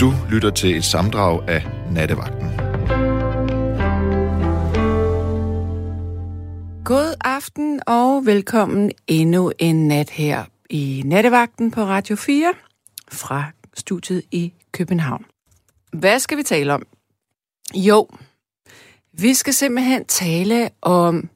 Du 0.00 0.12
lytter 0.30 0.50
til 0.50 0.76
et 0.76 0.84
samdrag 0.84 1.48
af 1.48 1.62
Nattevagten. 1.90 2.48
God 6.84 7.14
aften 7.24 7.80
og 7.86 8.26
velkommen 8.26 8.92
endnu 9.06 9.52
en 9.58 9.88
nat 9.88 10.10
her 10.10 10.44
i 10.70 11.02
Nattevagten 11.06 11.70
på 11.70 11.82
Radio 11.82 12.16
4 12.16 12.54
fra 13.12 13.44
studiet 13.74 14.22
i 14.30 14.52
København. 14.72 15.24
Hvad 15.92 16.18
skal 16.18 16.38
vi 16.38 16.42
tale 16.42 16.74
om? 16.74 16.86
Jo, 17.74 18.08
vi 19.12 19.34
skal 19.34 19.54
simpelthen 19.54 20.04
tale 20.04 20.70
om 20.82 21.28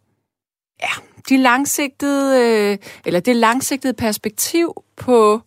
ja, 0.82 1.02
de 1.28 1.36
langsigtede, 1.36 2.40
øh, 2.42 2.78
eller 3.04 3.20
det 3.20 3.36
langsigtede 3.36 3.94
perspektiv 3.94 4.84
på 4.96 5.40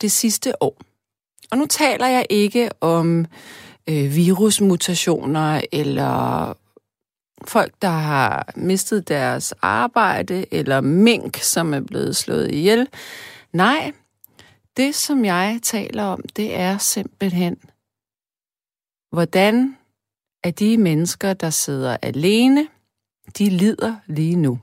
det 0.00 0.12
sidste 0.12 0.62
år. 0.62 0.86
Og 1.50 1.58
nu 1.58 1.66
taler 1.66 2.06
jeg 2.06 2.26
ikke 2.30 2.70
om 2.80 3.26
øh, 3.88 4.14
virusmutationer 4.14 5.60
eller 5.72 6.54
folk, 7.44 7.74
der 7.82 7.88
har 7.88 8.52
mistet 8.56 9.08
deres 9.08 9.54
arbejde, 9.62 10.54
eller 10.54 10.80
mink, 10.80 11.36
som 11.36 11.74
er 11.74 11.80
blevet 11.80 12.16
slået 12.16 12.50
ihjel. 12.50 12.88
Nej, 13.52 13.92
det 14.76 14.94
som 14.94 15.24
jeg 15.24 15.60
taler 15.62 16.02
om, 16.02 16.22
det 16.36 16.56
er 16.56 16.78
simpelthen, 16.78 17.56
hvordan 19.10 19.76
er 20.44 20.50
de 20.50 20.78
mennesker, 20.78 21.32
der 21.32 21.50
sidder 21.50 21.96
alene, 22.02 22.68
de 23.38 23.50
lider 23.50 23.96
lige 24.06 24.36
nu. 24.36 24.58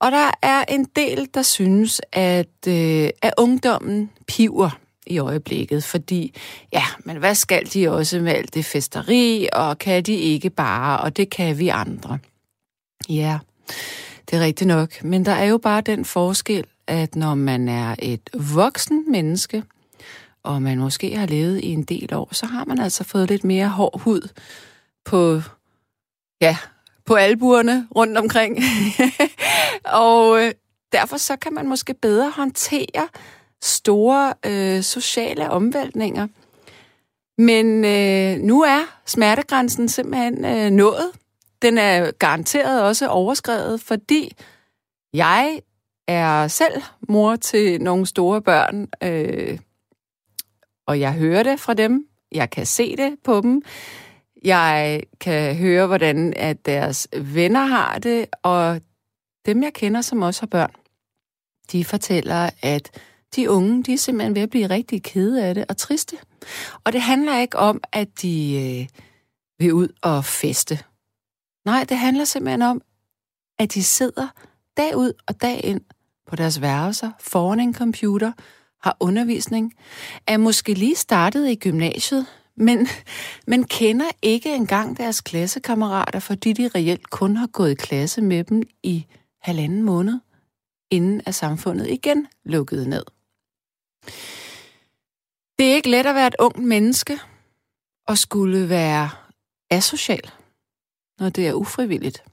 Og 0.00 0.12
der 0.12 0.30
er 0.42 0.64
en 0.68 0.84
del, 0.84 1.28
der 1.34 1.42
synes, 1.42 2.00
at, 2.12 2.66
øh, 2.68 3.10
at 3.22 3.34
ungdommen 3.38 4.10
piver 4.26 4.70
i 5.06 5.18
øjeblikket, 5.18 5.84
fordi, 5.84 6.34
ja, 6.72 6.84
men 7.04 7.16
hvad 7.16 7.34
skal 7.34 7.66
de 7.74 7.88
også 7.88 8.20
med 8.20 8.32
alt 8.32 8.54
det 8.54 8.64
festeri, 8.64 9.48
og 9.52 9.78
kan 9.78 10.02
de 10.02 10.14
ikke 10.14 10.50
bare, 10.50 11.00
og 11.00 11.16
det 11.16 11.30
kan 11.30 11.58
vi 11.58 11.68
andre. 11.68 12.18
Ja, 13.08 13.38
det 14.30 14.38
er 14.38 14.40
rigtigt 14.40 14.68
nok, 14.68 15.04
men 15.04 15.24
der 15.24 15.32
er 15.32 15.44
jo 15.44 15.58
bare 15.58 15.80
den 15.80 16.04
forskel, 16.04 16.64
at 16.86 17.16
når 17.16 17.34
man 17.34 17.68
er 17.68 17.94
et 17.98 18.30
voksen 18.54 19.04
menneske, 19.12 19.62
og 20.42 20.62
man 20.62 20.78
måske 20.78 21.16
har 21.16 21.26
levet 21.26 21.60
i 21.60 21.66
en 21.66 21.82
del 21.82 22.14
år, 22.14 22.28
så 22.32 22.46
har 22.46 22.64
man 22.64 22.80
altså 22.80 23.04
fået 23.04 23.28
lidt 23.28 23.44
mere 23.44 23.68
hård 23.68 24.00
hud 24.00 24.28
på, 25.04 25.40
ja, 26.40 26.56
på 27.06 27.14
albuerne 27.14 27.88
rundt 27.96 28.18
omkring. 28.18 28.58
og 30.04 30.42
øh, 30.42 30.52
derfor 30.92 31.16
så 31.16 31.36
kan 31.36 31.54
man 31.54 31.68
måske 31.68 31.94
bedre 31.94 32.30
håndtere 32.30 33.08
store 33.62 34.34
øh, 34.46 34.82
sociale 34.82 35.50
omvæltninger. 35.50 36.26
Men 37.38 37.84
øh, 37.84 38.38
nu 38.38 38.62
er 38.62 39.00
smertegrænsen 39.06 39.88
simpelthen 39.88 40.44
øh, 40.44 40.70
nået. 40.70 41.10
Den 41.62 41.78
er 41.78 42.10
garanteret 42.10 42.82
også 42.82 43.08
overskrevet, 43.08 43.80
fordi 43.80 44.36
jeg 45.14 45.60
er 46.08 46.48
selv 46.48 46.82
mor 47.08 47.36
til 47.36 47.82
nogle 47.82 48.06
store 48.06 48.42
børn, 48.42 48.88
øh, 49.02 49.58
og 50.86 51.00
jeg 51.00 51.12
hører 51.12 51.42
det 51.42 51.60
fra 51.60 51.74
dem. 51.74 52.06
Jeg 52.32 52.50
kan 52.50 52.66
se 52.66 52.96
det 52.96 53.16
på 53.24 53.40
dem. 53.40 53.62
Jeg 54.44 55.02
kan 55.20 55.56
høre, 55.56 55.86
hvordan 55.86 56.32
at 56.36 56.66
deres 56.66 57.08
venner 57.16 57.64
har 57.64 57.98
det, 57.98 58.26
og 58.42 58.80
dem, 59.46 59.62
jeg 59.62 59.72
kender, 59.72 60.00
som 60.00 60.22
også 60.22 60.42
har 60.42 60.46
børn, 60.46 60.72
de 61.72 61.84
fortæller, 61.84 62.50
at 62.62 62.90
de 63.36 63.50
unge, 63.50 63.82
de 63.82 63.92
er 63.92 63.98
simpelthen 63.98 64.34
ved 64.34 64.42
at 64.42 64.50
blive 64.50 64.66
rigtig 64.66 65.02
kede 65.02 65.44
af 65.44 65.54
det 65.54 65.64
og 65.68 65.76
triste. 65.76 66.16
Og 66.84 66.92
det 66.92 67.02
handler 67.02 67.38
ikke 67.38 67.58
om, 67.58 67.80
at 67.92 68.22
de 68.22 68.54
øh, 68.54 68.88
vil 69.58 69.72
ud 69.72 69.88
og 70.02 70.24
feste. 70.24 70.78
Nej, 71.64 71.84
det 71.88 71.96
handler 71.98 72.24
simpelthen 72.24 72.62
om, 72.62 72.82
at 73.58 73.74
de 73.74 73.84
sidder 73.84 74.28
dag 74.76 74.96
ud 74.96 75.12
og 75.26 75.42
dag 75.42 75.64
ind 75.64 75.80
på 76.26 76.36
deres 76.36 76.60
værelser 76.60 77.10
foran 77.20 77.60
en 77.60 77.74
computer, 77.74 78.32
har 78.82 78.96
undervisning, 79.00 79.74
er 80.26 80.36
måske 80.36 80.74
lige 80.74 80.96
startet 80.96 81.48
i 81.48 81.54
gymnasiet, 81.54 82.26
men, 82.56 82.88
men 83.46 83.64
kender 83.64 84.10
ikke 84.22 84.54
engang 84.54 84.96
deres 84.96 85.20
klassekammerater, 85.20 86.18
fordi 86.18 86.52
de 86.52 86.68
reelt 86.68 87.10
kun 87.10 87.36
har 87.36 87.46
gået 87.46 87.70
i 87.70 87.74
klasse 87.74 88.22
med 88.22 88.44
dem 88.44 88.62
i 88.82 89.06
halvanden 89.42 89.82
måned, 89.82 90.18
inden 90.90 91.22
at 91.26 91.34
samfundet 91.34 91.90
igen 91.90 92.26
lukkede 92.44 92.88
ned. 92.88 93.02
Det 95.58 95.70
er 95.70 95.74
ikke 95.74 95.90
let 95.90 96.06
at 96.06 96.14
være 96.14 96.26
et 96.26 96.36
ungt 96.38 96.58
menneske 96.58 97.18
og 98.08 98.18
skulle 98.18 98.68
være 98.68 99.10
asocial, 99.70 100.30
når 101.18 101.28
det 101.28 101.48
er 101.48 101.52
ufrivilligt. 101.52 102.24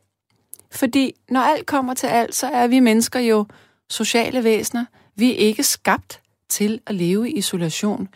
Fordi 0.72 1.13
når 1.29 1.41
alt 1.41 1.66
kommer 1.66 1.94
til 1.94 2.07
alt, 2.07 2.35
så 2.35 2.47
er 2.47 2.67
vi 2.67 2.79
mennesker 2.79 3.19
jo 3.19 3.45
sociale 3.89 4.44
væsener. 4.44 4.85
Vi 5.16 5.31
er 5.31 5.38
ikke 5.38 5.63
skabt 5.63 6.22
til 6.50 6.81
at 6.85 6.95
leve 6.95 7.29
i 7.29 7.38
isolation. 7.38 8.09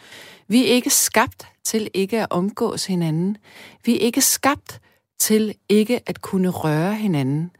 Vi 0.47 0.67
er 0.67 0.71
ikke 0.71 0.89
skabt 0.89 1.47
til 1.63 1.91
ikke 1.93 2.21
at 2.21 2.27
omgås 2.29 2.85
hinanden. 2.85 3.37
Vi 3.85 3.95
er 3.95 3.99
ikke 3.99 4.21
skabt 4.21 4.81
til 5.19 5.55
ikke 5.69 6.01
at 6.05 6.21
kunne 6.21 6.49
røre 6.49 6.95
hinanden. 6.95 7.51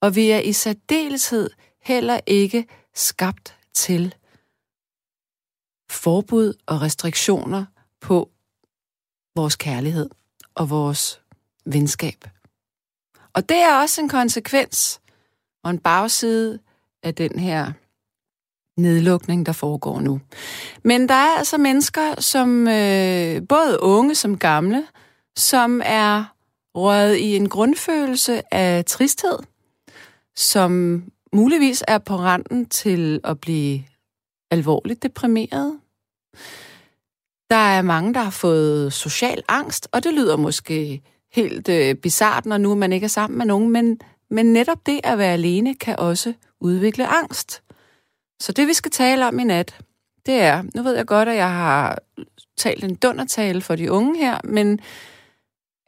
Og 0.00 0.16
vi 0.16 0.30
er 0.30 0.38
i 0.38 0.52
særdeleshed 0.52 1.50
heller 1.82 2.20
ikke 2.26 2.66
skabt 2.94 3.56
til 3.74 4.14
forbud 5.92 6.54
og 6.66 6.82
restriktioner 6.82 7.64
på 8.00 8.30
vores 9.36 9.56
kærlighed 9.56 10.10
og 10.54 10.70
vores 10.70 11.20
venskab. 11.64 12.24
Og 13.32 13.48
det 13.48 13.56
er 13.56 13.80
også 13.80 14.00
en 14.00 14.08
konsekvens 14.08 15.00
og 15.64 15.70
en 15.70 15.78
bagside 15.78 16.58
af 17.02 17.14
den 17.14 17.38
her 17.38 17.72
nedlukning, 18.76 19.46
der 19.46 19.52
foregår 19.52 20.00
nu. 20.00 20.20
Men 20.84 21.08
der 21.08 21.14
er 21.14 21.38
altså 21.38 21.58
mennesker, 21.58 22.20
som 22.20 22.68
øh, 22.68 23.42
både 23.48 23.82
unge 23.82 24.14
som 24.14 24.38
gamle, 24.38 24.86
som 25.36 25.80
er 25.84 26.24
røget 26.74 27.16
i 27.16 27.36
en 27.36 27.48
grundfølelse 27.48 28.54
af 28.54 28.84
tristhed, 28.84 29.38
som 30.36 31.02
muligvis 31.32 31.84
er 31.88 31.98
på 31.98 32.16
randen 32.16 32.66
til 32.66 33.20
at 33.24 33.40
blive 33.40 33.84
alvorligt 34.50 35.02
deprimeret. 35.02 35.78
Der 37.52 37.58
er 37.58 37.82
mange, 37.82 38.14
der 38.14 38.20
har 38.20 38.30
fået 38.30 38.92
social 38.92 39.42
angst, 39.48 39.88
og 39.92 40.04
det 40.04 40.14
lyder 40.14 40.36
måske 40.36 41.02
helt 41.32 41.68
øh, 41.68 41.94
bizart, 41.94 42.46
når 42.46 42.58
nu 42.58 42.74
man 42.74 42.92
ikke 42.92 43.04
er 43.04 43.08
sammen 43.08 43.38
med 43.38 43.46
nogen, 43.46 43.70
men, 43.70 44.00
men 44.30 44.52
netop 44.52 44.86
det 44.86 45.00
at 45.04 45.18
være 45.18 45.32
alene 45.32 45.74
kan 45.74 45.98
også 45.98 46.32
udvikle 46.60 47.06
angst. 47.06 47.62
Så 48.40 48.52
det, 48.52 48.66
vi 48.66 48.72
skal 48.72 48.90
tale 48.90 49.26
om 49.26 49.38
i 49.38 49.44
nat, 49.44 49.78
det 50.26 50.34
er, 50.34 50.62
nu 50.74 50.82
ved 50.82 50.96
jeg 50.96 51.06
godt, 51.06 51.28
at 51.28 51.36
jeg 51.36 51.50
har 51.50 51.98
talt 52.56 52.84
en 52.84 52.94
dundertale 52.94 53.60
for 53.60 53.76
de 53.76 53.92
unge 53.92 54.18
her, 54.18 54.38
men 54.44 54.80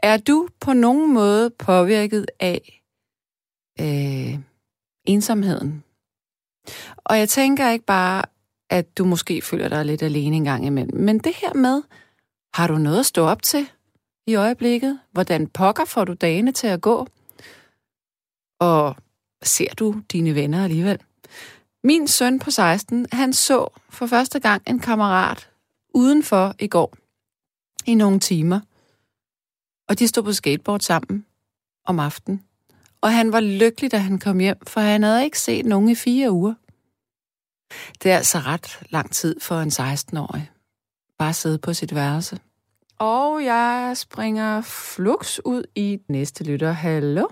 er 0.02 0.16
du 0.16 0.48
på 0.60 0.72
nogen 0.72 1.14
måde 1.14 1.50
påvirket 1.50 2.26
af 2.40 2.82
øh, 3.80 4.38
ensomheden? 5.04 5.84
Og 6.96 7.18
jeg 7.18 7.28
tænker 7.28 7.70
ikke 7.70 7.84
bare, 7.84 8.24
at 8.74 8.98
du 8.98 9.04
måske 9.04 9.42
føler 9.42 9.68
dig 9.68 9.84
lidt 9.84 10.02
alene 10.02 10.36
en 10.36 10.44
gang 10.44 10.66
imellem, 10.66 11.00
men 11.00 11.18
det 11.18 11.34
her 11.34 11.54
med, 11.54 11.82
har 12.54 12.66
du 12.66 12.78
noget 12.78 12.98
at 12.98 13.06
stå 13.06 13.22
op 13.24 13.42
til 13.42 13.70
i 14.26 14.34
øjeblikket? 14.34 15.00
Hvordan 15.12 15.46
pokker 15.46 15.84
får 15.84 16.04
du 16.04 16.12
dagene 16.12 16.52
til 16.52 16.66
at 16.66 16.80
gå? 16.80 17.06
Og 18.60 18.96
ser 19.42 19.74
du 19.74 20.02
dine 20.12 20.34
venner 20.34 20.64
alligevel? 20.64 20.98
Min 21.84 22.08
søn 22.08 22.38
på 22.38 22.50
16, 22.50 23.06
han 23.12 23.32
så 23.32 23.68
for 23.90 24.06
første 24.06 24.40
gang 24.40 24.62
en 24.66 24.80
kammerat 24.80 25.50
udenfor 25.94 26.54
i 26.58 26.66
går 26.66 26.94
i 27.86 27.94
nogle 27.94 28.20
timer. 28.20 28.60
Og 29.88 29.98
de 29.98 30.08
stod 30.08 30.22
på 30.22 30.32
skateboard 30.32 30.80
sammen 30.80 31.26
om 31.84 31.98
aftenen. 31.98 32.42
Og 33.00 33.12
han 33.12 33.32
var 33.32 33.40
lykkelig, 33.40 33.92
da 33.92 33.98
han 33.98 34.18
kom 34.18 34.38
hjem, 34.38 34.66
for 34.66 34.80
han 34.80 35.02
havde 35.02 35.24
ikke 35.24 35.40
set 35.40 35.66
nogen 35.66 35.88
i 35.88 35.94
fire 35.94 36.32
uger. 36.32 36.54
Det 38.02 38.12
er 38.12 38.16
altså 38.16 38.38
ret 38.38 38.78
lang 38.90 39.10
tid 39.10 39.40
for 39.40 39.54
en 39.54 39.68
16-årig. 39.68 40.50
Bare 41.18 41.32
sidde 41.32 41.58
på 41.58 41.72
sit 41.72 41.94
værelse. 41.94 42.36
Og 42.98 43.44
jeg 43.44 43.92
springer 43.94 44.60
flux 44.94 45.40
ud 45.44 45.62
i 45.74 45.98
næste 46.08 46.50
lytter. 46.52 46.72
Hallo? 46.72 47.26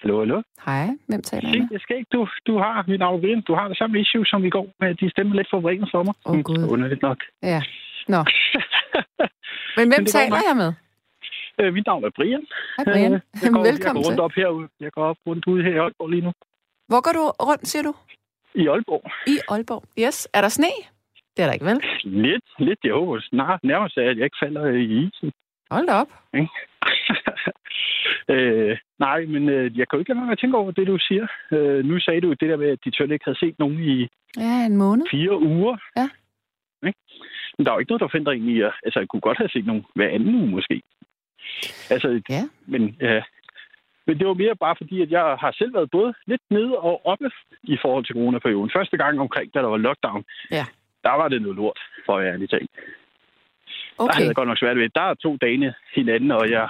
Hallo, 0.00 0.18
hallo. 0.18 0.42
Hej, 0.66 0.88
hvem 1.08 1.22
taler 1.22 1.48
jeg 1.48 1.58
med? 1.60 1.68
Jeg 1.70 1.80
skal 1.80 1.96
ikke. 1.96 2.08
Du, 2.12 2.28
du 2.46 2.58
har 2.58 2.84
mit 2.88 2.98
navn. 2.98 3.42
Du 3.48 3.54
har 3.54 3.68
det 3.68 3.78
samme 3.78 4.00
issue 4.00 4.26
som 4.26 4.44
i 4.44 4.50
går, 4.50 4.66
men 4.80 4.96
de 5.00 5.10
stemmer 5.10 5.34
lidt 5.34 5.48
for 5.50 5.60
vreden 5.60 5.88
for 5.92 6.02
mig. 6.02 6.14
Åh, 6.26 6.32
oh, 6.32 6.40
Gud. 6.42 6.68
Underligt 6.72 7.02
nok. 7.02 7.18
Ja, 7.42 7.62
nå. 8.08 8.24
Men 9.76 9.84
hvem 9.92 10.04
det 10.04 10.12
taler 10.12 10.36
jeg 10.48 10.56
med? 10.56 10.72
Øh, 11.60 11.72
mit 11.74 11.86
navn 11.86 12.04
er 12.04 12.10
Brian. 12.16 12.44
Hej 12.76 12.84
Brian. 12.84 13.12
Øh, 13.12 13.20
jeg 13.42 13.50
går, 13.52 13.62
Velkommen 13.70 14.02
jeg 14.02 14.04
går 14.04 14.08
rundt 14.08 14.18
til. 14.18 14.20
op 14.26 14.32
herude. 14.36 14.68
Jeg 14.80 14.90
går 14.92 15.04
op 15.10 15.16
rundt 15.26 15.46
ude 15.46 15.62
her 15.62 15.70
i 15.74 15.78
Aalborg 15.78 16.08
lige 16.08 16.22
nu. 16.22 16.32
Hvor 16.88 17.00
går 17.06 17.12
du 17.18 17.24
rundt, 17.48 17.68
siger 17.68 17.82
du? 17.82 17.92
I 18.54 18.68
Aalborg. 18.68 19.10
I 19.26 19.38
Aalborg. 19.48 19.84
Yes. 19.98 20.28
Er 20.34 20.40
der 20.40 20.48
sne? 20.48 20.66
Det 21.36 21.42
er 21.42 21.46
der 21.46 21.52
ikke, 21.52 21.66
vel? 21.66 21.80
Lidt, 22.04 22.44
lidt. 22.58 22.78
Jeg 22.84 22.92
håber 22.94 23.20
snart 23.20 23.64
nærmest, 23.64 23.98
at 23.98 24.16
jeg 24.16 24.24
ikke 24.24 24.36
falder 24.42 24.66
i 24.66 24.84
isen. 24.84 25.32
Hold 25.70 25.86
da 25.86 25.92
op. 25.92 26.08
øh, 28.28 28.78
nej, 28.98 29.24
men 29.24 29.48
øh, 29.48 29.78
jeg 29.78 29.88
kan 29.88 29.96
jo 29.96 29.98
ikke 29.98 30.08
lade 30.10 30.18
være 30.18 30.26
med 30.26 30.32
at 30.32 30.38
tænke 30.38 30.56
over 30.56 30.70
det, 30.70 30.86
du 30.86 30.98
siger. 31.00 31.26
Øh, 31.52 31.84
nu 31.84 32.00
sagde 32.00 32.20
du 32.20 32.30
det 32.30 32.40
der 32.50 32.56
med, 32.56 32.68
at 32.70 32.78
de 32.84 32.90
tølle 32.90 33.14
ikke 33.14 33.24
havde 33.24 33.38
set 33.38 33.58
nogen 33.58 33.82
i 33.82 34.08
Ja, 34.36 34.66
en 34.66 34.76
måned. 34.76 35.06
fire 35.10 35.38
uger. 35.40 35.76
Ja. 35.96 36.08
Ikke? 36.86 36.98
Men 37.58 37.66
der 37.66 37.70
er 37.72 37.74
jo 37.74 37.78
ikke 37.78 37.90
noget, 37.90 38.00
der 38.00 38.08
forhindrer 38.08 38.32
en 38.32 38.48
i 38.48 38.60
at... 38.60 38.72
Altså, 38.84 39.00
jeg 39.00 39.08
kunne 39.08 39.20
godt 39.20 39.38
have 39.38 39.48
set 39.48 39.66
nogen 39.66 39.84
hver 39.94 40.08
anden 40.08 40.34
uge, 40.34 40.46
måske. 40.46 40.82
Altså, 41.90 42.20
Ja. 42.30 42.42
men, 42.66 42.96
ja, 43.00 43.22
men 44.06 44.18
det 44.18 44.26
var 44.26 44.34
mere 44.34 44.56
bare 44.56 44.76
fordi, 44.78 45.02
at 45.02 45.10
jeg 45.10 45.20
har 45.42 45.52
selv 45.58 45.74
været 45.74 45.90
både 45.90 46.14
lidt 46.26 46.42
nede 46.50 46.72
og 46.78 47.06
oppe 47.06 47.30
i 47.62 47.76
forhold 47.82 48.04
til 48.04 48.14
coronaperioden. 48.14 48.70
Første 48.76 48.96
gang 48.96 49.20
omkring, 49.20 49.54
da 49.54 49.58
der 49.58 49.66
var 49.74 49.76
lockdown, 49.76 50.24
Ja. 50.50 50.64
der 51.06 51.14
var 51.20 51.28
det 51.28 51.42
noget 51.42 51.56
lort, 51.56 51.78
for 52.06 52.12
at 52.16 52.22
være 52.24 52.32
ærlig 52.32 52.50
talt. 52.50 52.70
Der 52.74 54.02
Okay. 54.04 54.14
havde 54.14 54.26
jeg 54.28 54.34
godt 54.34 54.48
nok 54.48 54.58
svært 54.58 54.76
ved. 54.76 54.88
Der 54.94 55.00
er 55.10 55.14
to 55.14 55.36
dage 55.36 55.74
hinanden, 55.94 56.30
og 56.30 56.50
jeg... 56.50 56.68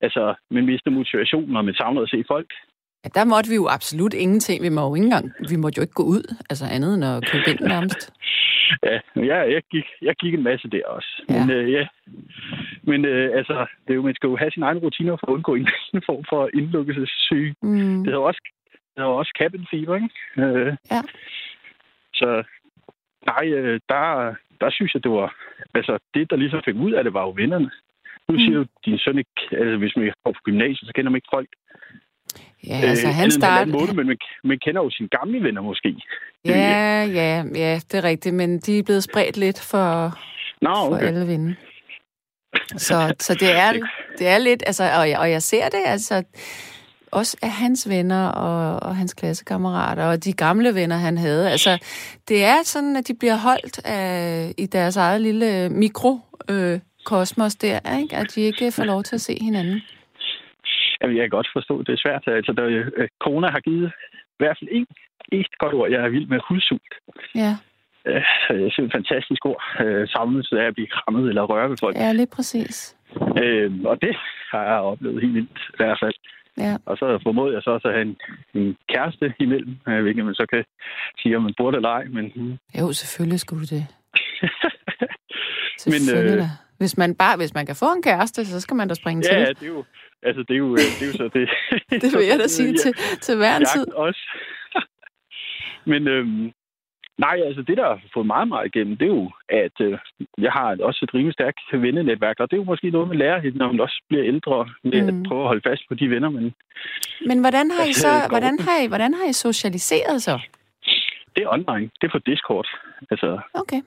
Altså, 0.00 0.34
man 0.50 0.66
mister 0.66 0.90
motivationen, 0.90 1.56
og 1.56 1.64
man 1.64 1.74
savner 1.74 2.02
at 2.02 2.10
se 2.10 2.24
folk. 2.28 2.50
Ja, 3.04 3.08
der 3.14 3.24
måtte 3.24 3.50
vi 3.50 3.54
jo 3.54 3.66
absolut 3.68 4.14
ingenting. 4.14 4.62
Vi, 4.62 4.68
må 4.68 4.80
jo 4.88 4.94
ikke 4.94 5.04
engang, 5.04 5.32
vi 5.50 5.56
måtte 5.56 5.78
jo 5.78 5.82
ikke 5.82 5.94
gå 5.94 6.02
ud, 6.02 6.34
altså 6.50 6.64
andet 6.76 6.94
end 6.94 7.04
at 7.04 7.24
købe 7.32 7.44
ind 7.50 7.60
nærmest. 7.60 8.02
Ja, 8.82 9.00
jeg, 9.16 9.52
jeg, 9.52 9.62
gik, 9.70 9.84
jeg 10.02 10.14
gik 10.16 10.34
en 10.34 10.42
masse 10.42 10.68
der 10.70 10.86
også. 10.86 11.22
Ja. 11.28 11.46
Men, 11.46 11.50
øh, 11.56 11.72
ja. 11.72 11.86
Men 12.82 13.04
øh, 13.04 13.36
altså, 13.38 13.66
det 13.84 13.90
er 13.90 13.94
jo, 13.94 14.02
man 14.02 14.14
skal 14.14 14.26
jo 14.28 14.36
have 14.36 14.50
sine 14.50 14.66
egne 14.66 14.80
rutiner 14.80 15.16
for 15.16 15.26
at 15.26 15.32
undgå 15.32 15.54
en 15.54 15.68
anden 15.92 16.06
form 16.06 16.24
for 16.28 16.50
indlukkelsessyge. 16.54 17.54
Mm. 17.62 17.96
Det 18.04 18.06
hedder 18.06 18.18
også, 18.18 18.40
det 18.72 18.80
hedder 18.96 19.10
også 19.10 19.32
cabin 19.38 19.66
fever, 19.70 19.94
ikke? 19.96 20.10
Øh, 20.38 20.76
Ja. 20.90 21.00
Så 22.14 22.42
nej, 23.26 23.48
øh, 23.52 23.80
der, 23.88 24.34
der 24.60 24.70
synes 24.70 24.94
jeg, 24.94 25.02
det 25.04 25.10
var... 25.10 25.34
Altså, 25.74 25.98
det, 26.14 26.30
der 26.30 26.36
ligesom 26.36 26.62
fik 26.64 26.74
ud 26.74 26.92
af 26.92 27.04
det, 27.04 27.14
var 27.14 27.22
jo 27.22 27.30
vennerne. 27.30 27.70
Nu 28.28 28.38
siger 28.38 28.58
Mm. 28.58 28.64
du, 28.64 28.70
din 28.84 28.98
søn 28.98 29.18
ikke... 29.18 29.40
Altså, 29.52 29.76
hvis 29.76 29.96
man 29.96 30.12
går 30.24 30.32
på 30.32 30.40
gymnasiet, 30.44 30.86
så 30.88 30.92
kender 30.94 31.10
man 31.10 31.16
ikke 31.16 31.34
folk. 31.34 31.48
Ja, 32.66 32.74
altså 32.74 33.06
øh, 33.08 33.14
han 33.14 33.24
andet 33.24 33.36
end 33.36 33.42
halvanden 33.42 33.42
startede... 33.42 33.72
Måned, 33.72 33.94
men 33.94 34.06
man, 34.06 34.16
man 34.44 34.58
kender 34.64 34.82
jo 34.82 34.90
sine 34.90 35.08
gamle 35.08 35.42
venner 35.42 35.62
måske. 35.62 35.94
Ja, 36.44 37.04
ja, 37.04 37.44
ja, 37.54 37.80
det 37.92 37.94
er 37.94 38.04
rigtigt, 38.04 38.34
men 38.34 38.58
de 38.58 38.78
er 38.78 38.82
blevet 38.82 39.04
spredt 39.04 39.36
lidt 39.36 39.60
for, 39.60 40.18
Nå, 40.62 40.74
for 40.74 40.94
okay. 40.94 41.06
alle 41.06 41.26
vinde. 41.26 41.56
Så, 42.76 43.14
så 43.20 43.34
det, 43.34 43.52
er, 43.52 43.72
det 44.18 44.26
er 44.26 44.38
lidt, 44.38 44.62
altså, 44.66 44.84
og 44.98 45.10
jeg, 45.10 45.18
og 45.18 45.30
jeg 45.30 45.42
ser 45.42 45.68
det, 45.68 45.82
altså, 45.86 46.22
også 47.10 47.36
af 47.42 47.50
hans 47.50 47.88
venner 47.88 48.28
og, 48.28 48.82
og 48.82 48.96
hans 48.96 49.14
klassekammerater 49.14 50.04
og 50.04 50.24
de 50.24 50.32
gamle 50.32 50.74
venner, 50.74 50.96
han 50.96 51.18
havde. 51.18 51.50
Altså, 51.50 51.78
det 52.28 52.44
er 52.44 52.56
sådan, 52.64 52.96
at 52.96 53.08
de 53.08 53.14
bliver 53.14 53.36
holdt 53.36 53.80
af, 53.84 54.54
i 54.58 54.66
deres 54.66 54.96
eget 54.96 55.20
lille 55.20 55.68
mikro 55.68 56.20
øh, 56.50 56.80
kosmos 57.04 57.54
der, 57.54 57.98
ikke? 57.98 58.16
at 58.16 58.34
de 58.34 58.40
ikke 58.40 58.72
får 58.72 58.84
lov 58.84 59.02
til 59.02 59.14
at 59.14 59.20
se 59.20 59.38
hinanden. 59.40 59.80
Jamen, 61.00 61.16
jeg 61.16 61.22
kan 61.22 61.30
godt 61.38 61.48
forstå, 61.52 61.82
det 61.82 61.92
er 61.92 62.02
svært. 62.04 62.22
Altså, 62.26 62.52
der, 62.52 62.64
øh, 62.96 63.08
corona 63.24 63.48
har 63.50 63.60
givet 63.60 63.92
i 64.14 64.38
hvert 64.38 64.56
fald 64.60 64.70
en, 64.72 64.86
et 65.32 65.58
godt 65.58 65.74
ord. 65.74 65.90
Jeg 65.90 66.00
er 66.04 66.08
vild 66.08 66.26
med 66.26 66.40
hudsult. 66.48 66.94
Ja, 67.34 67.52
Øh, 68.06 68.22
jeg 68.62 68.70
synes, 68.72 68.74
det 68.74 68.82
er 68.82 68.86
et 68.86 68.92
fantastisk 68.92 69.44
ord. 69.46 69.62
Øh, 69.84 70.08
samlet 70.08 70.48
af 70.52 70.66
at 70.66 70.74
blive 70.74 70.86
krammet 70.86 71.28
eller 71.28 71.42
røre 71.42 71.70
ved 71.70 71.76
folk. 71.80 71.96
ja 71.96 72.12
lige 72.12 72.32
præcis. 72.36 72.96
Øh, 73.42 73.72
og 73.84 73.96
det 74.02 74.16
har 74.50 74.62
jeg 74.62 74.78
oplevet 74.90 75.22
helt 75.22 75.34
vildt 75.34 75.58
i 75.74 75.76
hvert 75.76 75.98
fald. 76.02 76.14
Ja. 76.58 76.76
Og 76.86 76.96
så 76.96 77.20
formåede 77.22 77.54
jeg 77.54 77.62
så 77.62 77.70
også 77.70 77.88
at 77.88 77.94
have 77.94 78.06
en, 78.08 78.16
en 78.54 78.76
kæreste 78.88 79.34
imellem, 79.38 79.76
øh, 79.88 80.02
hvilket 80.02 80.24
man 80.24 80.34
så 80.34 80.46
kan 80.52 80.64
sige, 81.18 81.36
om 81.36 81.42
man 81.42 81.54
burde 81.56 81.76
eller 81.76 81.88
ej. 81.88 82.04
Men. 82.04 82.58
Jo, 82.80 82.92
selvfølgelig 82.92 83.40
skulle 83.40 83.66
du 83.66 83.74
det. 83.74 83.86
Men, 85.86 85.92
Selvfølgelig 85.92 86.38
øh. 86.38 86.66
Hvis 86.78 86.96
man 86.98 87.14
bare, 87.14 87.36
hvis 87.36 87.54
man 87.54 87.66
kan 87.66 87.76
få 87.76 87.86
en 87.96 88.02
kæreste, 88.02 88.46
så 88.46 88.60
skal 88.60 88.76
man 88.76 88.88
da 88.88 88.94
springe 88.94 89.22
ja, 89.32 89.44
til. 89.44 89.54
det 89.60 89.62
er 89.62 89.66
jo, 89.66 89.84
altså, 90.22 90.42
det 90.48 90.54
er 90.54 90.58
jo, 90.58 90.70
øh, 90.72 90.78
det 90.98 91.02
er 91.02 91.06
jo 91.06 91.12
så 91.12 91.28
det. 91.38 91.48
Det 92.02 92.18
vil 92.18 92.26
jeg 92.26 92.38
da 92.38 92.46
sige 92.58 92.72
til, 92.76 92.92
til 93.20 93.36
hver 93.36 93.56
en 93.56 93.64
tid. 93.74 93.92
også. 93.92 94.20
Men 95.90 96.08
øhm, 96.08 96.52
nej, 97.18 97.36
altså 97.46 97.62
det, 97.62 97.76
der 97.76 97.86
har 97.88 98.00
fået 98.14 98.26
meget 98.26 98.48
meget 98.48 98.66
igennem, 98.74 98.96
det 98.96 99.04
er 99.04 99.14
jo, 99.20 99.30
at 99.48 99.76
øh, 99.80 99.98
jeg 100.38 100.52
har 100.52 100.76
også 100.82 101.00
et 101.02 101.14
rimelig 101.14 101.32
stærkt 101.32 101.60
vennenetværk, 101.72 102.40
og 102.40 102.50
det 102.50 102.56
er 102.56 102.60
jo 102.60 102.64
måske 102.72 102.90
noget, 102.90 103.08
man 103.08 103.18
lærer, 103.18 103.50
når 103.54 103.72
man 103.72 103.80
også 103.80 104.02
bliver 104.08 104.24
ældre, 104.26 104.68
med 104.84 105.02
Mm. 105.02 105.08
at 105.08 105.14
prøve 105.28 105.40
at 105.42 105.46
holde 105.48 105.68
fast 105.68 105.82
på 105.88 105.94
de 105.94 106.10
venner, 106.10 106.28
men 106.30 106.54
Men 107.26 107.40
hvordan 107.40 107.70
har 107.70 107.84
I 107.84 107.86
Altså, 107.86 108.00
så, 108.00 108.28
hvordan 108.28 108.58
har 108.60 108.76
I, 108.84 108.86
hvordan 108.88 109.14
har 109.14 109.24
I 109.28 109.32
socialiseret 109.32 110.22
så? 110.22 110.40
det 111.36 111.42
er 111.44 111.48
online. 111.48 111.90
Det 112.00 112.06
er 112.06 112.12
på 112.12 112.18
Discord, 112.18 112.68
altså 113.10 113.40
Okay. 113.54 113.80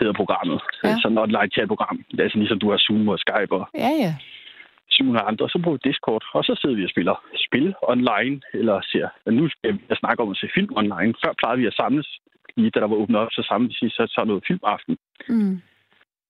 hedder 0.00 0.12
programmet. 0.12 0.60
Ja. 0.84 0.88
Ja. 0.88 0.96
Sådan 1.02 1.18
et 1.18 1.22
online 1.22 1.50
chat-program. 1.54 2.04
Altså 2.18 2.38
ligesom 2.38 2.58
du 2.58 2.70
har 2.70 2.78
Zoom 2.78 3.08
og 3.08 3.18
Skype 3.18 3.52
og 3.58 3.68
Ja, 3.74 3.88
ja. 4.04 4.14
700 4.96 5.26
andre, 5.30 5.48
så 5.48 5.58
bruger 5.62 5.78
vi 5.78 5.88
Discord, 5.90 6.24
og 6.36 6.44
så 6.44 6.52
sidder 6.60 6.76
vi 6.76 6.84
og 6.84 6.90
spiller 6.90 7.16
spil 7.46 7.74
online, 7.82 8.40
eller 8.60 8.76
ser, 8.92 9.08
nu 9.30 9.48
skal 9.48 9.72
vi 9.72 9.78
snakke 10.02 10.22
om 10.22 10.30
at 10.30 10.36
se 10.36 10.48
film 10.54 10.72
online. 10.76 11.14
Før 11.24 11.32
plejede 11.38 11.60
vi 11.60 11.66
at 11.66 11.74
samles, 11.74 12.08
lige 12.56 12.70
da 12.70 12.80
der 12.80 12.86
var 12.86 12.96
åbnet 12.96 13.20
op, 13.20 13.28
så 13.32 13.42
samles 13.48 13.82
vi 13.82 13.88
så, 13.88 14.06
så 14.14 14.24
noget 14.24 14.44
filmaften. 14.46 14.96
Mm. 15.28 15.60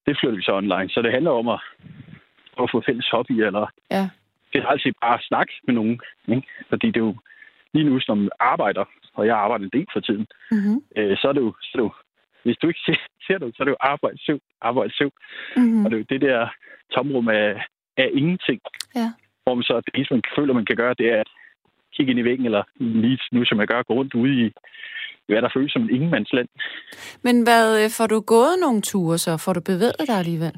Det 0.06 0.16
flytter 0.18 0.36
vi 0.36 0.42
så 0.42 0.52
online. 0.62 0.88
Så 0.90 1.02
det 1.02 1.12
handler 1.12 1.30
om 1.30 1.48
at, 1.48 1.60
at 2.62 2.70
få 2.72 2.82
fælles 2.86 3.08
hobby, 3.12 3.32
eller 3.48 3.66
Ja. 3.90 4.08
det 4.52 4.58
er 4.62 4.66
altid 4.66 4.92
bare 5.02 5.14
at 5.18 5.24
snakke 5.30 5.52
med 5.66 5.74
nogen. 5.74 6.00
Ikke? 6.28 6.48
Fordi 6.68 6.86
det 6.86 6.96
er 6.96 7.06
jo 7.10 7.16
lige 7.74 7.88
nu, 7.90 8.00
som 8.00 8.28
arbejder, 8.40 8.84
og 9.14 9.26
jeg 9.26 9.36
arbejder 9.36 9.64
en 9.64 9.70
del 9.78 9.86
for 9.92 10.00
tiden, 10.00 10.26
Mm-hmm. 10.50 10.76
øh, 10.96 11.16
så 11.16 11.28
er 11.28 11.32
det 11.32 11.40
jo, 11.40 11.54
så 11.62 11.70
er 11.74 11.78
det 11.78 11.88
jo 11.88 11.92
hvis 12.44 12.56
du 12.56 12.68
ikke 12.68 12.80
ser, 12.86 13.00
ser 13.26 13.38
det, 13.38 13.56
så 13.56 13.62
er 13.62 13.64
det 13.64 13.70
jo 13.70 13.76
arbejde, 13.80 14.18
søv, 14.26 14.38
arbejde, 14.60 14.96
søv. 14.96 15.10
Mm-hmm. 15.56 15.84
Og 15.84 15.90
det 15.90 15.96
er 15.96 16.00
jo 16.02 16.06
det 16.10 16.20
der 16.20 16.48
tomrum 16.94 17.28
af, 17.28 17.64
af 17.96 18.08
ingenting. 18.14 18.60
Ja. 18.94 19.08
Hvor 19.42 19.54
man 19.54 19.62
så, 19.64 19.74
det 19.86 19.92
eneste, 19.94 20.14
man 20.14 20.22
føler, 20.38 20.54
man 20.54 20.66
kan 20.66 20.76
gøre, 20.76 20.94
det 20.98 21.06
er 21.14 21.20
at 21.20 21.30
kigge 21.94 22.10
ind 22.10 22.20
i 22.20 22.24
væggen, 22.24 22.46
eller 22.46 22.62
lige 22.76 23.18
nu, 23.32 23.44
som 23.44 23.60
jeg 23.60 23.66
gør, 23.68 23.82
gå 23.82 23.94
rundt 23.94 24.14
ude 24.14 24.46
i, 24.46 24.52
hvad 25.26 25.42
der 25.42 25.48
føles 25.56 25.72
som 25.72 25.82
en 25.82 25.90
ingenmandsland. 25.90 26.48
Men 27.22 27.42
hvad, 27.42 27.84
øh, 27.84 27.90
får 27.90 28.06
du 28.06 28.20
gået 28.20 28.54
nogle 28.60 28.80
ture 28.82 29.18
så? 29.18 29.36
Får 29.36 29.52
du 29.52 29.60
bevæget 29.60 30.04
dig 30.08 30.16
alligevel? 30.18 30.54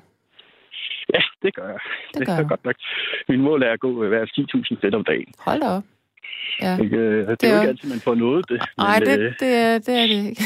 Ja, 1.14 1.20
det 1.42 1.54
gør 1.54 1.68
jeg. 1.68 1.78
Det 2.14 2.26
gør 2.26 2.32
er 2.32 2.36
jeg. 2.36 2.48
godt 2.48 2.64
nok. 2.64 2.76
Min 3.28 3.40
mål 3.40 3.62
er 3.62 3.72
at 3.72 3.80
gå 3.80 4.02
øh, 4.02 4.08
hver 4.08 4.24
10.000 4.24 4.76
skridt 4.78 4.94
om 4.94 5.04
dagen. 5.04 5.32
Hold 5.38 5.60
da 5.60 5.66
op. 5.68 5.82
Ja. 6.62 6.78
Ikke? 6.82 6.96
Øh, 6.96 7.26
Det, 7.28 7.40
Det 7.40 7.48
er 7.48 7.54
jo 7.54 7.60
ikke 7.60 7.68
altid, 7.68 7.88
man 7.90 8.00
får 8.00 8.14
noget 8.14 8.48
det. 8.48 8.62
Nej, 8.78 8.98
det, 8.98 9.34
det, 9.40 9.54
er, 9.54 9.78
det 9.78 9.94
er 10.02 10.06
det 10.06 10.28
ikke. 10.28 10.42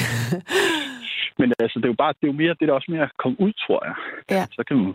Men 1.40 1.48
altså, 1.62 1.76
det 1.78 1.86
er 1.86 1.94
jo 1.94 2.00
bare, 2.04 2.14
det 2.20 2.24
er 2.26 2.32
jo 2.32 2.38
mere, 2.42 2.54
det 2.60 2.68
er 2.68 2.72
også 2.72 2.90
mere 2.94 3.02
at 3.08 3.16
komme 3.22 3.36
ud, 3.44 3.52
tror 3.64 3.80
jeg. 3.88 3.94
Ja. 4.36 4.44
Så 4.56 4.62
kan 4.68 4.76
man 4.76 4.94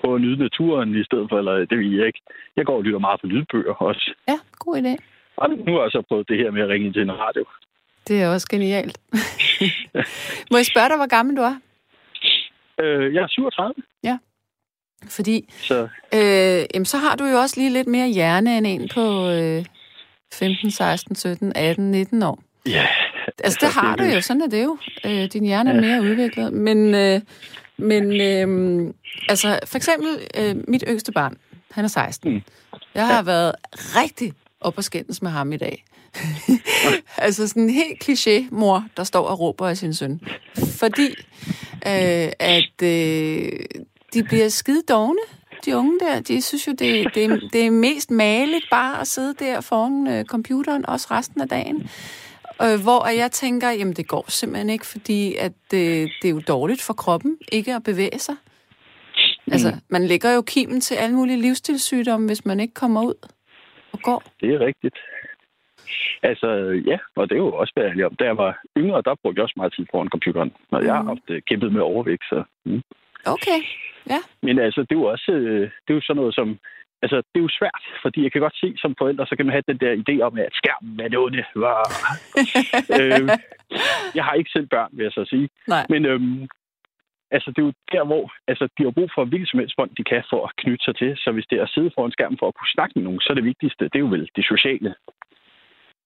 prøve 0.00 0.14
at 0.14 0.20
nyde 0.20 0.38
naturen 0.46 0.88
i 1.00 1.04
stedet 1.08 1.26
for, 1.30 1.36
eller 1.38 1.54
det 1.70 1.76
vil 1.78 1.96
jeg 1.96 2.06
ikke. 2.06 2.22
Jeg 2.56 2.64
går 2.66 2.76
og 2.76 2.82
lytter 2.82 2.98
meget 3.06 3.20
på 3.20 3.26
lydbøger 3.26 3.74
også. 3.88 4.06
Ja, 4.28 4.38
god 4.64 4.74
idé. 4.82 4.94
Og 5.36 5.50
nu 5.50 5.72
har 5.74 5.82
jeg 5.82 5.90
så 5.90 6.02
prøvet 6.08 6.28
det 6.28 6.38
her 6.38 6.50
med 6.50 6.62
at 6.62 6.68
ringe 6.68 6.86
ind 6.86 6.94
til 6.94 7.02
en 7.02 7.18
radio. 7.24 7.44
Det 8.08 8.22
er 8.22 8.28
også 8.34 8.48
genialt. 8.50 8.96
Må 10.50 10.56
jeg 10.56 10.66
spørge 10.72 10.88
dig, 10.88 10.96
hvor 10.96 11.10
gammel 11.16 11.36
du 11.36 11.42
er? 11.42 11.56
Øh, 12.80 13.14
jeg 13.14 13.22
er 13.22 13.28
37, 13.28 13.74
Fordi 15.16 15.36
så 15.48 15.88
Øh, 16.14 16.64
jamen, 16.74 16.86
så 16.86 16.98
har 16.98 17.16
du 17.16 17.24
jo 17.24 17.36
også 17.36 17.60
lige 17.60 17.72
lidt 17.72 17.86
mere 17.86 18.08
hjerne 18.08 18.58
end 18.58 18.66
en 18.66 18.88
på 18.94 19.04
øh, 19.28 19.64
15, 20.34 20.70
16, 20.70 21.16
17, 21.16 21.52
18, 21.56 21.90
19 21.90 22.22
år. 22.22 22.38
ja. 22.66 22.86
Altså, 23.44 23.58
det 23.60 23.68
har 23.68 23.96
du 23.96 24.04
jo. 24.04 24.20
Sådan 24.20 24.42
er 24.42 24.46
det 24.46 24.64
jo. 24.64 24.78
Øh, 25.06 25.24
din 25.32 25.44
hjerne 25.44 25.70
er 25.70 25.74
Ja. 25.74 25.80
mere 25.80 26.10
udviklet. 26.10 26.52
Men, 26.52 26.94
øh, 26.94 27.20
men 27.76 28.20
øh, 28.20 28.94
altså, 29.28 29.58
for 29.66 29.76
eksempel 29.76 30.08
øh, 30.38 30.56
mit 30.68 30.84
yngste 30.88 31.12
barn, 31.12 31.36
han 31.70 31.84
er 31.84 31.88
16. 31.88 32.32
Mm. 32.32 32.40
Jeg 32.94 33.06
har 33.06 33.22
været 33.22 33.52
rigtig 33.74 34.32
op 34.60 34.78
og 34.78 34.84
skændes 34.84 35.22
med 35.22 35.30
ham 35.30 35.52
i 35.52 35.56
dag. 35.56 35.84
altså 37.18 37.48
sådan 37.48 37.62
en 37.62 37.70
helt 37.70 38.04
kliché 38.04 38.44
mor, 38.50 38.84
der 38.96 39.04
står 39.04 39.26
og 39.26 39.40
råber 39.40 39.68
af 39.68 39.76
sin 39.76 39.94
søn. 39.94 40.20
Fordi 40.78 41.08
øh, 41.86 42.32
at 42.38 42.82
øh, 42.82 43.52
de 44.14 44.22
bliver 44.24 44.48
skide 44.48 44.82
dogne, 44.88 45.18
de 45.64 45.76
unge 45.76 45.98
der. 46.00 46.20
De 46.20 46.42
synes 46.42 46.66
jo, 46.66 46.72
det, 46.72 47.14
det, 47.14 47.42
det 47.52 47.66
er 47.66 47.70
mest 47.70 48.10
maligt 48.10 48.64
bare 48.70 49.00
at 49.00 49.06
sidde 49.06 49.34
der 49.38 49.60
foran 49.60 50.06
øh, 50.08 50.24
computeren, 50.24 50.86
også 50.88 51.06
resten 51.10 51.40
af 51.40 51.48
dagen. 51.48 51.88
Øh, 52.62 52.82
hvor 52.82 53.06
jeg 53.22 53.30
tænker, 53.32 53.70
jamen 53.70 53.94
det 53.94 54.08
går 54.08 54.24
simpelthen 54.28 54.70
ikke, 54.70 54.86
fordi 54.86 55.34
at 55.34 55.52
det, 55.70 56.10
det 56.22 56.28
er 56.28 56.32
jo 56.32 56.40
dårligt 56.48 56.82
for 56.82 56.92
kroppen 56.94 57.38
ikke 57.52 57.74
at 57.74 57.82
bevæge 57.84 58.18
sig. 58.18 58.36
Altså, 59.52 59.68
man 59.88 60.06
lægger 60.06 60.34
jo 60.34 60.42
kimen 60.42 60.80
til 60.80 60.94
alle 60.94 61.16
mulige 61.16 61.40
livsstilssygdomme, 61.40 62.26
hvis 62.26 62.44
man 62.44 62.60
ikke 62.60 62.74
kommer 62.74 63.02
ud 63.02 63.14
og 63.92 63.98
går. 64.02 64.22
Det 64.40 64.54
er 64.54 64.60
rigtigt. 64.60 64.96
Altså, 66.22 66.48
ja, 66.86 66.98
og 67.16 67.28
det 67.28 67.34
er 67.34 67.38
jo 67.38 67.52
også 67.52 67.72
ærlig 67.78 68.06
om. 68.06 68.16
Da 68.16 68.24
jeg 68.24 68.36
var 68.36 68.60
yngre, 68.76 69.02
der 69.02 69.14
brugte 69.22 69.38
jeg 69.38 69.42
også 69.42 69.54
meget 69.56 69.74
tid 69.76 69.86
foran 69.90 70.08
computeren. 70.08 70.52
Og 70.70 70.84
jeg 70.84 70.94
har 70.94 71.02
Mm. 71.02 71.08
haft 71.08 71.26
øh, 71.28 71.42
kæmpet 71.48 71.72
med 71.72 71.80
overvægt, 71.80 72.24
så... 72.30 72.42
Mm. 72.64 72.82
Okay, 73.26 73.60
Men 74.42 74.58
altså, 74.58 74.80
det 74.80 74.92
er 74.92 75.00
jo 75.00 75.04
også 75.04 75.32
øh, 75.32 75.60
det 75.84 75.90
er 75.90 75.94
jo 75.94 76.00
sådan 76.00 76.16
noget 76.20 76.34
som 76.34 76.58
altså, 77.02 77.16
det 77.16 77.38
er 77.40 77.46
jo 77.48 77.58
svært, 77.58 77.82
fordi 78.02 78.22
jeg 78.22 78.32
kan 78.32 78.40
godt 78.40 78.56
se 78.56 78.74
som 78.76 78.94
forældre, 78.98 79.26
så 79.26 79.36
kan 79.36 79.46
man 79.46 79.52
have 79.56 79.68
den 79.68 79.78
der 79.84 79.92
idé 80.02 80.14
om, 80.26 80.38
at 80.38 80.54
skærmen 80.60 81.00
er 81.00 81.08
det 81.08 81.18
onde. 81.18 81.44
øh, 83.00 83.28
jeg 84.14 84.24
har 84.24 84.34
ikke 84.34 84.50
selv 84.50 84.66
børn, 84.66 84.90
vil 84.92 85.04
jeg 85.04 85.12
så 85.12 85.24
sige. 85.24 85.48
Nej. 85.68 85.86
Men 85.88 86.04
øhm, 86.04 86.48
altså, 87.30 87.50
det 87.50 87.58
er 87.58 87.66
jo 87.66 87.72
der, 87.92 88.04
hvor 88.04 88.32
altså, 88.48 88.64
de 88.78 88.84
har 88.84 88.90
brug 88.90 89.10
for 89.14 89.24
hvilket 89.24 89.48
som 89.50 89.60
helst 89.60 89.76
bånd, 89.76 89.90
de 89.98 90.04
kan 90.04 90.22
for 90.30 90.46
at 90.46 90.56
knytte 90.56 90.84
sig 90.84 90.96
til. 90.96 91.10
Så 91.16 91.32
hvis 91.32 91.46
det 91.50 91.58
er 91.58 91.62
at 91.62 91.74
sidde 91.74 91.90
foran 91.94 92.12
skærmen 92.12 92.38
for 92.38 92.48
at 92.48 92.54
kunne 92.54 92.74
snakke 92.76 92.92
med 92.96 93.04
nogen, 93.04 93.20
så 93.20 93.28
er 93.30 93.34
det 93.34 93.50
vigtigste, 93.52 93.84
det 93.84 93.98
er 93.98 94.06
jo 94.06 94.14
vel 94.14 94.30
det 94.36 94.44
sociale. 94.52 94.94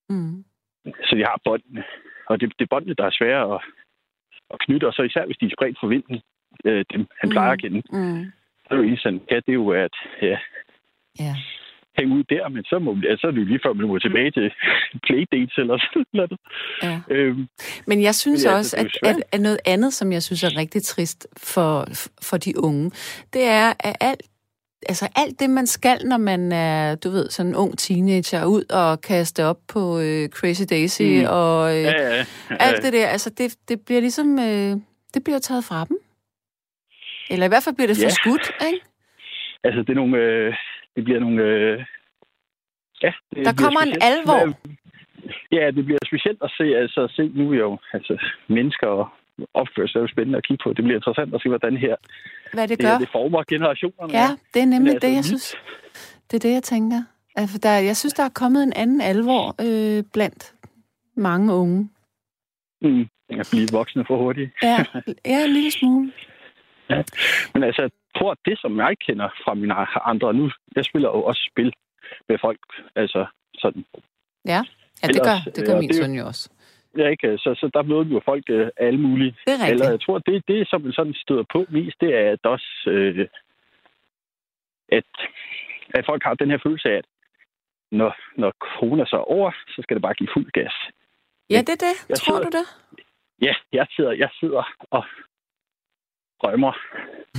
Mm. 0.09 0.45
Så 1.07 1.13
de 1.19 1.25
har 1.31 1.41
båndene. 1.45 1.85
Og 2.27 2.41
det, 2.41 2.53
det 2.59 2.65
er 2.65 2.73
båndene, 2.75 2.95
der 2.95 3.05
er 3.07 3.19
svære 3.19 3.55
at, 3.55 3.61
at 4.53 4.59
knytte, 4.65 4.87
og 4.87 4.93
så 4.95 5.03
især 5.03 5.27
hvis 5.27 5.41
de 5.41 5.47
er 5.47 5.57
spredt 5.57 5.79
for 5.81 5.87
vinden, 5.87 6.21
øh, 6.65 6.85
dem 6.93 7.07
han 7.21 7.31
plejer 7.31 7.53
at 7.53 7.61
kende. 7.61 7.83
Mm. 7.93 8.25
Så 8.65 8.69
er 8.71 8.77
det 8.77 8.91
jo 8.91 8.97
han 9.05 9.21
kan, 9.29 9.43
det 9.47 9.53
er 9.53 9.61
jo 9.65 9.71
at 9.71 9.97
ja, 10.23 10.39
Ja. 11.19 11.35
ud 12.17 12.25
der, 12.25 12.49
men 12.49 12.65
så, 12.65 12.79
må, 12.79 12.97
ja, 13.03 13.17
så 13.17 13.27
er 13.27 13.31
det 13.31 13.41
jo 13.41 13.45
lige 13.45 13.61
før, 13.65 13.73
man 13.73 13.87
må 13.89 13.99
tilbage 13.99 14.31
til 14.31 14.53
playdates 15.07 15.55
eller 15.59 15.79
sådan 15.93 16.05
noget. 16.13 16.33
ja. 16.83 17.01
Øhm, 17.11 17.49
Men 17.87 18.03
jeg 18.03 18.15
synes 18.15 18.45
Ja, 18.45 18.55
også, 18.57 18.77
at, 18.77 18.87
at, 19.11 19.23
at 19.33 19.41
noget 19.41 19.59
andet, 19.67 19.93
som 19.93 20.13
jeg 20.13 20.23
synes 20.23 20.45
er 20.45 20.57
rigtig 20.57 20.83
trist 20.83 21.27
for, 21.55 21.87
for 22.23 22.37
de 22.37 22.53
unge, 22.65 22.91
det 23.33 23.45
er, 23.45 23.73
at 23.81 23.97
alt, 24.01 24.23
altså 24.89 25.09
alt 25.17 25.41
det, 25.41 25.51
man 25.51 25.67
skal, 25.67 25.99
når 26.05 26.17
man 26.17 26.53
er, 26.53 26.95
du 26.95 27.11
ved, 27.11 27.31
sådan 27.31 27.51
en 27.51 27.57
ung 27.57 27.79
teenager, 27.79 28.45
ud 28.45 28.65
og 28.71 29.01
kaste 29.01 29.45
op 29.45 29.59
på 29.69 29.99
øh, 30.01 30.29
Crazy 30.29 30.63
Daisy 30.71 31.03
Mm. 31.03 31.25
og 31.29 31.77
øh, 31.77 31.83
ja, 31.83 31.91
ja, 32.03 32.17
ja. 32.17 32.25
alt 32.61 32.83
det 32.83 32.93
der, 32.93 33.07
altså 33.07 33.31
det, 33.39 33.55
det 33.69 33.81
bliver 33.87 34.01
ligesom, 34.01 34.39
øh, 34.39 34.73
det 35.15 35.25
bliver 35.25 35.39
taget 35.39 35.65
fra 35.65 35.85
dem. 35.85 35.99
Eller 37.31 37.47
i 37.47 37.49
hvert 37.49 37.63
fald 37.65 37.75
bliver 37.77 37.89
det 37.89 38.03
Ja. 38.03 38.07
forskudt, 38.07 38.51
ikke? 38.67 38.81
Altså, 39.65 39.81
det 39.83 39.89
er 39.91 39.95
nogle... 39.95 40.17
Øh, 40.19 40.55
det 40.97 41.05
bliver 41.05 41.21
nogle... 41.21 41.43
Øh, 41.43 41.85
ja, 43.03 43.13
det 43.31 43.45
Der 43.47 43.53
bliver 43.53 43.55
kommer 43.65 43.81
en 43.81 43.97
alvor. 44.11 44.41
Ja, 45.53 45.71
det 45.71 45.85
bliver 45.85 45.99
specielt 46.07 46.39
at 46.43 46.51
se, 46.59 46.65
altså 46.65 47.01
at 47.05 47.11
se 47.11 47.31
nu 47.35 47.53
er 47.53 47.57
jo, 47.57 47.79
altså 47.93 48.15
mennesker 48.49 48.87
og 48.87 49.09
opførsel 49.55 49.97
er 49.99 50.01
jo 50.01 50.09
spændende 50.09 50.39
at 50.39 50.45
kigge 50.47 50.63
på. 50.65 50.73
Det 50.73 50.85
bliver 50.85 50.97
interessant 50.97 51.35
at 51.35 51.43
se, 51.43 51.49
hvordan 51.49 51.77
her, 51.77 51.97
Hvad 52.53 52.69
det 52.69 52.79
det, 52.79 52.87
gør. 52.87 52.99
det 52.99 53.09
former 53.13 53.43
generationerne. 53.49 54.13
Ja, 54.13 54.29
det 54.55 54.63
er 54.63 54.67
nemlig 54.67 54.95
det, 54.95 55.09
jeg 55.09 55.17
altså, 55.17 55.29
synes. 55.29 55.57
Det 56.31 56.35
er 56.37 56.49
det, 56.49 56.55
jeg 56.55 56.63
tænker. 56.63 57.03
Altså, 57.37 57.59
der, 57.59 57.71
jeg 57.71 57.97
synes, 57.97 58.15
der 58.15 58.23
er 58.23 58.35
kommet 58.35 58.63
en 58.63 58.73
anden 58.73 59.01
alvor 59.01 59.45
øh, 59.67 60.05
blandt 60.13 60.55
mange 61.17 61.55
unge. 61.55 61.89
Mm, 62.83 63.07
at 63.31 63.49
blive 63.51 63.69
voksne 63.73 64.05
for 64.07 64.17
hurtigt. 64.17 64.51
Ja, 64.63 64.85
ja 65.33 65.45
en 65.45 65.51
lille 65.51 65.71
smule. 65.71 66.13
Men 67.55 67.63
altså, 67.63 67.83
jeg 67.83 67.91
tror, 68.29 68.33
at 68.33 68.39
det, 68.51 68.59
som 68.61 68.79
jeg 68.79 68.99
kender 69.07 69.29
fra 69.45 69.55
mine 69.55 69.75
andre 70.13 70.35
nu, 70.35 70.51
jeg 70.77 70.85
spiller 70.85 71.09
jo 71.09 71.23
også 71.25 71.43
spil 71.53 71.73
med 72.29 72.39
folk, 72.41 72.61
altså 72.95 73.27
sådan. 73.59 73.85
Ja, 74.45 74.61
ja 75.03 75.07
det, 75.09 75.23
gør, 75.29 75.39
det 75.57 75.67
gør 75.67 75.81
min 75.81 75.89
det- 75.89 75.97
søn 75.97 76.15
jo 76.15 76.27
også. 76.27 76.51
Ja, 76.99 77.07
ikke? 77.09 77.39
Så, 77.39 77.55
så 77.61 77.71
der 77.75 77.83
møder 77.83 78.03
vi 78.05 78.15
jo 78.15 78.21
folk 78.25 78.45
øh, 78.51 78.69
alle 78.77 79.01
mulige. 79.01 79.31
Det 79.31 79.53
er 79.53 79.53
rigtigt. 79.53 79.71
Eller 79.73 79.91
jeg 79.91 80.01
tror, 80.01 80.19
det, 80.19 80.45
det 80.49 80.69
som 80.71 80.81
man 80.83 80.93
sådan 80.93 81.15
støder 81.15 81.45
på 81.53 81.67
mest, 81.69 81.97
det 82.01 82.11
er 82.15 82.33
at 82.33 82.47
også, 82.47 82.71
øh, 82.87 83.29
at, 84.93 85.05
at 85.95 86.07
folk 86.07 86.23
har 86.25 86.35
den 86.35 86.51
her 86.51 86.59
følelse 86.63 86.89
af, 86.89 86.97
at 86.97 87.05
når, 87.93 88.17
når 88.37 88.51
corona 88.51 89.05
så 89.07 89.17
er 89.17 89.31
over, 89.37 89.51
så 89.69 89.83
skal 89.83 89.95
det 89.95 90.03
bare 90.03 90.15
give 90.15 90.29
fuld 90.35 90.51
gas. 90.53 90.75
Ja, 91.51 91.59
det 91.59 91.69
er 91.79 91.83
det. 91.89 91.95
Jeg 92.09 92.17
Tror 92.19 92.35
sidder- 92.37 92.51
du 92.51 92.59
det? 92.59 92.67
Ja, 93.43 93.55
jeg 93.73 93.87
sidder, 93.97 94.13
jeg 94.13 94.31
sidder 94.41 94.63
og 94.91 95.05
drømmer. 96.43 96.73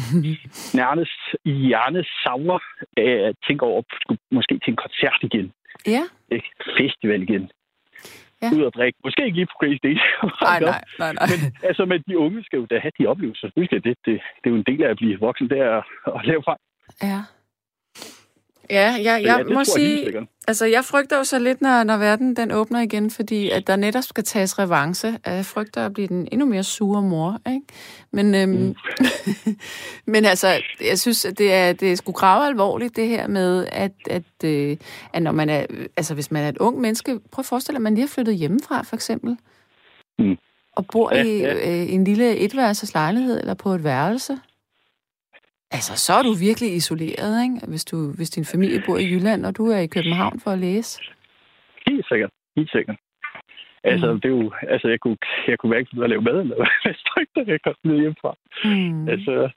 Nærmest 0.82 1.20
i 1.46 1.52
hjernet 1.52 2.08
savner 2.24 2.60
af 2.98 3.14
at 3.28 3.36
tænke 3.48 3.66
over, 3.66 3.82
skulle 4.02 4.20
måske 4.32 4.54
til 4.54 4.72
en 4.72 4.82
koncert 4.86 5.20
igen. 5.22 5.52
Ja. 5.88 6.04
Ikke? 6.32 6.50
Festival 6.80 7.22
igen. 7.22 7.52
Ja. 8.42 8.50
Ud 8.56 8.64
og 8.64 8.74
drikke. 8.74 9.00
Måske 9.06 9.26
ikke 9.26 9.38
lige 9.38 9.46
på 9.46 9.58
Crazy 9.60 9.80
Days. 9.84 10.04
Nej, 10.48 10.60
nej, 10.60 10.82
nej, 11.00 11.14
nej. 11.14 11.26
Men, 11.32 11.40
altså, 11.70 11.86
men 11.86 12.04
de 12.08 12.18
unge 12.18 12.44
skal 12.44 12.58
jo 12.60 12.66
da 12.66 12.80
have 12.80 12.92
de 13.00 13.08
oplevelser. 13.08 13.48
At 13.48 13.54
det, 13.56 13.84
det, 13.84 13.96
det 14.06 14.46
er 14.46 14.50
jo 14.50 14.56
en 14.56 14.70
del 14.72 14.84
af 14.84 14.90
at 14.90 14.98
blive 14.98 15.20
voksen, 15.20 15.50
det 15.50 15.60
er 15.60 15.72
at, 15.78 15.84
at 16.16 16.26
lave 16.26 16.44
fejl. 16.50 16.64
Ja. 17.04 17.22
Ja, 18.70 18.96
jeg, 19.04 19.22
Så 19.24 19.28
jeg 19.38 19.46
må 19.54 19.64
sige, 19.64 20.28
altså 20.48 20.66
jeg 20.66 20.86
frygter 20.86 21.18
jo 21.18 21.24
så 21.24 21.40
lidt, 21.40 21.62
når, 21.62 21.84
når 21.84 21.98
verden 21.98 22.36
den 22.36 22.52
åbner 22.52 22.82
igen, 22.82 23.12
fordi 23.12 23.50
at 23.50 23.68
der 23.68 23.76
netop 23.76 24.04
skal 24.04 24.24
tages 24.24 24.60
revanche. 24.60 25.18
Jeg 25.26 25.46
frygter 25.46 25.86
at 25.86 25.94
blive 25.94 26.08
den 26.08 26.28
endnu 26.32 26.46
mere 26.46 26.64
sure 26.64 27.02
mor, 27.02 27.38
ikke? 27.48 27.62
Men, 28.12 28.36
øhm, 28.36 28.50
Mm. 28.52 28.76
men 30.14 30.26
altså, 30.26 30.62
jeg 30.90 31.00
synes, 31.00 31.26
at 31.26 31.38
det 31.38 31.54
er, 31.54 31.74
det 31.74 31.92
er 31.92 31.96
sgu 31.96 32.12
grave 32.12 32.48
alvorligt, 32.48 32.96
det 32.96 33.08
her 33.08 33.28
med, 33.28 33.68
at, 33.72 33.92
at, 34.10 34.24
øh, 34.46 34.78
at 35.14 35.22
når 35.24 35.32
man 35.32 35.50
er, 35.50 35.66
altså 35.98 36.14
hvis 36.14 36.32
man 36.32 36.44
er 36.44 36.50
et 36.50 36.58
ung 36.58 36.82
menneske, 36.82 37.20
prøv 37.32 37.42
at 37.42 37.46
forestille 37.46 37.76
dig, 37.76 37.80
at 37.80 37.84
man 37.84 37.94
lige 37.96 38.04
har 38.04 38.10
flyttet 38.10 38.36
hjemmefra, 38.36 38.82
for 38.82 38.96
eksempel. 38.96 39.38
Mm. 40.20 40.36
Og 40.76 40.86
bor 40.92 41.16
Ja, 41.16 41.24
i 41.24 41.38
ja. 41.40 41.54
øh, 41.54 41.94
en 41.94 42.04
lille 42.04 42.38
etværelses 42.38 42.94
lejlighed, 42.94 43.40
eller 43.40 43.54
på 43.54 43.72
et 43.74 43.84
værelse. 43.84 44.38
Altså, 45.72 45.94
så 46.06 46.14
er 46.14 46.24
du 46.24 46.34
virkelig 46.48 46.70
isoleret, 46.76 47.44
ikke? 47.44 47.68
Hvis, 47.68 47.86
du, 47.86 47.98
hvis 48.18 48.30
din 48.30 48.46
familie 48.46 48.84
bor 48.86 48.98
i 48.98 49.06
Jylland, 49.12 49.46
og 49.46 49.58
du 49.58 49.64
er 49.66 49.78
i 49.80 49.88
København 49.88 50.40
for 50.40 50.52
at 50.52 50.60
læse. 50.60 51.02
Helt 51.88 52.06
sikkert. 52.08 52.32
Helt 52.58 52.72
sikkert. 52.72 52.98
Altså, 53.84 54.14
Mm. 54.14 54.22
det 54.22 54.26
er 54.32 54.36
jo, 54.38 54.52
altså, 54.62 54.88
jeg 54.88 55.00
kunne, 55.00 55.18
jeg 55.48 55.58
kunne 55.60 55.74
hverken 55.74 56.00
af 56.00 56.04
at 56.04 56.10
lave 56.10 56.22
mad, 56.22 56.40
eller 56.42 56.56
hvad 56.56 56.68
jeg 57.36 57.48
jeg 57.48 57.62
kom 57.62 57.76
ned 57.84 58.00
hjemmefra. 58.00 58.34
Mm. 58.64 59.10
Altså, 59.10 59.50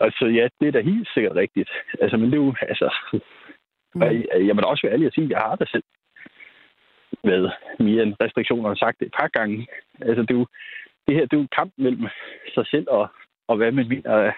altså, 0.00 0.24
ja, 0.26 0.48
det 0.60 0.68
er 0.68 0.72
da 0.72 0.80
helt 0.80 1.08
sikkert 1.14 1.36
rigtigt. 1.36 1.70
Altså, 2.00 2.16
men 2.16 2.26
det 2.30 2.38
er 2.38 2.44
jo, 2.44 2.54
altså, 2.60 2.88
Mm. 3.94 4.02
og 4.02 4.14
jeg, 4.14 4.46
jeg 4.46 4.54
må 4.54 4.60
da 4.60 4.66
også 4.66 4.86
være 4.86 4.92
ærlig 4.92 5.06
at 5.06 5.14
sige, 5.14 5.24
at 5.24 5.30
jeg 5.30 5.38
har 5.38 5.56
det 5.56 5.68
selv 5.70 5.84
med 7.24 7.50
mere 7.78 8.02
end 8.02 8.14
restriktioner, 8.20 8.70
og 8.70 8.76
sagt 8.76 8.98
det 9.00 9.06
et 9.06 9.14
par 9.20 9.28
gange. 9.28 9.66
Altså, 10.00 10.22
det 10.22 10.30
er 10.30 10.34
jo, 10.38 10.46
det 11.06 11.14
her, 11.14 11.22
det 11.22 11.32
er 11.32 11.36
jo 11.36 11.40
en 11.48 11.56
kamp 11.58 11.72
mellem 11.78 12.06
sig 12.54 12.66
selv 12.66 12.86
og, 12.88 13.08
og 13.48 13.56
hvad 13.56 13.72
man 13.72 13.88
mener 13.88 14.10
er 14.10 14.32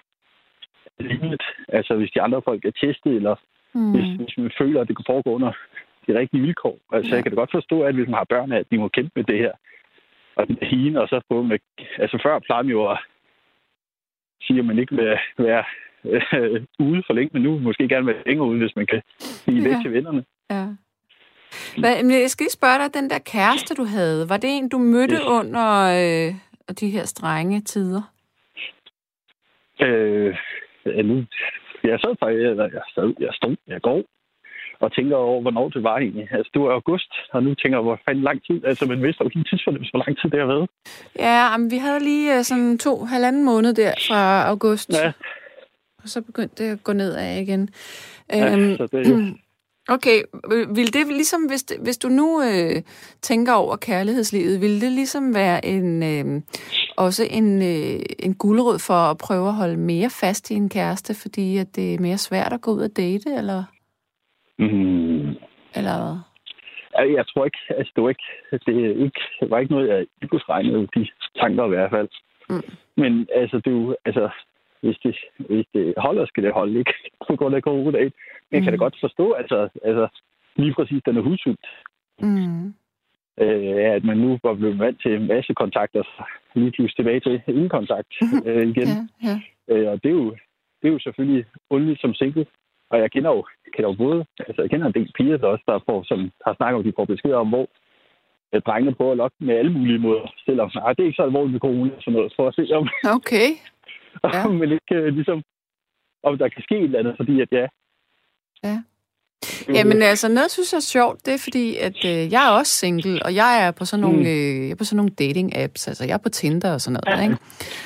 rimeligt. 1.00 1.43
Altså, 1.69 1.95
hvis 1.97 2.11
de 2.11 2.23
andre 2.23 2.43
folk 2.43 2.65
er 2.65 2.71
testet, 2.71 3.12
eller 3.17 3.37
Mm. 3.75 3.91
hvis, 3.93 4.09
hvis 4.21 4.38
man 4.38 4.50
føler, 4.59 4.81
at 4.81 4.88
det 4.88 4.97
kan 4.97 5.05
foregå 5.09 5.31
under 5.35 5.53
de 6.07 6.19
rigtige 6.19 6.41
vilkår. 6.43 6.79
Altså, 6.93 7.11
Ja. 7.11 7.15
jeg 7.15 7.23
kan 7.25 7.33
da 7.33 7.37
godt 7.37 7.50
forstå, 7.50 7.83
at 7.83 7.95
hvis 7.95 8.09
man 8.09 8.15
har 8.15 8.25
børn, 8.25 8.53
at 8.53 8.67
de 8.71 8.79
må 8.79 8.88
kæmpe 8.88 9.11
med 9.17 9.25
det 9.25 9.38
her. 9.38 9.53
Og 10.37 10.47
den 10.49 10.59
hine, 10.62 11.00
og 11.00 11.09
så 11.09 11.21
få 11.29 11.43
med... 11.43 11.59
Altså, 11.99 12.19
før 12.23 12.38
plejede 12.38 12.65
man 12.67 12.71
jo 12.71 12.91
at 12.93 12.99
sige, 14.43 14.59
at 14.59 14.65
man 14.65 14.79
ikke 14.79 14.97
vil 14.97 15.19
være 15.38 15.65
øh, 16.05 16.65
ude 16.79 17.03
for 17.07 17.12
længe, 17.12 17.31
men 17.33 17.43
nu 17.43 17.59
måske 17.59 17.88
gerne 17.88 18.07
være 18.07 18.23
længere 18.26 18.47
ude, 18.49 18.59
hvis 18.59 18.76
man 18.76 18.87
kan 18.87 19.03
væk 19.47 19.73
Ja. 19.73 19.81
til 19.83 19.93
vennerne. 19.93 20.25
Ja. 20.50 20.67
Hvad, 21.79 22.03
men 22.03 22.21
jeg 22.21 22.31
skal 22.31 22.45
lige 22.45 22.50
spørge 22.61 22.79
dig, 22.79 22.95
den 22.95 23.11
der 23.11 23.19
kæreste, 23.19 23.75
du 23.75 23.85
havde, 23.85 24.29
var 24.29 24.37
det 24.37 24.50
en, 24.50 24.69
du 24.69 24.79
mødte 24.79 25.15
Yes. 25.15 25.25
under 25.26 25.67
øh, 25.99 26.35
de 26.81 26.91
her 26.91 27.05
strenge 27.05 27.61
tider? 27.61 28.03
Øh, 29.83 30.37
nu, 31.05 31.25
jeg 31.85 32.00
sad 32.00 32.16
faktisk, 32.23 32.47
eller 32.52 32.69
jeg, 32.78 32.83
sad, 32.95 33.14
jeg 33.21 33.33
stod, 33.33 33.57
jeg 33.66 33.81
går 33.81 34.02
og 34.81 34.93
tænker 34.93 35.16
over, 35.16 35.40
hvornår 35.43 35.69
det 35.69 35.83
var 35.83 35.97
egentlig. 35.99 36.28
Altså, 36.33 36.50
det 36.55 36.62
var 36.62 36.73
august, 36.73 37.12
og 37.33 37.43
nu 37.43 37.55
tænker 37.55 37.78
jeg, 37.78 37.83
hvor 37.83 37.99
fanden 38.05 38.25
lang 38.25 38.40
tid. 38.47 38.64
Altså, 38.64 38.87
man 38.87 39.02
vidste 39.02 39.25
jo 39.25 39.28
ikke 39.28 39.50
tidsfornemmelse, 39.50 39.93
hvor 39.93 40.05
lang 40.07 40.19
tid 40.21 40.31
det 40.31 40.40
har 40.40 40.47
været. 40.47 40.69
Ja, 41.19 41.57
men 41.57 41.71
vi 41.71 41.76
havde 41.76 42.00
lige 42.00 42.38
øh, 42.38 42.45
sådan 42.45 42.78
to, 42.78 43.05
halvanden 43.05 43.45
måned 43.45 43.75
der 43.75 43.93
fra 44.09 44.49
august, 44.49 44.93
Ja, 44.93 45.12
og 46.02 46.09
så 46.09 46.23
begyndte 46.23 46.64
det 46.64 46.71
at 46.73 46.85
gå 46.85 46.93
nedad 46.93 47.40
igen. 47.40 47.69
ja 48.33 48.52
Øhm, 48.52 48.76
så 48.76 48.87
det 48.93 49.07
er. 49.07 49.33
Okay, 49.88 50.23
øh, 50.52 50.76
vil 50.76 50.95
det 50.95 51.07
ligesom, 51.07 51.43
hvis, 51.43 51.64
hvis 51.81 51.99
du 51.99 52.09
nu 52.09 52.43
øh, 52.43 52.83
tænker 53.23 53.52
over 53.52 53.76
kærlighedslivet, 53.76 54.61
vil 54.61 54.81
det 54.81 54.93
ligesom 54.93 55.35
være 55.35 55.64
en 55.64 56.02
øh, 56.02 56.43
også 56.97 57.23
en, 57.31 57.62
øh, 57.62 58.00
en 58.19 58.35
guldråd 58.35 58.79
for 58.79 58.95
at 59.11 59.19
prøve 59.19 59.49
at 59.49 59.55
holde 59.55 59.76
mere 59.76 60.11
fast 60.21 60.50
i 60.50 60.55
en 60.55 60.69
kæreste, 60.69 61.15
fordi 61.23 61.57
at 61.57 61.76
det 61.76 61.95
er 61.95 61.99
mere 62.00 62.19
svært 62.19 62.53
at 62.53 62.61
gå 62.61 62.71
ud 62.71 62.81
og 62.83 62.97
date, 62.97 63.29
eller, 63.41 63.65
Mm, 64.59 65.29
eller 65.79 65.95
hvad? 66.03 66.17
Ja, 66.99 67.12
Jeg 67.17 67.25
tror 67.29 67.45
ikke, 67.45 67.59
altså 67.69 67.93
det 67.97 68.03
var 68.03 68.09
ikke, 68.09 68.29
det, 68.67 68.75
er 68.87 69.05
ikke, 69.05 69.21
det 69.41 69.50
var 69.50 69.59
ikke 69.59 69.73
noget, 69.75 69.88
jeg 69.88 70.07
ikke 70.23 70.38
regnede 70.38 70.87
de 70.95 71.09
tanker 71.41 71.65
i 71.65 71.69
hvert 71.69 71.91
fald. 71.91 72.09
Mm. 72.50 72.62
Men 72.97 73.26
altså, 73.35 73.57
det 73.57 73.67
er 73.67 73.71
jo, 73.71 73.97
altså, 74.05 74.29
hvis 74.83 74.97
det, 75.03 75.17
hvis 75.38 75.67
det 75.75 75.95
holder, 75.97 76.26
skal 76.26 76.43
det 76.43 76.53
holde, 76.53 76.79
ikke? 76.79 76.93
På 77.29 77.37
grund 77.37 77.55
af 77.57 77.62
corona. 77.62 77.99
Men 77.99 78.12
jeg 78.53 78.62
kan 78.62 78.73
da 78.73 78.76
Mm. 78.76 78.85
godt 78.85 78.97
forstå, 79.00 79.33
altså, 79.33 79.69
altså 79.85 80.09
lige 80.57 80.75
præcis 80.75 81.03
den 81.07 81.17
er 81.17 81.23
hudsygt. 81.23 81.67
Mm. 82.21 82.75
Øh, 83.40 83.95
at 83.97 84.05
man 84.05 84.19
nu 84.19 84.38
var 84.43 84.55
blevet 84.55 84.78
vant 84.78 85.02
til 85.02 85.12
en 85.14 85.26
masse 85.26 85.55
kontakter, 85.55 86.02
lige 86.55 86.71
pludselig 86.71 86.97
tilbage 86.97 87.21
til 87.21 87.43
ingen 87.49 87.69
kontakt 87.69 88.12
øh, 88.49 88.69
igen. 88.69 88.88
Ja, 88.88 89.28
ja. 89.28 89.37
Øh, 89.73 89.93
og 89.93 90.02
det 90.02 90.09
er, 90.09 90.19
jo, 90.23 90.31
det 90.81 90.88
er 90.88 90.93
jo 90.93 90.99
selvfølgelig 90.99 91.45
underligt 91.71 92.00
som 92.00 92.14
single. 92.14 92.47
Og 92.90 92.99
jeg 92.99 93.11
kender 93.11 93.31
jo, 93.31 93.47
kender 93.75 93.90
jo 93.90 93.97
både, 94.05 94.25
altså 94.38 94.62
jeg 94.62 94.71
kender 94.71 94.87
en 94.87 94.95
del 94.95 95.12
piger, 95.16 95.37
der 95.37 95.47
også 95.47 95.64
der 95.66 95.78
får, 95.88 96.02
som 96.02 96.31
har 96.47 96.55
snakket 96.55 96.78
om, 96.78 96.85
de 96.85 96.93
får 96.97 97.05
beskeder 97.05 97.37
om, 97.37 97.49
hvor 97.49 97.66
øh, 98.52 98.62
drengene 98.66 98.95
prøver 98.95 99.12
at 99.12 99.16
lokke 99.16 99.37
med 99.40 99.55
alle 99.57 99.73
mulige 99.73 99.99
måder. 99.99 100.35
Selvom, 100.45 100.71
nej, 100.75 100.93
det 100.93 101.02
er 101.02 101.07
ikke 101.07 101.16
så 101.16 101.23
alvorligt 101.23 101.52
med 101.52 101.61
corona, 101.61 101.90
sådan 102.00 102.12
noget, 102.12 102.33
for 102.37 102.49
at 102.49 102.55
se 102.55 102.64
om, 102.78 102.88
Okay. 103.19 103.49
Ja. 104.35 104.47
om 104.49 104.55
man 104.55 104.73
ikke 104.73 104.95
øh, 104.95 105.14
ligesom, 105.14 105.43
om 106.23 106.38
der 106.38 106.49
kan 106.49 106.62
ske 106.62 106.76
et 106.78 106.85
eller 106.85 106.99
andet, 106.99 107.14
fordi 107.16 107.40
at 107.40 107.49
ja, 107.52 107.66
Ja. 108.64 108.76
Jamen 109.69 110.02
altså, 110.02 110.28
noget 110.28 110.50
synes 110.50 110.73
jeg 110.73 110.76
er 110.76 110.81
sjovt, 110.81 111.26
det 111.26 111.35
er 111.35 111.38
fordi, 111.38 111.76
at 111.76 112.05
øh, 112.05 112.33
jeg 112.33 112.47
er 112.47 112.50
også 112.50 112.73
single, 112.73 113.23
og 113.23 113.35
jeg 113.35 113.66
er 113.66 113.71
på 113.71 113.85
sådan 113.85 114.00
nogle, 114.00 114.19
mm. 114.19 114.26
øh, 114.26 114.64
jeg 114.64 114.71
er 114.71 114.75
på 114.75 114.85
sådan 114.85 114.97
nogle 114.97 115.12
dating-apps, 115.21 115.88
altså 115.88 116.05
jeg 116.05 116.12
er 116.12 116.19
på 116.19 116.28
Tinder 116.28 116.73
og 116.73 116.81
sådan 116.81 117.00
noget, 117.05 117.23
ikke? 117.23 117.37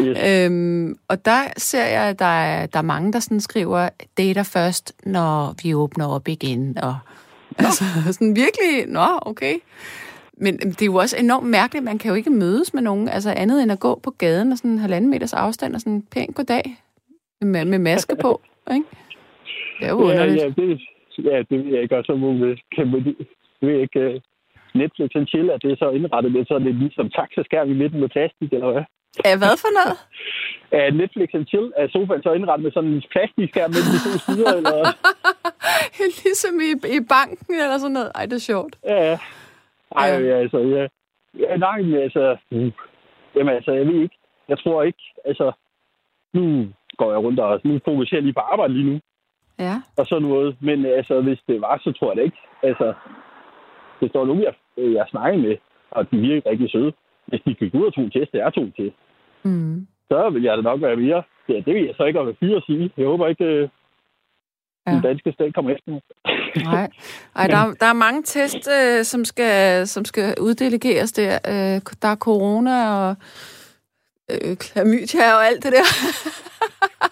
Yes. 0.00 0.46
Øhm, 0.46 0.98
og 1.08 1.24
der 1.24 1.40
ser 1.56 1.84
jeg, 1.84 2.02
at 2.02 2.18
der 2.18 2.24
er, 2.24 2.66
der 2.66 2.78
er 2.78 2.82
mange, 2.82 3.12
der 3.12 3.20
sådan 3.20 3.40
skriver, 3.40 3.88
dater 4.18 4.42
først, 4.42 4.92
når 5.04 5.54
vi 5.62 5.74
åbner 5.74 6.06
op 6.06 6.28
igen, 6.28 6.78
og 6.78 6.96
Nå. 7.58 7.64
altså 7.64 7.84
sådan 8.12 8.36
virkelig, 8.36 8.86
nå, 8.86 9.06
okay. 9.22 9.56
Men 10.36 10.58
det 10.58 10.82
er 10.82 10.86
jo 10.86 10.94
også 10.94 11.16
enormt 11.16 11.46
mærkeligt, 11.46 11.84
man 11.84 11.98
kan 11.98 12.08
jo 12.08 12.14
ikke 12.14 12.30
mødes 12.30 12.74
med 12.74 12.82
nogen, 12.82 13.08
altså 13.08 13.30
andet 13.30 13.62
end 13.62 13.72
at 13.72 13.80
gå 13.80 14.00
på 14.02 14.10
gaden 14.10 14.52
og 14.52 14.58
sådan 14.58 14.70
en 14.70 14.78
halvanden 14.78 15.10
meters 15.10 15.32
afstand 15.32 15.74
og 15.74 15.80
sådan 15.80 16.02
pænt 16.02 16.34
goddag 16.34 16.76
med, 17.40 17.64
med 17.64 17.78
maske 17.78 18.16
på, 18.16 18.40
ikke? 18.74 18.84
Det 19.80 19.86
er 19.86 19.90
jo 19.90 19.96
underligt. 19.96 20.42
Ja, 20.42 20.44
ja, 20.44 20.62
det, 20.62 20.80
ja, 21.24 21.36
det 21.50 21.64
ved 21.64 21.72
jeg 21.72 21.82
ikke 21.82 21.96
også, 21.96 22.12
om 22.12 22.20
hun 22.20 22.58
kan 22.74 22.92
det 22.92 23.16
ved 23.60 23.72
jeg 23.72 23.82
ikke. 23.82 24.14
Uh, 24.14 24.20
Netflix 24.74 25.10
and 25.14 25.26
chill, 25.26 25.50
at 25.50 25.62
det 25.62 25.72
er 25.72 25.76
så 25.76 25.90
indrettet 25.90 26.32
med 26.32 26.44
sådan 26.46 26.66
lidt 26.66 26.78
ligesom 26.78 27.10
taxaskærm 27.10 27.70
i 27.70 27.74
midten 27.74 28.00
med 28.00 28.08
plastik, 28.08 28.52
eller 28.52 28.72
hvad? 28.72 28.84
Ja, 29.24 29.32
hvad 29.38 29.54
for 29.64 29.72
noget? 29.78 29.98
Ja, 30.72 30.90
Netflix 30.90 31.28
and 31.34 31.46
chill 31.46 31.72
er 31.76 31.88
sofaen 31.88 32.22
så 32.22 32.32
indrettet 32.32 32.64
med 32.64 32.72
sådan 32.72 32.90
en 32.90 33.02
plastikskærm 33.10 33.70
mellem 33.70 33.90
de 33.94 33.98
to 34.06 34.12
sider, 34.24 34.52
eller? 34.56 34.82
ligesom 36.24 36.54
i, 36.68 36.70
i 36.96 37.00
banken, 37.14 37.54
eller 37.64 37.78
sådan 37.78 37.92
noget. 37.92 38.12
Ej, 38.14 38.24
det 38.26 38.32
er 38.32 38.48
sjovt. 38.52 38.74
Ja, 38.84 38.98
ja. 39.10 39.18
Ej, 39.96 40.08
ja. 40.30 40.36
altså, 40.42 40.58
ja. 40.58 40.86
ja 41.44 41.56
nej, 41.56 41.82
men 41.82 41.94
altså, 41.94 42.36
mm, 42.50 42.72
jamen 43.36 43.54
altså, 43.54 43.72
jeg 43.72 43.86
ved 43.86 44.02
ikke. 44.02 44.16
Jeg 44.48 44.58
tror 44.58 44.82
ikke, 44.82 45.02
altså, 45.24 45.52
nu 46.34 46.68
går 46.96 47.10
jeg 47.12 47.20
rundt 47.24 47.40
og 47.40 47.60
nu 47.64 47.80
fokuserer 47.84 48.18
jeg 48.18 48.22
lige 48.22 48.38
på 48.38 48.40
arbejde 48.52 48.74
lige 48.74 48.90
nu. 48.90 49.00
Ja. 49.66 49.76
Og 49.98 50.06
sådan 50.06 50.28
noget. 50.28 50.56
Men 50.60 50.86
altså, 50.86 51.20
hvis 51.20 51.40
det 51.48 51.60
var, 51.60 51.80
så 51.84 51.92
tror 51.92 52.10
jeg 52.10 52.16
det 52.16 52.24
ikke. 52.24 52.40
Altså, 52.62 52.94
det 54.00 54.08
står 54.10 54.24
nogen, 54.26 54.42
jeg, 54.42 54.54
jeg 54.76 55.06
snakker 55.10 55.38
med, 55.40 55.56
og 55.90 56.10
de 56.10 56.16
virker 56.16 56.50
rigtig 56.50 56.70
søde. 56.70 56.92
Hvis 57.26 57.40
de 57.46 57.54
gik 57.54 57.74
ud 57.74 57.86
og 57.86 57.94
tog 57.94 58.12
test, 58.12 58.32
det 58.32 58.40
er 58.40 58.50
to 58.50 58.64
test. 58.76 58.96
Mm. 59.42 59.86
Så 60.08 60.30
vil 60.30 60.42
jeg 60.42 60.56
da 60.56 60.62
nok 60.62 60.82
være 60.82 60.96
mere. 60.96 61.22
Ja, 61.48 61.54
det 61.54 61.74
vil 61.74 61.84
jeg 61.84 61.94
så 61.96 62.04
ikke 62.04 62.20
at 62.20 62.36
fyre 62.40 62.56
at 62.56 62.62
sige. 62.66 62.90
Jeg 62.96 63.06
håber 63.06 63.26
ikke, 63.26 63.44
øh, 63.44 63.68
ja. 64.86 64.92
den 64.92 65.02
danske 65.02 65.32
stat 65.32 65.54
kommer 65.54 65.70
efter 65.70 65.90
mig. 65.92 66.00
Nej, 66.64 66.88
Ej, 67.36 67.46
der, 67.46 67.74
der 67.80 67.86
er 67.86 68.02
mange 68.06 68.22
test, 68.22 68.68
øh, 68.78 69.04
som, 69.04 69.24
skal, 69.24 69.86
som 69.86 70.04
skal 70.04 70.34
uddelegeres 70.40 71.12
der. 71.12 71.34
Øh, 71.34 71.80
der 72.02 72.08
er 72.08 72.16
corona 72.16 72.76
og 72.88 73.16
øh, 74.32 74.56
klamydia 74.56 75.26
og 75.36 75.46
alt 75.48 75.62
det 75.64 75.72
der. 75.72 75.88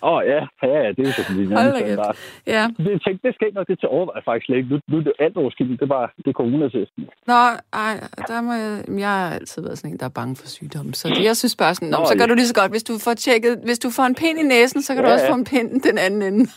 Åh, 0.03 0.13
oh, 0.13 0.21
ja. 0.33 0.41
ja, 0.63 0.79
ja, 0.85 0.91
det 0.97 1.03
er 1.09 1.13
selvfølgelig 1.13 1.57
Hold 1.57 1.73
da 1.73 1.81
kæft. 1.89 2.19
Ja. 2.47 2.65
Det, 2.77 3.03
tænkte, 3.05 3.21
det 3.27 3.35
skal 3.35 3.47
ikke 3.47 3.59
nok 3.59 3.69
det 3.69 3.79
til 3.81 3.89
overvej 3.89 4.21
faktisk 4.25 4.47
slet 4.47 4.57
ikke. 4.57 4.71
Nu, 4.73 4.77
nu 4.89 4.97
er 4.99 5.05
det 5.09 5.13
alt 5.19 5.37
overskidt. 5.37 5.69
Det 5.81 5.83
er 5.83 5.95
bare 5.99 6.09
det 6.25 6.35
coronatesten. 6.35 7.03
Nå, 7.27 7.41
ej, 7.85 7.95
der 8.31 8.41
må 8.47 8.53
jeg, 8.53 8.73
jeg 9.05 9.13
har 9.21 9.35
altid 9.39 9.63
været 9.63 9.79
sådan 9.79 9.93
en, 9.93 9.99
der 10.01 10.07
er 10.07 10.17
bange 10.21 10.37
for 10.41 10.47
sygdomme. 10.57 10.95
Så 10.95 11.09
det, 11.09 11.25
jeg 11.25 11.37
synes 11.37 11.57
bare 11.57 11.75
sådan, 11.75 11.89
Nå, 11.89 12.01
så 12.11 12.15
gør 12.19 12.25
ja. 12.25 12.31
du 12.31 12.35
lige 12.35 12.53
så 12.53 12.59
godt. 12.61 12.71
Hvis 12.73 12.89
du 12.91 12.95
får 13.07 13.15
tjekket, 13.15 13.53
hvis 13.69 13.79
du 13.85 13.89
får 13.97 14.07
en 14.11 14.17
pind 14.23 14.39
i 14.39 14.47
næsen, 14.55 14.83
så 14.83 14.91
kan 14.95 15.03
ja, 15.03 15.09
du 15.09 15.13
også 15.15 15.27
ja. 15.27 15.33
få 15.33 15.37
en 15.43 15.49
pind 15.53 15.69
den 15.89 15.99
anden 16.07 16.23
ende. 16.29 16.45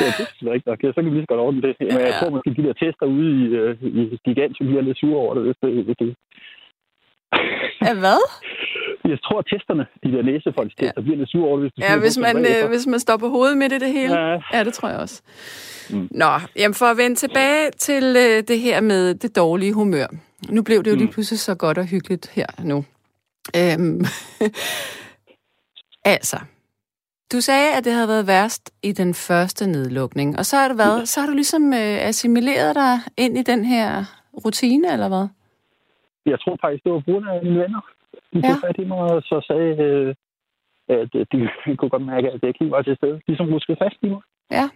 ja, 0.00 0.08
det 0.40 0.48
er 0.48 0.56
ikke 0.58 0.68
nok. 0.70 0.80
Ja, 0.82 0.88
så 0.88 0.98
kan 1.00 1.10
vi 1.10 1.16
lige 1.16 1.26
så 1.26 1.32
godt 1.32 1.44
ordne 1.46 1.62
det. 1.66 1.72
Men 1.80 2.06
jeg 2.08 2.14
tror 2.18 2.30
måske, 2.34 2.50
de 2.58 2.66
der 2.68 2.74
tester 2.82 3.06
ude 3.16 3.28
i, 3.40 3.42
uh, 3.60 3.72
i 4.00 4.02
Gigantium 4.24 4.66
bliver 4.68 4.82
lidt 4.82 4.98
sure 4.98 5.20
over 5.24 5.34
det, 5.34 5.42
hvis 5.46 5.58
det, 5.62 5.70
hvis 5.86 5.98
det. 6.02 6.10
Ja, 7.86 7.94
hvad? 7.94 8.20
Jeg 9.08 9.18
tror, 9.24 9.38
at 9.38 9.46
testerne, 9.52 9.86
de 10.04 10.08
der 10.12 10.22
næsefolkstester, 10.22 10.92
ja. 10.96 11.02
bliver 11.02 11.16
lidt 11.16 11.30
sure 11.30 11.48
over, 11.48 11.60
hvis 11.60 11.72
du 11.72 11.80
Ja, 11.84 11.98
hvis 11.98 12.18
man, 12.18 12.36
øh, 12.36 12.68
hvis 12.68 12.86
man 12.86 13.00
står 13.00 13.16
på 13.16 13.28
hovedet 13.28 13.58
med 13.58 13.68
det, 13.68 13.80
det 13.80 13.92
hele. 13.92 14.14
Ja, 14.20 14.38
ja 14.52 14.64
det 14.64 14.74
tror 14.74 14.88
jeg 14.88 14.98
også. 14.98 15.22
Mm. 15.90 16.08
Nå, 16.10 16.32
jamen 16.56 16.74
for 16.74 16.86
at 16.86 16.96
vende 16.96 17.16
tilbage 17.16 17.70
til 17.70 18.04
øh, 18.04 18.42
det 18.48 18.60
her 18.60 18.80
med 18.80 19.14
det 19.14 19.36
dårlige 19.36 19.74
humør. 19.74 20.06
Nu 20.48 20.62
blev 20.62 20.84
det 20.84 20.90
jo 20.90 20.94
mm. 20.94 20.98
lige 20.98 21.12
pludselig 21.12 21.40
så 21.40 21.54
godt 21.54 21.78
og 21.78 21.84
hyggeligt 21.84 22.30
her 22.34 22.46
nu. 22.64 22.84
Øhm, 23.56 24.04
altså, 26.14 26.38
du 27.32 27.40
sagde, 27.40 27.76
at 27.76 27.84
det 27.84 27.92
havde 27.92 28.08
været 28.08 28.26
værst 28.26 28.70
i 28.82 28.92
den 28.92 29.14
første 29.14 29.66
nedlukning, 29.66 30.38
og 30.38 30.46
så 30.46 30.56
har, 30.56 30.68
det 30.68 30.78
været, 30.78 31.08
så 31.08 31.20
har 31.20 31.26
du 31.26 31.32
ligesom 31.32 31.72
øh, 31.72 32.08
assimileret 32.08 32.74
dig 32.74 32.98
ind 33.16 33.38
i 33.38 33.42
den 33.42 33.64
her 33.64 34.04
rutine, 34.44 34.92
eller 34.92 35.08
hvad? 35.08 35.28
Jeg 36.26 36.40
tror 36.40 36.56
faktisk, 36.60 36.84
det 36.84 36.92
var 36.92 37.02
grund 37.06 37.28
af 37.28 37.42
mine 37.42 37.60
venner. 37.60 37.80
De 38.32 38.42
tog 38.42 38.58
ja. 38.62 38.68
fat 38.68 38.78
i 38.78 38.84
mig 38.84 38.98
og 38.98 39.22
så 39.22 39.44
sagde, 39.46 39.72
øh, 39.86 40.14
at 40.88 41.12
de 41.32 41.38
kunne 41.78 41.88
godt 41.88 42.06
mærke, 42.06 42.30
at 42.30 42.42
jeg 42.42 42.48
ikke 42.48 42.70
var 42.70 42.82
til 42.82 42.96
stede. 42.96 43.20
Ligesom 43.26 43.52
ruskede 43.52 43.78
fast 43.82 43.96
i 44.02 44.08
mig. 44.08 44.22
Ja. 44.50 44.66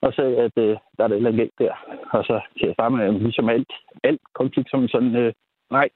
Og 0.00 0.14
sagde, 0.14 0.36
at 0.36 0.52
øh, 0.56 0.76
der 0.96 1.04
er 1.04 1.08
det 1.08 1.16
eller 1.16 1.30
andet 1.30 1.50
der. 1.58 1.74
Og 2.12 2.24
så 2.24 2.40
til 2.58 2.66
jeg 2.66 2.74
starte 2.74 2.94
med, 2.94 3.12
ligesom 3.12 3.48
alt, 3.48 3.72
alt 4.04 4.20
konflikt 4.34 4.70
som 4.70 4.88
sådan, 4.88 5.16
øh, 5.16 5.32
nej. 5.70 5.88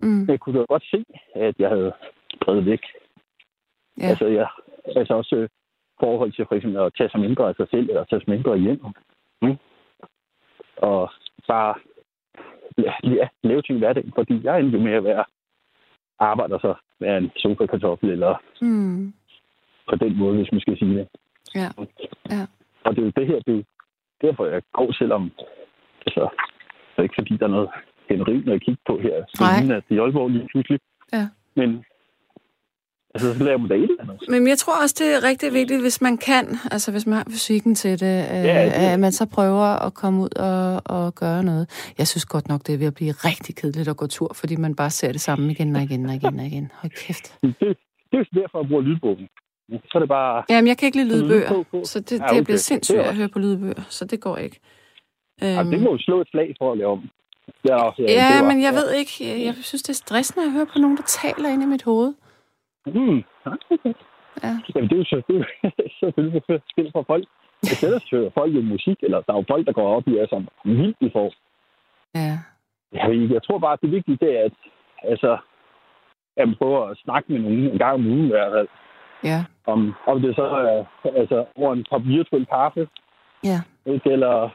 Mm. 0.00 0.28
Jeg 0.28 0.40
kunne 0.40 0.58
da 0.58 0.64
godt 0.64 0.84
se, 0.90 1.04
at 1.34 1.54
jeg 1.58 1.68
havde 1.68 1.92
drevet 2.40 2.66
væk. 2.66 2.82
Ja. 4.00 4.06
Altså, 4.06 4.26
jeg, 4.26 4.48
altså 4.96 5.14
også 5.14 5.36
øh, 5.36 5.48
forhold 6.00 6.32
til 6.32 6.46
for 6.48 6.54
eksempel 6.54 6.80
at 6.80 6.92
tage 6.98 7.10
sig 7.10 7.20
mindre 7.20 7.48
af 7.48 7.54
sig 7.54 7.68
selv, 7.70 7.88
eller 7.88 8.04
tage 8.04 8.20
sig 8.20 8.30
mindre 8.30 8.58
hjem. 8.58 8.80
Mm. 9.42 9.56
Og 10.76 11.10
bare 11.48 11.74
ja, 13.04 13.28
lave 13.42 13.62
ting 13.62 13.76
i 13.76 13.78
hverdagen, 13.78 14.12
fordi 14.14 14.40
jeg 14.44 14.60
endte 14.60 14.78
med 14.78 14.92
at 14.92 15.04
være 15.04 15.24
arbejder 16.18 16.58
så 16.58 16.74
være 17.00 17.18
en 17.18 17.30
sofa-kartoffel, 17.36 18.10
eller 18.10 18.34
mm. 18.60 19.12
på 19.90 19.96
den 19.96 20.18
måde, 20.18 20.36
hvis 20.36 20.52
man 20.52 20.60
skal 20.60 20.78
sige 20.78 20.94
det. 20.98 21.08
Ja. 21.54 21.68
ja. 22.30 22.42
Og 22.84 22.96
det 22.96 23.00
er 23.00 23.06
jo 23.06 23.12
det 23.16 23.26
her, 23.26 23.40
det 23.46 23.58
er 23.58 23.62
derfor, 24.26 24.46
jeg 24.46 24.62
går, 24.72 24.92
selvom 24.92 25.32
altså, 26.06 26.28
det 26.90 26.98
er 26.98 27.02
ikke 27.02 27.14
fordi, 27.18 27.36
der 27.36 27.46
er 27.46 27.50
noget 27.50 27.70
henri, 28.10 28.42
når 28.46 28.52
jeg 28.52 28.60
kigger 28.60 28.82
på 28.86 28.98
her. 28.98 29.14
Nej. 29.40 29.76
at 29.76 29.84
det 29.88 29.98
er 29.98 30.02
Aalborg 30.02 30.30
lige 30.30 30.48
pludselig. 30.52 30.80
Ja. 31.12 31.24
Men 31.54 31.84
Altså, 33.16 33.38
så 33.38 33.44
laver 33.44 33.58
man 33.58 33.68
da 33.68 33.74
et 33.74 33.82
eller 33.82 34.02
andet. 34.02 34.28
Men 34.28 34.48
jeg 34.48 34.58
tror 34.58 34.82
også, 34.82 34.94
det 34.98 35.08
er 35.16 35.28
rigtig 35.30 35.48
vigtigt, 35.52 35.80
hvis 35.80 36.00
man 36.00 36.16
kan, 36.28 36.44
altså 36.74 36.88
hvis 36.94 37.06
man 37.06 37.16
har 37.16 37.26
fysikken 37.30 37.74
til 37.74 38.00
det, 38.00 38.18
øh, 38.34 38.44
ja, 38.50 38.64
det 38.64 38.92
at 38.94 39.00
man 39.00 39.12
så 39.12 39.26
prøver 39.36 39.68
at 39.86 39.94
komme 39.94 40.22
ud 40.22 40.32
og, 40.50 40.82
og 40.96 41.14
gøre 41.14 41.42
noget. 41.50 41.64
Jeg 41.98 42.06
synes 42.06 42.24
godt 42.24 42.48
nok, 42.48 42.60
det 42.66 42.74
er 42.74 42.78
ved 42.78 42.86
at 42.86 42.94
blive 42.94 43.12
rigtig 43.28 43.56
kedeligt 43.56 43.88
at 43.88 43.96
gå 43.96 44.06
tur, 44.06 44.30
fordi 44.34 44.56
man 44.56 44.74
bare 44.74 44.90
ser 44.90 45.12
det 45.12 45.20
samme 45.20 45.50
igen 45.52 45.76
og 45.76 45.82
igen 45.82 46.06
og 46.06 46.14
igen 46.14 46.38
og 46.40 46.46
igen. 46.46 46.72
Hold 46.80 46.92
kæft. 47.06 47.26
Det, 48.12 48.18
det 48.24 48.36
er 48.36 48.40
derfor, 48.40 48.58
jeg 48.60 48.68
bruger 48.68 48.82
lydbogen. 48.82 49.28
Så 49.68 49.92
er 49.94 49.98
det 49.98 50.08
bare... 50.08 50.44
Jamen, 50.50 50.68
jeg 50.68 50.78
kan 50.78 50.86
ikke 50.86 50.98
lide 50.98 51.10
lydbøger, 51.22 51.64
så 51.84 52.00
det, 52.00 52.18
ja, 52.18 52.24
okay. 52.24 52.36
det 52.36 52.44
bliver 52.44 52.58
sindssygt 52.58 52.98
at 52.98 53.16
høre 53.16 53.28
på 53.28 53.38
lydbøger, 53.38 53.82
så 53.88 54.04
det 54.04 54.20
går 54.20 54.36
ikke. 54.36 54.60
Ja, 55.42 55.62
det 55.62 55.80
må 55.80 55.90
jo 55.90 55.98
slå 55.98 56.20
et 56.20 56.28
slag 56.28 56.54
for 56.58 56.72
at 56.72 56.78
lave 56.78 56.90
om. 56.90 57.02
Ja, 57.68 57.90
ja, 57.98 58.12
ja 58.12 58.42
men 58.42 58.62
jeg 58.62 58.72
ja. 58.72 58.78
ved 58.78 58.92
ikke. 58.92 59.12
Jeg, 59.20 59.44
jeg 59.44 59.54
synes, 59.54 59.82
det 59.82 59.88
er 59.88 60.00
stressende 60.06 60.46
at 60.46 60.52
høre 60.52 60.66
på 60.66 60.78
nogen, 60.78 60.96
der 60.96 61.02
taler 61.22 61.48
ind 61.48 61.62
i 61.62 61.66
mit 61.66 61.82
hoved. 61.82 62.14
Mm. 62.86 63.22
Okay. 63.44 63.94
Ja. 64.42 64.52
Jamen, 64.74 64.88
det 64.90 64.96
er 64.96 65.02
jo 65.02 65.04
selvfølgelig 66.00 66.42
forskelligt 66.46 66.92
fra 66.92 67.02
folk. 67.06 67.24
Hvis 67.60 67.82
ellers 67.82 68.10
hører 68.10 68.30
folk 68.34 68.54
jo 68.54 68.62
musik, 68.62 68.98
eller 69.02 69.20
der 69.20 69.32
er 69.32 69.36
jo 69.36 69.44
folk, 69.48 69.66
der 69.66 69.72
går 69.72 69.96
op 69.96 70.08
i, 70.08 70.18
altså 70.18 70.44
vildt 70.64 70.96
i 71.00 71.10
for. 71.12 71.32
Ja. 72.14 72.38
Jeg, 72.92 73.30
jeg 73.30 73.42
tror 73.42 73.58
bare, 73.58 73.72
at 73.72 73.80
det 73.82 73.90
vigtige 73.90 74.18
det 74.20 74.38
er, 74.38 74.44
at 74.44 74.52
altså, 75.02 75.38
at 76.36 76.48
man 76.48 76.56
prøver 76.58 76.86
at 76.86 76.98
snakke 77.04 77.32
med 77.32 77.40
nogen 77.40 77.58
en 77.58 77.78
gang 77.78 77.94
om 77.94 78.06
ugen 78.06 78.26
i 78.26 78.34
hvert 78.36 78.52
fald. 78.52 78.68
Ja. 79.24 79.44
Om, 79.66 79.94
om 80.06 80.22
det 80.22 80.36
så 80.36 80.44
er 80.44 80.84
altså, 81.16 81.44
over 81.56 81.72
en 81.72 81.84
kop 81.90 82.04
virtuel 82.04 82.46
kaffe. 82.46 82.88
Ja. 83.44 83.60
Ikke, 83.86 84.10
eller, 84.10 84.50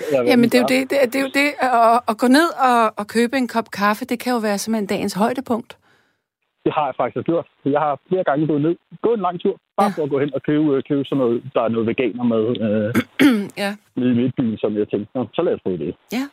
eller 0.00 0.22
Jamen, 0.30 0.44
det 0.44 0.54
er 0.54 0.60
jo 0.60 0.66
det, 0.68 0.90
det, 0.90 1.02
er, 1.02 1.06
det, 1.06 1.16
er 1.16 1.20
jo 1.20 1.32
det 1.34 1.48
at, 1.60 2.00
at 2.08 2.18
gå 2.18 2.26
ned 2.26 2.48
og, 2.68 2.92
og 2.96 3.06
købe 3.06 3.36
en 3.36 3.48
kop 3.48 3.70
kaffe, 3.70 4.04
det 4.04 4.20
kan 4.20 4.32
jo 4.32 4.38
være 4.38 4.58
simpelthen 4.58 4.86
dagens 4.86 5.14
højdepunkt. 5.14 5.78
Det 6.64 6.72
har 6.72 6.86
jeg 6.86 6.94
faktisk 6.96 7.26
gjort. 7.26 7.46
Jeg 7.64 7.80
har 7.80 8.00
flere 8.08 8.24
gange 8.24 8.46
gået 8.46 8.62
ned, 8.62 8.76
gået 9.02 9.14
en 9.14 9.26
lang 9.26 9.40
tur, 9.40 9.56
bare 9.76 9.90
ja. 9.90 9.94
for 9.96 10.02
at 10.04 10.10
gå 10.10 10.18
hen 10.18 10.34
og 10.34 10.42
købe, 10.42 10.76
øh, 10.76 10.82
købe 10.88 11.04
sådan 11.04 11.18
noget, 11.18 11.42
der 11.54 11.62
er 11.62 11.68
noget 11.68 11.86
veganer 11.86 12.24
med 12.24 12.44
øh, 12.66 12.90
ja. 13.62 13.70
i 13.96 14.00
midtbyen, 14.00 14.58
som 14.58 14.76
jeg 14.76 14.88
tænkte, 14.88 15.10
Nå, 15.14 15.26
så 15.34 15.42
lad 15.42 15.54
os 15.54 15.60
prøve 15.64 15.78
det. 15.78 15.96
Ja. 16.12 16.24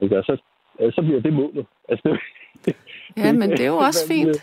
Ikke? 0.00 0.22
Så, 0.22 0.36
så 0.96 1.00
bliver 1.02 1.20
det 1.20 1.32
målet. 1.32 1.66
Altså, 1.88 2.18
det, 2.64 2.76
ja, 3.24 3.32
men 3.32 3.50
det 3.50 3.60
er 3.60 3.72
jo 3.74 3.76
også 3.88 4.06
fint. 4.08 4.36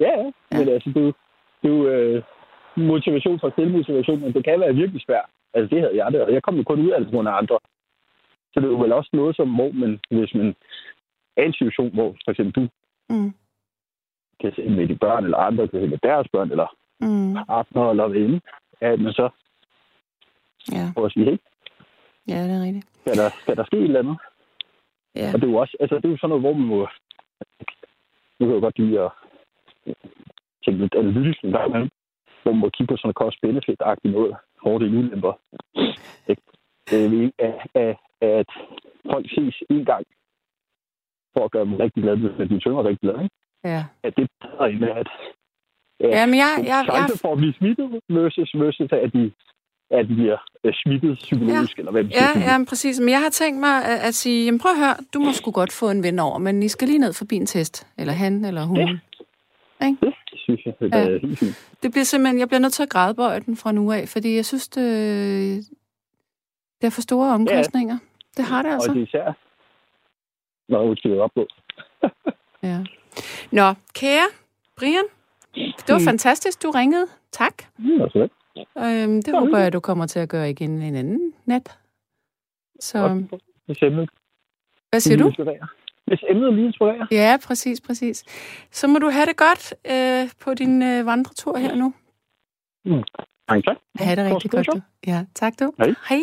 Ja, 0.00 0.12
ja. 0.20 0.30
Men 0.58 0.68
altså, 0.68 0.90
det, 0.94 1.14
det 1.62 1.70
er 1.70 1.74
jo 1.76 1.88
øh, 1.88 2.22
motivation 2.76 3.40
for 3.40 3.52
selvmotivation, 3.56 4.20
men 4.20 4.32
det 4.32 4.44
kan 4.44 4.60
være 4.60 4.74
virkelig 4.74 5.02
svært. 5.06 5.28
Altså, 5.54 5.74
det 5.74 5.82
havde 5.82 5.96
jeg 5.96 6.12
det, 6.12 6.20
og 6.20 6.32
jeg 6.32 6.42
kom 6.42 6.56
jo 6.56 6.62
kun 6.62 6.80
ud 6.86 6.90
af 6.90 7.00
det 7.00 7.10
på 7.10 7.20
andre. 7.20 7.58
Så 8.52 8.60
det 8.60 8.66
er 8.66 8.74
jo 8.76 8.82
vel 8.84 8.92
også 8.92 9.10
noget 9.12 9.36
som 9.36 9.48
må, 9.48 9.70
men 9.72 10.00
hvis 10.10 10.34
man 10.34 10.54
er 11.36 11.42
en 11.42 11.52
situation, 11.52 11.94
hvor 11.94 12.16
for 12.24 12.30
eksempel 12.30 12.54
du 12.62 12.68
Mm. 13.10 13.32
Kan 14.40 14.52
se 14.56 14.68
med 14.68 14.88
de 14.88 14.96
børn, 14.96 15.24
eller 15.24 15.38
andre 15.38 15.68
kan 15.68 15.80
se 15.80 15.86
med 15.88 15.98
deres 16.02 16.28
børn, 16.32 16.50
eller 16.50 16.68
mm. 17.00 17.34
partner 17.46 17.90
eller 17.90 18.08
ven, 18.08 18.40
at 18.80 19.00
man 19.00 19.12
så 19.12 19.28
ja. 20.72 20.92
prøver 20.94 21.06
at 21.06 21.12
sige, 21.12 21.24
hey, 21.24 21.38
Ja, 22.28 22.38
det 22.48 22.54
er 22.56 22.62
rigtigt. 22.62 22.86
Skal 23.00 23.16
der, 23.16 23.28
skal 23.42 23.56
der 23.56 23.64
ske 23.64 23.76
et 23.76 23.82
eller 23.82 23.98
andet? 23.98 24.16
Ja. 25.16 25.28
Og 25.34 25.40
det 25.40 25.46
er 25.46 25.52
jo 25.52 25.56
også, 25.56 25.76
altså 25.80 25.96
det 25.96 26.04
er 26.04 26.08
jo 26.08 26.16
sådan 26.16 26.28
noget, 26.28 26.42
hvor 26.42 26.52
man 26.52 26.66
må, 26.66 26.88
nu 28.38 28.46
kan 28.46 28.54
jeg 28.54 28.62
godt 28.62 28.78
lide 28.78 29.00
at 29.00 29.10
tænke 30.64 30.80
lidt 30.80 30.94
analytisk 30.94 31.44
en 31.44 31.52
gang 31.52 31.68
imellem. 31.68 31.90
hvor 32.42 32.52
man 32.52 32.60
må 32.60 32.68
kigge 32.68 32.90
på 32.90 32.96
sådan 32.96 33.06
noget 33.08 33.20
cost-benefit-agtigt 33.22 34.14
noget, 34.14 34.36
fordele 34.62 34.98
ulemper. 34.98 35.32
At, 36.28 36.38
at, 37.74 37.96
at 38.20 38.50
folk 39.10 39.26
ses 39.34 39.62
en 39.70 39.84
gang 39.84 40.04
for 41.34 41.44
at 41.44 41.50
gøre 41.50 41.64
dem 41.64 41.74
rigtig 41.74 42.02
glade, 42.02 42.16
hvis 42.16 42.48
de 42.48 42.60
synger 42.60 42.84
rigtig 42.84 43.10
glade. 43.10 43.22
Ikke? 43.24 43.36
Ja. 43.64 43.84
At 44.02 44.12
det 44.16 44.22
er 44.22 44.46
bedre 44.46 44.72
end 44.72 44.84
at, 44.84 44.90
at 44.98 45.06
ja, 46.00 46.26
men 46.26 46.34
jeg, 46.34 46.52
jeg, 46.58 46.84
jeg... 46.88 47.06
for 47.22 47.32
at 47.32 47.38
blive 47.38 47.54
smittet 47.54 48.00
versus, 48.08 48.50
versus 48.54 48.92
at 48.92 49.12
de 49.12 49.32
at 49.90 50.08
de 50.08 50.14
bliver 50.14 50.38
øh, 50.64 50.72
smittet 50.74 51.18
psykologisk, 51.18 51.78
ja. 51.78 51.80
eller 51.80 51.92
hvad 51.92 52.04
det 52.04 52.10
Ja, 52.10 52.40
ja, 52.40 52.58
men 52.58 52.66
præcis. 52.66 53.00
Men 53.00 53.08
jeg 53.08 53.20
har 53.20 53.30
tænkt 53.30 53.60
mig 53.60 53.84
at, 53.84 53.98
at 54.08 54.14
sige, 54.14 54.44
jamen 54.44 54.58
prøv 54.58 54.72
at 54.72 54.78
høre, 54.78 54.96
du 55.14 55.18
må 55.18 55.32
sgu 55.32 55.50
godt 55.50 55.72
få 55.72 55.90
en 55.90 56.02
ven 56.02 56.18
over, 56.18 56.38
men 56.38 56.62
I 56.62 56.68
skal 56.68 56.88
lige 56.88 56.98
ned 56.98 57.12
forbi 57.12 57.36
en 57.36 57.46
test. 57.46 57.86
Eller 57.98 58.12
han, 58.12 58.44
eller 58.44 58.62
hun. 58.62 58.76
Ja. 58.76 58.98
Ikke? 59.86 59.96
Det 60.30 60.38
synes 60.38 60.66
jeg, 60.66 60.74
det 60.80 60.94
er 60.94 61.10
ja. 61.10 61.18
helt 61.18 61.38
fint. 61.38 61.56
Det 61.82 61.90
bliver 61.90 62.04
simpelthen, 62.04 62.38
jeg 62.40 62.48
bliver 62.48 62.60
nødt 62.60 62.72
til 62.72 62.82
at 62.82 62.88
grædebøje 62.88 63.40
den 63.40 63.56
fra 63.56 63.72
nu 63.72 63.92
af, 63.92 64.08
fordi 64.08 64.36
jeg 64.36 64.44
synes, 64.44 64.68
det, 64.68 64.84
det 66.80 66.86
er 66.86 66.90
for 66.90 67.00
store 67.00 67.34
omkostninger. 67.34 67.94
Ja. 67.94 68.42
Det 68.42 68.44
har 68.44 68.62
det 68.62 68.70
altså. 68.72 68.90
Og 68.90 68.94
det 68.94 69.02
er 69.02 69.06
især, 69.06 69.32
når 70.68 70.96
jeg 71.04 71.20
op 71.20 71.30
på. 71.34 71.46
ja. 72.68 72.84
Nå, 73.52 73.74
kære 73.94 74.28
Brian, 74.76 75.04
det 75.54 75.88
var 75.88 75.98
mm. 75.98 76.04
fantastisk, 76.04 76.62
du 76.62 76.70
ringede. 76.70 77.06
Tak. 77.32 77.54
Det. 77.78 78.30
Øhm, 78.78 79.22
det 79.22 79.38
håber 79.38 79.58
jeg, 79.58 79.72
du 79.72 79.80
kommer 79.80 80.06
til 80.06 80.18
at 80.18 80.28
gøre 80.28 80.50
igen 80.50 80.82
en 80.82 80.94
anden 80.94 81.32
nat. 81.44 81.78
Så... 82.80 83.22
Hvis 83.66 83.82
emnet 83.82 84.10
Hvad 84.90 85.00
siger 85.00 85.18
du? 85.18 85.32
Hvis 86.06 86.20
emnet 86.28 86.54
lige 86.54 86.66
inspirerer. 86.66 87.06
Ja, 87.10 87.36
præcis, 87.46 87.80
præcis. 87.80 88.24
Så 88.70 88.86
må 88.88 88.98
du 88.98 89.10
have 89.10 89.26
det 89.26 89.36
godt 89.36 89.74
øh, 89.90 90.30
på 90.40 90.54
din 90.54 90.82
øh, 90.82 91.06
vandretur 91.06 91.56
her 91.56 91.74
nu. 91.74 91.94
Mm. 92.84 93.02
Tak. 93.48 93.76
Ha' 93.98 94.14
det 94.14 94.34
rigtig 94.34 94.50
godt, 94.50 94.66
du. 94.66 94.80
Ja, 95.06 95.24
tak 95.34 95.60
du. 95.60 95.72
Hej. 95.78 95.94
Hej. 96.08 96.22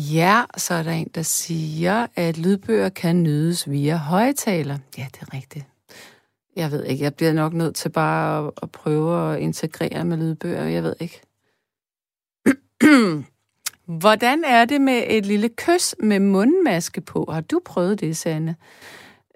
Ja, 0.00 0.44
så 0.56 0.74
er 0.74 0.82
der 0.82 0.90
en, 0.90 1.10
der 1.14 1.22
siger, 1.22 2.06
at 2.16 2.38
lydbøger 2.38 2.88
kan 2.88 3.22
nydes 3.22 3.70
via 3.70 3.96
højtaler. 3.96 4.78
Ja, 4.98 5.06
det 5.12 5.22
er 5.22 5.34
rigtigt. 5.34 5.66
Jeg 6.56 6.70
ved 6.70 6.84
ikke, 6.84 7.04
jeg 7.04 7.14
bliver 7.14 7.32
nok 7.32 7.52
nødt 7.52 7.74
til 7.74 7.88
bare 7.88 8.46
at, 8.46 8.52
at 8.62 8.72
prøve 8.72 9.32
at 9.34 9.40
integrere 9.40 10.04
med 10.04 10.16
lydbøger, 10.16 10.64
jeg 10.64 10.82
ved 10.82 10.94
ikke. 11.00 11.20
Hvordan 14.00 14.44
er 14.44 14.64
det 14.64 14.80
med 14.80 15.02
et 15.06 15.26
lille 15.26 15.48
kys 15.48 15.94
med 15.98 16.20
mundmaske 16.20 17.00
på? 17.00 17.28
Har 17.30 17.40
du 17.40 17.60
prøvet 17.64 18.00
det, 18.00 18.16
Sanne? 18.16 18.56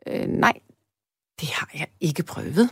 Øh, 0.06 0.26
nej, 0.26 0.52
det 1.40 1.48
har 1.48 1.70
jeg 1.74 1.86
ikke 2.00 2.22
prøvet. 2.22 2.70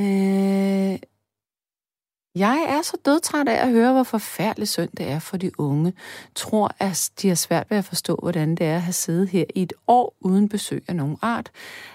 Øh, 0.00 0.98
jeg 2.34 2.66
er 2.68 2.82
så 2.82 2.96
dødtræt 3.04 3.48
af 3.48 3.66
at 3.66 3.70
høre, 3.70 3.92
hvor 3.92 4.02
forfærdelig 4.02 4.68
synd 4.68 4.90
det 4.96 5.08
er 5.08 5.18
for 5.18 5.36
de 5.36 5.60
unge. 5.60 5.92
Tror, 6.34 6.70
at 6.78 7.10
de 7.22 7.28
har 7.28 7.34
svært 7.34 7.70
ved 7.70 7.78
at 7.78 7.84
forstå, 7.84 8.18
hvordan 8.22 8.54
det 8.54 8.66
er 8.66 8.76
at 8.76 8.82
have 8.82 8.92
siddet 8.92 9.28
her 9.28 9.44
i 9.54 9.62
et 9.62 9.72
år 9.86 10.16
uden 10.20 10.48
besøg 10.48 10.84
af 10.88 10.96
nogen 10.96 11.16
art. 11.22 11.50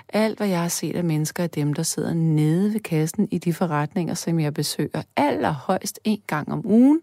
Alt, 0.10 0.38
hvad 0.38 0.47
jeg 0.47 0.62
har 0.62 0.67
set 0.67 0.95
af 0.95 1.04
mennesker, 1.04 1.43
er 1.43 1.47
dem, 1.47 1.73
der 1.73 1.84
sidder 1.84 2.13
nede 2.13 2.73
ved 2.73 2.80
kassen 2.80 3.28
i 3.32 3.38
de 3.38 3.54
forretninger, 3.54 4.13
som 4.13 4.39
jeg 4.39 4.54
besøger 4.54 5.02
allerhøjst 5.15 5.99
en 6.04 6.21
gang 6.28 6.52
om 6.52 6.65
ugen, 6.65 7.02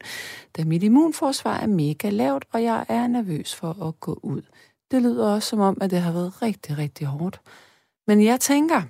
da 0.57 0.65
mit 0.65 0.83
immunforsvar 0.83 1.59
er 1.59 1.67
mega 1.67 2.11
lavt, 2.11 2.45
og 2.53 2.63
jeg 2.63 2.85
er 2.89 3.07
nervøs 3.07 3.55
for 3.55 3.87
at 3.89 4.01
gå 4.01 4.21
ud. 4.23 4.43
Det 4.91 5.03
lyder 5.03 5.35
også 5.35 5.49
som 5.49 5.61
om, 5.61 5.79
at 5.81 5.91
det 5.91 6.01
har 6.01 6.13
været 6.13 6.43
rigtig, 6.43 6.79
rigtig 6.79 7.07
hårdt. 7.07 7.41
Men 8.07 8.25
jeg 8.25 8.41
tænker, 8.41 8.83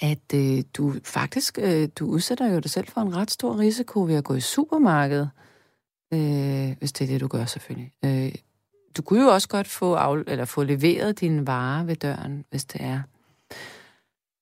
at 0.00 0.34
øh, 0.34 0.64
du 0.74 0.94
faktisk 1.04 1.58
øh, 1.62 1.88
du 1.98 2.06
udsætter 2.06 2.52
jo 2.52 2.58
dig 2.58 2.70
selv 2.70 2.88
for 2.88 3.00
en 3.00 3.16
ret 3.16 3.30
stor 3.30 3.58
risiko 3.58 4.02
ved 4.02 4.14
at 4.14 4.24
gå 4.24 4.34
i 4.34 4.40
supermarkedet, 4.40 5.30
øh, 6.14 6.76
hvis 6.78 6.92
det 6.92 7.04
er 7.04 7.08
det, 7.08 7.20
du 7.20 7.28
gør 7.28 7.44
selvfølgelig. 7.44 7.92
Øh, 8.04 8.34
du 8.96 9.02
kunne 9.02 9.22
jo 9.22 9.28
også 9.28 9.48
godt 9.48 9.68
få, 9.68 9.94
af, 9.94 10.22
eller 10.26 10.44
få 10.44 10.62
leveret 10.62 11.20
dine 11.20 11.46
varer 11.46 11.84
ved 11.84 11.96
døren, 11.96 12.44
hvis 12.50 12.64
det 12.64 12.80
er. 12.80 13.00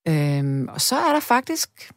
Øh, 0.09 0.67
og 0.69 0.81
så 0.81 0.97
er 0.97 1.13
der 1.13 1.21
faktisk 1.21 1.93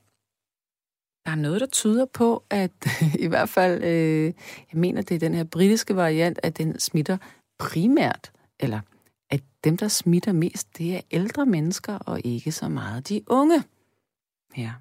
der 1.25 1.31
er 1.35 1.39
noget, 1.39 1.62
der 1.62 1.67
tyder 1.67 2.05
på, 2.05 2.43
at 2.49 2.71
i 3.25 3.27
hvert 3.27 3.49
fald, 3.49 3.83
øh, 3.83 4.33
jeg 4.73 4.79
mener, 4.79 5.01
det 5.01 5.15
er 5.15 5.19
den 5.19 5.33
her 5.33 5.43
britiske 5.43 5.95
variant, 5.95 6.39
at 6.43 6.57
den 6.57 6.79
smitter 6.79 7.17
primært, 7.59 8.31
eller 8.59 8.79
at 9.29 9.43
dem, 9.63 9.77
der 9.77 9.87
smitter 9.87 10.31
mest, 10.33 10.77
det 10.77 10.95
er 10.95 11.01
ældre 11.11 11.45
mennesker, 11.45 11.93
og 11.93 12.21
ikke 12.23 12.51
så 12.51 12.69
meget 12.69 13.09
de 13.09 13.21
unge. 13.27 13.63
Ja. 14.57 14.71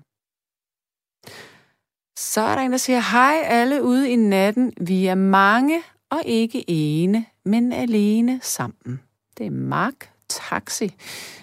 Så 2.18 2.40
er 2.40 2.54
der 2.54 2.62
en, 2.62 2.70
der 2.70 2.76
siger, 2.76 3.00
hej 3.00 3.42
alle 3.44 3.82
ude 3.82 4.10
i 4.10 4.16
natten. 4.16 4.72
Vi 4.80 5.06
er 5.06 5.14
mange 5.14 5.82
og 6.10 6.22
ikke 6.24 6.64
ene, 6.70 7.26
men 7.44 7.72
alene 7.72 8.40
sammen. 8.42 9.00
Det 9.38 9.46
er 9.46 9.50
Mark 9.50 10.10
Taxi, 10.28 10.94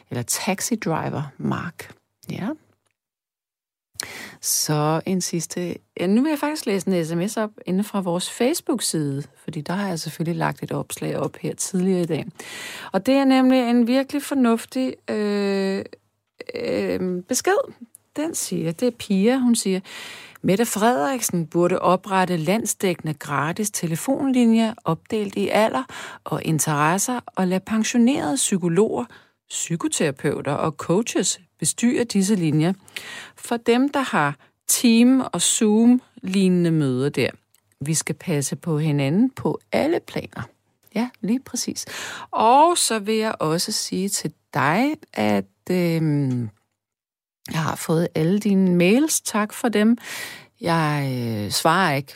eller 0.09 0.23
Taxi 0.23 0.75
Driver 0.75 1.23
Mark. 1.37 1.95
Ja. 2.29 2.49
Så 4.45 5.01
en 5.05 5.21
sidste... 5.21 5.75
Ja, 5.99 6.07
nu 6.07 6.21
vil 6.21 6.29
jeg 6.29 6.39
faktisk 6.39 6.65
læse 6.65 6.87
en 6.87 7.05
sms 7.05 7.37
op 7.37 7.49
inde 7.65 7.83
fra 7.83 8.01
vores 8.01 8.29
Facebook-side, 8.29 9.23
fordi 9.43 9.61
der 9.61 9.73
har 9.73 9.87
jeg 9.87 9.99
selvfølgelig 9.99 10.39
lagt 10.39 10.63
et 10.63 10.71
opslag 10.71 11.17
op 11.17 11.37
her 11.37 11.55
tidligere 11.55 12.01
i 12.01 12.05
dag. 12.05 12.25
Og 12.91 13.05
det 13.05 13.13
er 13.13 13.25
nemlig 13.25 13.69
en 13.69 13.87
virkelig 13.87 14.23
fornuftig 14.23 14.95
øh, 15.09 15.85
øh, 16.55 17.23
besked. 17.23 17.73
Den 18.15 18.35
siger, 18.35 18.71
det 18.71 18.87
er 18.87 18.91
Pia, 18.91 19.37
hun 19.37 19.55
siger, 19.55 19.79
Mette 20.41 20.65
Frederiksen 20.65 21.47
burde 21.47 21.79
oprette 21.79 22.37
landsdækkende 22.37 23.13
gratis 23.13 23.71
telefonlinjer 23.71 24.73
opdelt 24.83 25.35
i 25.35 25.49
alder 25.49 25.83
og 26.23 26.43
interesser 26.43 27.19
og 27.25 27.47
lade 27.47 27.59
pensionerede 27.59 28.35
psykologer, 28.35 29.05
psykoterapeuter 29.49 30.53
og 30.53 30.71
coaches 30.71 31.39
bestyre 31.59 32.03
disse 32.03 32.35
linjer. 32.35 32.73
For 33.35 33.57
dem, 33.57 33.89
der 33.89 33.99
har 33.99 34.37
Team 34.67 35.19
og 35.33 35.41
Zoom-lignende 35.41 36.71
møder 36.71 37.09
der. 37.09 37.29
Vi 37.81 37.93
skal 37.93 38.15
passe 38.15 38.55
på 38.55 38.79
hinanden 38.79 39.29
på 39.29 39.59
alle 39.71 39.99
planer. 39.99 40.43
Ja, 40.95 41.09
lige 41.21 41.39
præcis. 41.39 41.85
Og 42.31 42.77
så 42.77 42.99
vil 42.99 43.15
jeg 43.15 43.35
også 43.39 43.71
sige 43.71 44.09
til 44.09 44.33
dig, 44.53 44.95
at 45.13 45.45
øh, 45.71 46.01
jeg 47.51 47.63
har 47.63 47.75
fået 47.75 48.07
alle 48.15 48.39
dine 48.39 48.75
mails. 48.75 49.21
Tak 49.21 49.53
for 49.53 49.69
dem. 49.69 49.97
Jeg 50.61 51.11
øh, 51.13 51.51
svarer 51.51 51.95
ikke 51.95 52.13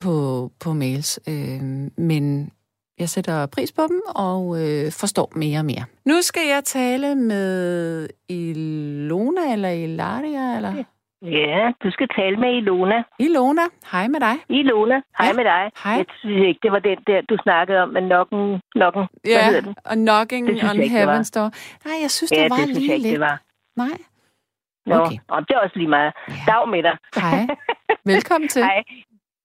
på, 0.00 0.50
på 0.58 0.72
mails, 0.72 1.20
øh, 1.28 1.62
men 1.96 2.50
jeg 2.98 3.08
sætter 3.08 3.46
pris 3.46 3.72
på 3.72 3.82
dem 3.88 4.00
og 4.16 4.40
øh, 4.62 4.92
forstår 5.00 5.32
mere 5.36 5.58
og 5.58 5.64
mere. 5.64 5.84
Nu 6.04 6.22
skal 6.22 6.42
jeg 6.54 6.64
tale 6.64 7.14
med 7.14 8.08
Ilona 8.28 9.52
eller 9.52 9.68
Ilaria, 9.68 10.56
eller? 10.56 10.84
Ja, 11.22 11.72
du 11.84 11.90
skal 11.90 12.08
tale 12.18 12.36
med 12.36 12.50
Ilona. 12.56 13.02
Ilona, 13.18 13.62
hej 13.92 14.08
med 14.08 14.20
dig. 14.20 14.36
Ilona, 14.48 14.94
hej 15.18 15.26
ja. 15.26 15.32
med 15.32 15.44
dig. 15.44 15.70
Hej. 15.84 15.92
Jeg 15.92 16.06
synes 16.20 16.46
ikke, 16.48 16.60
det 16.62 16.72
var 16.72 16.78
den 16.78 16.98
der, 17.06 17.20
du 17.30 17.36
snakkede 17.42 17.78
om 17.78 17.88
med 17.88 18.02
nokken, 18.02 18.60
nokken. 18.74 19.04
Ja, 19.26 19.50
Hvad 19.50 19.62
den? 19.62 19.74
og 19.84 19.96
knocking 19.96 20.48
on 20.48 20.76
heaven's 20.94 21.30
door. 21.36 21.50
Nej, 21.88 21.96
jeg 22.02 22.10
synes, 22.10 22.32
ja, 22.32 22.42
det 22.42 22.50
var 22.50 22.56
det 22.56 22.66
lige 22.66 22.74
synes 22.76 22.88
jeg 22.88 22.96
ikke, 22.96 23.08
lidt. 23.08 23.12
det 23.12 23.20
var. 23.20 23.40
Nej. 23.76 23.98
Nå, 24.86 24.94
Okay. 24.94 25.18
og 25.28 25.48
det 25.48 25.54
er 25.54 25.58
også 25.58 25.76
lige 25.78 25.88
meget. 25.88 26.12
Ja. 26.28 26.34
Dag 26.52 26.68
med 26.68 26.82
dig. 26.82 26.96
Hej. 27.22 27.46
Velkommen 28.12 28.48
til. 28.48 28.62
Hej. 28.62 28.82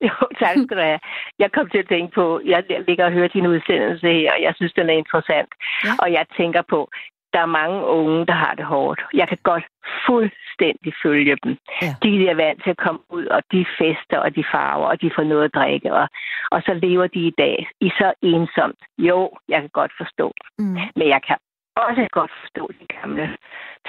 Jo, 0.08 0.14
tak 0.40 0.56
skal 0.64 0.78
du 0.78 0.82
have. 0.82 1.00
Jeg 1.40 1.52
kom 1.52 1.70
til 1.70 1.78
at 1.78 1.88
tænke 1.90 2.12
på, 2.16 2.42
jeg 2.46 2.64
ligger 2.88 3.06
og 3.06 3.12
hører 3.12 3.28
din 3.28 3.48
udsendelse 3.48 4.08
her, 4.08 4.32
og 4.36 4.42
jeg 4.42 4.54
synes, 4.56 4.74
den 4.74 4.90
er 4.90 4.94
interessant. 4.94 5.50
Ja. 5.86 5.90
Og 6.00 6.12
jeg 6.12 6.26
tænker 6.38 6.62
på, 6.62 6.90
der 7.34 7.40
er 7.40 7.46
mange 7.46 7.86
unge, 7.86 8.26
der 8.26 8.34
har 8.34 8.54
det 8.54 8.66
hårdt. 8.66 9.02
Jeg 9.14 9.28
kan 9.28 9.38
godt 9.44 9.64
fuldstændig 10.08 10.94
følge 11.04 11.38
dem. 11.44 11.58
Ja. 11.82 11.96
De 12.04 12.30
er 12.30 12.36
vant 12.36 12.64
til 12.64 12.70
at 12.70 12.78
komme 12.78 13.00
ud, 13.10 13.26
og 13.26 13.42
de 13.52 13.66
fester, 13.80 14.18
og 14.26 14.36
de 14.36 14.44
farver, 14.54 14.86
og 14.88 15.02
de 15.02 15.12
får 15.16 15.24
noget 15.24 15.44
at 15.46 15.54
drikke. 15.56 15.94
Og, 15.94 16.08
og 16.52 16.62
så 16.66 16.74
lever 16.74 17.08
de 17.08 17.20
i 17.28 17.34
dag 17.38 17.68
i 17.82 17.90
så 17.90 18.14
ensomt. 18.22 18.80
Jo, 18.98 19.30
jeg 19.50 19.60
kan 19.62 19.70
godt 19.74 19.92
forstå. 19.98 20.34
Mm. 20.60 20.78
Men 20.96 21.08
jeg 21.16 21.22
kan 21.28 21.38
også 21.76 22.08
godt 22.12 22.32
forstå 22.42 22.70
de 22.80 22.86
gamle. 22.96 23.38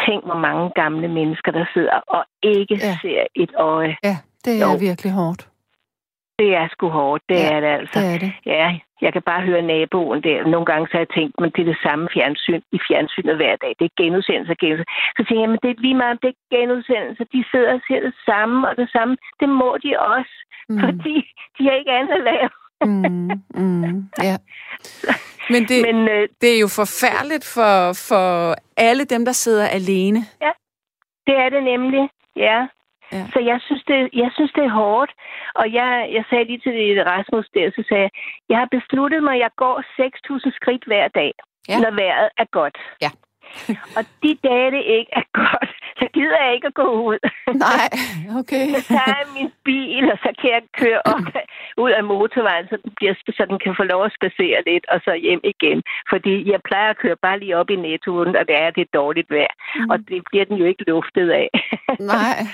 Tænk, 0.07 0.25
hvor 0.25 0.39
mange 0.49 0.71
gamle 0.75 1.09
mennesker, 1.09 1.53
der 1.53 1.65
sidder 1.75 1.97
og 2.17 2.25
ikke 2.43 2.75
Ja. 2.75 2.97
ser 3.03 3.23
et 3.35 3.53
øje. 3.55 3.97
Ja, 4.05 4.17
det 4.45 4.63
er 4.63 4.67
Jo. 4.73 4.77
virkelig 4.81 5.13
hårdt. 5.13 5.50
Det 6.41 6.51
er 6.61 6.67
sgu 6.73 6.89
hårdt, 6.89 7.23
det 7.29 7.35
Ja, 7.37 7.41
ja, 7.47 7.55
er 7.57 7.61
det 7.65 7.69
altså. 7.79 7.99
Det 8.01 8.15
er 8.15 8.19
det. 8.25 8.33
Ja, 8.47 8.67
jeg 9.05 9.13
kan 9.13 9.23
bare 9.31 9.43
høre 9.49 9.63
naboen 9.63 10.21
der. 10.29 10.39
Nogle 10.55 10.67
gange 10.71 10.85
så 10.87 10.93
har 10.97 11.05
jeg 11.07 11.13
tænkt, 11.19 11.35
men 11.41 11.51
det 11.55 11.61
er 11.63 11.71
det 11.73 11.81
samme 11.87 12.05
fjernsyn 12.15 12.63
i 12.77 12.79
fjernsynet 12.89 13.37
hver 13.41 13.55
dag. 13.65 13.73
Det 13.79 13.85
er 13.89 13.95
genudsendelse, 14.03 14.55
genudsendelse. 14.63 14.93
Så 15.17 15.21
tænker 15.27 15.43
jeg, 15.45 15.51
men 15.55 15.61
det 15.63 15.71
er 15.71 15.81
lige 15.87 15.99
meget, 16.03 16.19
det 16.23 16.29
er 16.33 16.39
genudsendelse. 16.57 17.23
De 17.35 17.41
sidder 17.51 17.71
og 17.77 17.81
ser 17.89 18.01
det 18.09 18.15
samme 18.29 18.57
og 18.69 18.75
det 18.81 18.89
samme. 18.97 19.13
Det 19.41 19.49
må 19.61 19.71
de 19.85 19.91
også, 20.15 20.35
Mm. 20.69 20.81
fordi 20.85 21.17
de 21.59 21.61
har 21.67 21.73
ikke 21.81 21.93
andet 21.99 22.13
at 22.21 22.25
lave. 22.33 22.49
Mm, 22.85 23.31
mm, 23.55 23.99
ja. 24.29 24.37
Men 25.53 25.63
det, 25.71 25.79
Men 25.89 26.09
øh, 26.09 26.29
det 26.41 26.51
er 26.57 26.61
jo 26.61 26.69
forfærdeligt 26.81 27.47
for, 27.55 27.75
for 28.09 28.55
alle 28.77 29.05
dem, 29.05 29.25
der 29.25 29.33
sidder 29.33 29.67
alene. 29.69 30.21
Det 31.27 31.35
er 31.45 31.49
det 31.49 31.63
nemlig, 31.63 32.09
ja. 32.37 32.67
Ja. 33.13 33.25
Så 33.35 33.39
jeg 33.51 33.59
synes, 33.67 33.83
det, 33.91 34.09
jeg 34.13 34.31
synes, 34.37 34.53
det 34.53 34.65
er 34.65 34.77
hårdt. 34.83 35.13
Og 35.55 35.73
jeg, 35.73 36.09
jeg 36.17 36.25
sagde 36.31 36.45
lige 36.45 36.59
til 36.59 37.05
Rasmus 37.13 37.47
der, 37.55 37.71
så 37.77 37.83
sagde 37.89 38.03
jeg, 38.03 38.11
jeg 38.49 38.59
har 38.59 38.69
besluttet 38.77 39.23
mig, 39.23 39.35
at 39.35 39.41
jeg 39.41 39.51
går 39.57 39.77
6.000 40.51 40.57
skridt 40.59 40.85
hver 40.85 41.09
dag, 41.09 41.33
Ja. 41.69 41.79
når 41.81 41.91
vejret 42.03 42.29
er 42.39 42.45
godt. 42.59 42.79
Ja. 43.03 43.11
og 43.97 44.03
de 44.23 44.39
dage, 44.49 44.71
det 44.71 44.83
ikke 44.97 45.13
er 45.13 45.27
godt, 45.43 45.71
så 46.01 46.07
gider 46.15 46.39
jeg 46.45 46.55
ikke 46.55 46.67
at 46.67 46.75
gå 46.75 46.89
ud. 47.11 47.19
Nej, 47.69 47.87
okay. 48.41 48.67
så 48.75 48.81
tager 48.89 49.15
jeg 49.23 49.27
min 49.39 49.51
bil, 49.65 50.05
og 50.13 50.19
så 50.25 50.31
kan 50.41 50.51
jeg 50.57 50.63
køre 50.83 51.01
op 51.13 51.27
ud 51.85 51.91
af 51.91 52.05
motorvejen, 52.05 52.67
så 52.69 52.77
den, 52.85 52.93
bliver, 52.97 53.15
så 53.39 53.45
den 53.51 53.59
kan 53.59 53.75
få 53.77 53.83
lov 53.83 54.05
at 54.05 54.13
spacere 54.19 54.59
lidt, 54.67 54.85
og 54.89 55.01
så 55.05 55.13
hjem 55.15 55.41
igen. 55.45 55.83
Fordi 56.13 56.51
jeg 56.53 56.61
plejer 56.69 56.91
at 56.91 56.99
køre 56.99 57.17
bare 57.23 57.39
lige 57.41 57.57
op 57.57 57.71
i 57.71 57.77
nettoen, 57.77 58.37
og 58.37 58.45
det 58.49 58.57
er 58.57 58.71
det 58.71 58.95
dårligt 58.95 59.31
vejr. 59.31 59.55
Mm. 59.77 59.91
Og 59.91 59.99
det 60.09 60.23
bliver 60.31 60.45
den 60.45 60.57
jo 60.57 60.65
ikke 60.65 60.85
luftet 60.87 61.31
af. 61.31 61.49
Nej. 62.01 62.39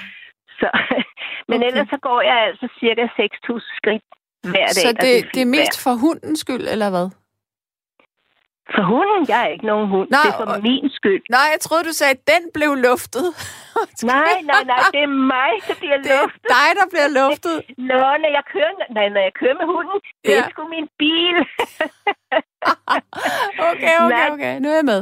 så, 0.61 0.69
men 1.49 1.57
Okay. 1.59 1.67
ellers 1.67 1.89
så 1.95 1.99
går 2.09 2.21
jeg 2.31 2.39
altså 2.49 2.67
cirka 2.81 3.03
6.000 3.03 3.77
skridt 3.79 4.05
hver 4.53 4.67
dag. 4.79 4.85
Så 4.85 4.89
det, 5.05 5.13
er 5.19 5.23
det 5.35 5.43
er 5.43 5.51
mest 5.59 5.83
for 5.85 5.93
hundens 6.05 6.41
skyld, 6.41 6.67
eller 6.75 6.91
hvad? 6.91 7.09
For 8.75 8.83
hunden? 8.93 9.21
Jeg 9.33 9.41
er 9.45 9.51
ikke 9.57 9.67
nogen 9.73 9.89
hund. 9.95 10.09
Nå, 10.11 10.17
det 10.25 10.31
er 10.35 10.39
for 10.45 10.53
og- 10.55 10.63
min 10.63 10.91
skyld. 10.99 11.23
Nej, 11.37 11.47
jeg 11.53 11.61
troede, 11.61 11.85
du 11.91 11.93
sagde, 12.01 12.11
at 12.19 12.23
den 12.33 12.43
blev 12.57 12.71
luftet. 12.89 13.27
Nej, 14.15 14.35
nej, 14.51 14.63
nej, 14.73 14.83
det 14.95 15.03
er 15.09 15.13
mig, 15.37 15.53
der 15.69 15.75
bliver 15.83 15.97
Det 16.05 16.11
er 16.13 16.21
luftet. 16.23 16.43
dig, 16.55 16.69
der 16.81 16.87
bliver 16.93 17.09
luftet. 17.21 17.57
Nå, 17.91 18.03
når 18.23 18.31
jeg 18.39 18.45
kører, 18.53 18.73
nej, 18.97 19.07
når 19.15 19.23
jeg 19.29 19.35
kører 19.41 19.57
med 19.61 19.67
hunden, 19.75 19.99
det 20.25 20.33
er 20.39 20.45
sgu 20.53 20.63
min 20.77 20.89
bil. 21.03 21.37
Okay, 23.71 23.95
okay, 24.03 24.09
Nej. 24.17 24.29
okay. 24.33 24.55
Nu 24.63 24.69
er 24.69 24.75
jeg 24.81 24.85
med. 24.93 25.01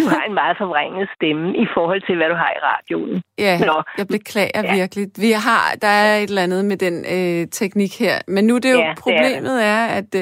Du 0.00 0.04
har 0.08 0.22
en 0.28 0.34
meget 0.34 0.56
forvrænget 0.58 1.08
stemme 1.16 1.56
i 1.56 1.66
forhold 1.74 2.02
til, 2.06 2.16
hvad 2.16 2.28
du 2.28 2.34
har 2.34 2.50
i 2.56 2.60
radioen. 2.70 3.22
Ja, 3.38 3.58
Nå. 3.58 3.82
jeg 3.98 4.06
beklager 4.08 4.62
Ja. 4.64 4.74
virkelig. 4.74 5.08
Vi 5.18 5.30
har, 5.30 5.64
der 5.82 5.88
er 5.88 6.16
et 6.16 6.22
eller 6.28 6.42
andet 6.42 6.64
med 6.64 6.76
den 6.76 6.96
øh, 7.16 7.48
teknik 7.48 7.98
her. 8.00 8.16
Men 8.28 8.46
nu 8.46 8.54
er 8.54 8.58
det 8.60 8.72
jo, 8.72 8.78
Ja, 8.78 8.82
det 8.84 8.90
er 8.90 8.94
problemet 9.00 9.64
er, 9.64 9.86
at 9.86 10.14
øh, 10.14 10.20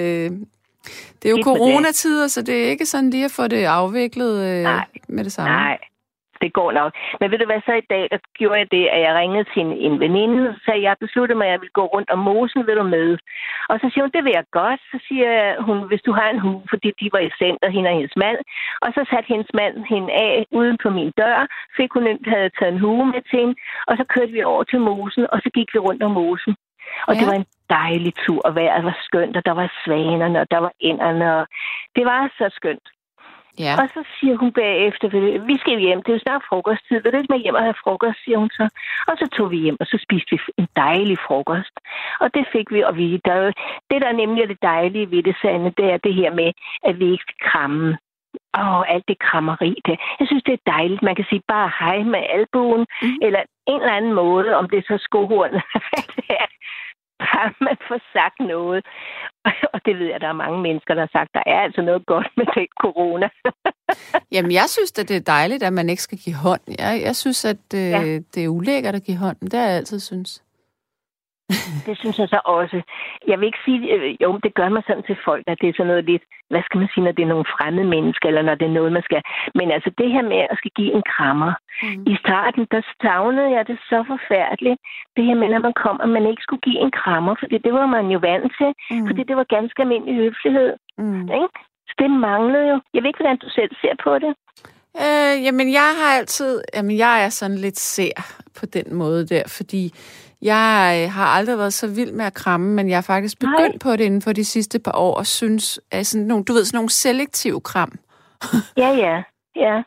det 1.23 1.27
er 1.29 1.31
jo 1.31 1.37
Skidt 1.37 1.37
med 1.37 1.37
det. 1.37 1.45
coronatider, 1.45 2.27
så 2.29 2.43
det 2.43 2.64
er 2.64 2.69
ikke 2.71 2.87
sådan 2.87 3.11
lige 3.11 3.25
at 3.25 3.31
få 3.31 3.49
det 3.49 3.64
afviklet 3.64 4.47
øh, 4.47 4.62
Nej. 4.62 4.85
med 5.09 5.25
det 5.25 5.33
samme. 5.33 5.53
Nej, 5.57 5.79
det 6.42 6.53
går 6.59 6.70
nok. 6.72 6.92
Men 7.20 7.31
ved 7.31 7.38
du 7.38 7.46
hvad, 7.46 7.61
så 7.66 7.72
i 7.72 7.87
dag, 7.94 8.05
der 8.12 8.18
gjorde 8.38 8.59
jeg 8.62 8.70
det, 8.77 8.85
at 8.94 9.01
jeg 9.07 9.12
ringede 9.20 9.46
til 9.53 9.61
en, 9.66 9.72
en 9.87 10.01
veninde, 10.05 10.48
og 10.48 10.57
sagde, 10.64 10.83
jeg 10.83 10.96
besluttede 11.01 11.38
mig, 11.38 11.46
at 11.46 11.53
jeg 11.53 11.61
ville 11.61 11.79
gå 11.81 11.85
rundt 11.94 12.11
om 12.11 12.18
mosen, 12.18 12.66
vil 12.66 12.77
du 12.77 12.83
med? 12.96 13.18
Og 13.70 13.77
så 13.81 13.87
siger 13.90 14.05
hun, 14.05 14.14
det 14.16 14.24
vil 14.24 14.37
jeg 14.38 14.44
godt. 14.61 14.81
Så 14.92 14.98
siger 15.09 15.33
hun, 15.66 15.79
hvis 15.88 16.03
du 16.07 16.12
har 16.18 16.29
en 16.31 16.42
hue, 16.44 16.62
fordi 16.72 16.88
de 17.01 17.09
var 17.12 17.22
i 17.29 17.31
center, 17.42 17.68
hende 17.74 17.88
og 17.90 17.96
hendes 17.98 18.16
mand. 18.24 18.38
Og 18.85 18.88
så 18.94 19.01
satte 19.11 19.29
hendes 19.35 19.51
mand 19.61 19.74
hende 19.92 20.11
af 20.12 20.46
uden 20.59 20.77
på 20.83 20.88
min 20.90 21.11
dør, 21.20 21.38
fik 21.77 21.90
hun 21.92 22.05
havde 22.33 22.51
taget 22.59 22.72
en 22.74 22.81
hue 22.85 23.07
med 23.07 23.22
til 23.31 23.38
hende, 23.40 23.55
og 23.88 23.96
så 23.96 24.05
kørte 24.14 24.33
vi 24.33 24.42
over 24.42 24.64
til 24.64 24.81
mosen, 24.81 25.27
og 25.33 25.38
så 25.44 25.48
gik 25.57 25.68
vi 25.74 25.79
rundt 25.79 26.03
om 26.03 26.11
mosen. 26.11 26.57
Og 27.09 27.14
Ja. 27.14 27.20
det 27.20 27.27
var 27.31 27.37
en 27.42 27.46
dejlig 27.70 28.12
tur, 28.24 28.40
og 28.44 28.55
vejret 28.55 28.85
var 28.85 28.96
skønt, 29.07 29.37
og 29.37 29.44
der 29.46 29.53
var 29.53 29.72
svanerne, 29.85 30.40
og 30.40 30.51
der 30.51 30.59
var 30.59 30.72
ænderne, 30.81 31.37
og 31.37 31.46
det 31.96 32.05
var 32.05 32.22
så 32.38 32.46
skønt. 32.59 32.87
Ja. 33.64 33.75
Og 33.83 33.88
så 33.94 34.01
siger 34.21 34.37
hun 34.37 34.53
bagefter, 34.53 35.09
"Vil- 35.09 35.47
vi 35.47 35.57
skal 35.59 35.79
hjem, 35.79 36.03
det 36.03 36.11
er 36.12 36.16
jo 36.18 36.27
snart 36.27 36.42
frokosttid, 36.49 37.01
vil 37.03 37.12
du 37.12 37.16
ikke 37.18 37.33
med 37.35 37.42
hjem 37.44 37.55
og 37.55 37.62
have 37.62 37.83
frokost, 37.85 38.18
siger 38.25 38.38
hun 38.38 38.51
så. 38.51 38.68
Og 39.09 39.14
så 39.21 39.27
tog 39.37 39.51
vi 39.51 39.59
hjem, 39.64 39.77
og 39.81 39.87
så 39.87 39.97
spiste 40.07 40.31
vi 40.33 40.38
en 40.59 40.68
dejlig 40.77 41.18
frokost. 41.27 41.75
Og 42.21 42.35
det 42.35 42.44
fik 42.53 42.66
vi, 42.75 42.81
og 42.83 42.97
vi, 42.97 43.21
der, 43.25 43.33
er 43.33 43.53
det 43.90 44.03
der 44.03 44.12
nemlig 44.12 44.42
er 44.42 44.47
det 44.47 44.62
dejlige 44.62 45.11
ved 45.11 45.23
det, 45.23 45.37
Sande, 45.42 45.71
det 45.79 45.87
er 45.92 45.97
det 45.97 46.14
her 46.14 46.31
med, 46.35 46.53
at 46.88 46.99
vi 47.01 47.05
ikke 47.12 47.23
skal 47.27 47.40
kramme. 47.51 47.99
Åh, 48.59 48.83
alt 48.94 49.05
det 49.09 49.18
krammeri 49.18 49.81
det. 49.87 49.97
Jeg 50.21 50.27
synes, 50.27 50.42
det 50.42 50.53
er 50.55 50.71
dejligt. 50.73 51.03
Man 51.03 51.14
kan 51.16 51.27
sige 51.29 51.42
bare 51.49 51.71
hej 51.81 51.99
med 52.03 52.23
albuen, 52.37 52.87
mm. 53.03 53.18
eller 53.23 53.40
en 53.66 53.81
eller 53.81 53.92
anden 53.99 54.14
måde, 54.14 54.57
om 54.57 54.68
det 54.71 54.79
er 54.79 54.83
så 54.88 54.99
skohorn, 55.01 55.51
hvad 55.88 56.05
det 56.16 56.25
er. 56.42 56.47
Bare 57.18 57.52
man 57.61 57.76
får 57.88 58.00
sagt 58.16 58.38
noget. 58.54 58.81
Og 59.74 59.78
det 59.87 59.98
ved 59.98 60.07
jeg, 60.07 60.20
der 60.20 60.28
er 60.28 60.42
mange 60.44 60.59
mennesker, 60.62 60.94
der 60.94 61.02
har 61.02 61.12
sagt, 61.18 61.31
der 61.35 61.42
er 61.46 61.61
altså 61.66 61.83
noget 61.83 62.07
godt 62.07 62.28
med 62.37 62.46
den 62.54 62.66
corona. 62.81 63.28
Jamen, 64.35 64.52
jeg 64.52 64.64
synes, 64.68 64.98
at 64.98 65.09
det 65.09 65.16
er 65.16 65.20
dejligt, 65.20 65.62
at 65.62 65.72
man 65.72 65.88
ikke 65.90 66.02
skal 66.02 66.18
give 66.18 66.37
hånd. 66.37 66.61
Jeg, 66.78 67.00
jeg 67.02 67.16
synes, 67.16 67.44
at 67.44 67.64
øh, 67.74 67.81
Ja. 67.81 68.02
det 68.35 68.44
er 68.44 68.48
ulækkert 68.48 68.94
at 68.94 69.04
give 69.04 69.16
hånd. 69.16 69.37
Det 69.40 69.54
har 69.54 69.66
jeg 69.66 69.76
altid 69.76 70.00
synes. 70.00 70.42
Det 71.87 71.95
synes 71.99 72.19
jeg 72.19 72.29
så 72.29 72.41
også. 72.45 72.79
Jeg 73.31 73.37
vil 73.39 73.47
ikke 73.47 73.65
sige, 73.65 73.81
øh, 73.95 74.17
jo, 74.23 74.31
det 74.45 74.55
gør 74.55 74.69
man 74.69 74.83
sådan 74.87 75.07
til 75.09 75.17
folk, 75.25 75.45
at 75.47 75.59
det 75.61 75.69
er 75.69 75.77
sådan 75.77 75.91
noget 75.93 76.05
lidt, 76.05 76.25
hvad 76.51 76.63
skal 76.65 76.79
man 76.81 76.89
sige, 76.93 77.05
når 77.05 77.13
det 77.13 77.23
er 77.23 77.35
nogle 77.35 77.53
fremmede 77.55 77.89
mennesker, 77.95 78.27
eller 78.29 78.43
når 78.43 78.55
det 78.55 78.67
er 78.67 78.79
noget, 78.79 78.93
man 78.93 79.07
skal. 79.09 79.23
Men 79.59 79.67
altså 79.77 79.91
det 80.01 80.09
her 80.15 80.23
med 80.33 80.41
at 80.51 80.59
skal 80.59 80.73
give 80.79 80.93
en 80.99 81.05
krammer. 81.15 81.53
Mm. 81.83 82.05
I 82.13 82.15
starten, 82.25 82.63
der 82.75 82.81
savnede 83.03 83.51
jeg 83.57 83.65
det 83.71 83.79
så 83.91 83.99
forfærdeligt. 84.13 84.79
Det 85.17 85.25
her 85.29 85.37
med, 85.41 85.49
når 85.49 85.63
man 85.69 85.77
kom, 85.85 85.97
at 86.05 86.11
man 86.17 86.27
ikke 86.31 86.43
skulle 86.43 86.65
give 86.69 86.81
en 86.85 86.93
krammer, 87.01 87.35
fordi 87.43 87.57
det 87.67 87.73
var 87.79 87.87
man 87.87 88.07
jo 88.15 88.19
vant 88.29 88.53
til. 88.59 88.71
Mm. 88.91 89.07
Fordi 89.09 89.23
det 89.29 89.37
var 89.37 89.55
ganske 89.57 89.83
almindelig 89.83 90.15
høflighed. 90.25 90.71
Mm. 90.99 91.27
Ikke? 91.41 91.57
Så 91.89 91.95
det 91.99 92.11
manglede 92.11 92.67
jo. 92.73 92.77
Jeg 92.95 93.01
ved 93.01 93.09
ikke, 93.11 93.23
hvordan 93.23 93.45
du 93.45 93.49
selv 93.59 93.73
ser 93.83 93.95
på 94.07 94.13
det. 94.25 94.33
Øh, 95.05 95.45
jamen, 95.45 95.73
jeg 95.73 95.91
har 96.01 96.11
altid... 96.19 96.63
Jamen, 96.75 96.97
jeg 96.99 97.25
er 97.25 97.29
sådan 97.29 97.57
lidt 97.57 97.79
sær 97.79 98.17
på 98.61 98.67
den 98.67 98.95
måde 98.95 99.27
der, 99.27 99.43
fordi 99.47 99.95
jeg 100.42 101.01
øh, 101.05 101.12
har 101.12 101.27
aldrig 101.27 101.59
været 101.59 101.72
så 101.72 101.87
vild 101.94 102.12
med 102.12 102.24
at 102.24 102.35
kramme, 102.35 102.74
men 102.74 102.88
jeg 102.88 102.96
har 102.96 103.03
faktisk 103.03 103.42
Nej. 103.42 103.53
begyndt 103.53 103.83
på 103.83 103.90
det 103.96 104.01
inden 104.05 104.22
for 104.22 104.33
de 104.33 104.44
sidste 104.44 104.79
par 104.79 104.92
år, 104.96 105.14
og 105.14 105.27
synes, 105.27 105.81
at 105.90 106.07
sådan 106.07 106.27
nogle, 106.27 106.44
du 106.44 106.53
ved, 106.53 106.64
sådan 106.64 106.77
nogle 106.79 106.90
selektive 106.90 107.61
kram. 107.61 107.92
Ja, 108.83 108.88
ja. 109.05 109.22
ja. 109.57 109.83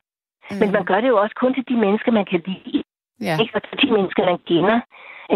Men 0.50 0.64
Øh, 0.68 0.74
man 0.74 0.86
gør 0.86 1.02
det 1.02 1.08
jo 1.08 1.18
også 1.18 1.36
kun 1.40 1.54
til 1.54 1.64
de 1.70 1.76
mennesker, 1.78 2.12
man 2.12 2.26
kan 2.32 2.42
lide. 2.46 2.84
ja. 3.22 3.38
Ikke? 3.42 3.56
Og 3.56 3.62
til 3.70 3.78
de 3.88 3.94
mennesker, 3.96 4.26
man 4.26 4.40
kender. 4.48 4.80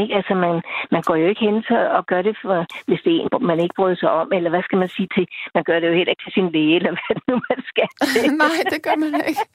Ikke? 0.02 0.16
Altså, 0.16 0.34
man, 0.34 0.56
man 0.92 1.02
går 1.08 1.16
jo 1.16 1.28
ikke 1.28 1.46
hen 1.48 1.64
til 1.64 1.78
og 1.98 2.06
gør 2.06 2.22
det, 2.22 2.36
for, 2.42 2.66
hvis 2.88 3.02
det 3.06 3.12
er 3.16 3.20
en, 3.22 3.48
man 3.52 3.60
ikke 3.60 3.76
bryder 3.76 3.96
sig 3.96 4.12
om, 4.12 4.28
eller 4.34 4.50
hvad 4.50 4.64
skal 4.64 4.78
man 4.78 4.90
sige 4.96 5.10
til? 5.16 5.28
Man 5.56 5.64
gør 5.64 5.80
det 5.80 5.88
jo 5.88 5.94
heller 5.94 6.14
ikke 6.14 6.24
til 6.26 6.34
sin 6.34 6.52
læge, 6.52 6.76
eller 6.76 6.92
hvad 6.92 7.18
nu 7.28 7.36
man 7.50 7.60
skal. 7.72 7.90
Nej, 8.44 8.60
det 8.74 8.80
gør 8.88 8.98
man 9.04 9.14
ikke. 9.30 9.46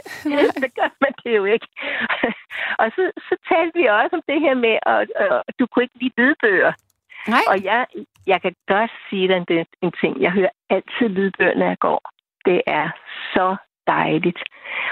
det 0.64 0.72
gør 0.78 0.90
man 1.04 1.12
det 1.24 1.36
jo 1.36 1.44
ikke. 1.44 1.68
og 2.80 2.86
så, 2.94 3.02
så 3.28 3.34
talte 3.50 3.78
vi 3.80 3.86
også 3.86 4.14
om 4.18 4.22
det 4.30 4.40
her 4.40 4.54
med, 4.54 4.76
at, 4.86 4.98
at 5.48 5.54
du 5.58 5.66
kunne 5.66 5.84
ikke 5.86 5.98
lide 6.00 6.14
lydbøger. 6.18 6.72
Nej. 7.28 7.44
Og 7.50 7.64
jeg, 7.64 7.86
jeg 8.26 8.42
kan 8.42 8.54
godt 8.66 8.92
sige 9.10 9.28
dig 9.28 9.36
en, 9.36 9.66
en 9.82 9.92
ting. 10.00 10.20
Jeg 10.20 10.32
hører 10.32 10.54
altid 10.70 11.08
lydbøger, 11.08 11.54
når 11.54 11.66
jeg 11.66 11.78
går. 11.78 12.00
Det 12.44 12.62
er 12.66 12.88
så 13.34 13.56
dejligt. 13.86 14.40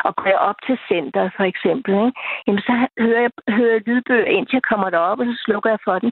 Og 0.07 0.17
går 0.17 0.29
jeg 0.35 0.39
op 0.49 0.59
til 0.67 0.77
centret, 0.89 1.33
for 1.37 1.45
eksempel, 1.53 1.93
ikke? 1.95 2.21
Jamen, 2.47 2.61
så 2.69 2.73
hører 3.05 3.21
jeg, 3.27 3.33
hører 3.59 3.79
lydbøger, 3.87 4.25
indtil 4.37 4.57
jeg 4.59 4.69
kommer 4.71 4.91
derop, 4.91 5.21
og 5.21 5.27
så 5.27 5.35
slukker 5.45 5.71
jeg 5.71 5.79
for 5.85 5.99
den. 5.99 6.11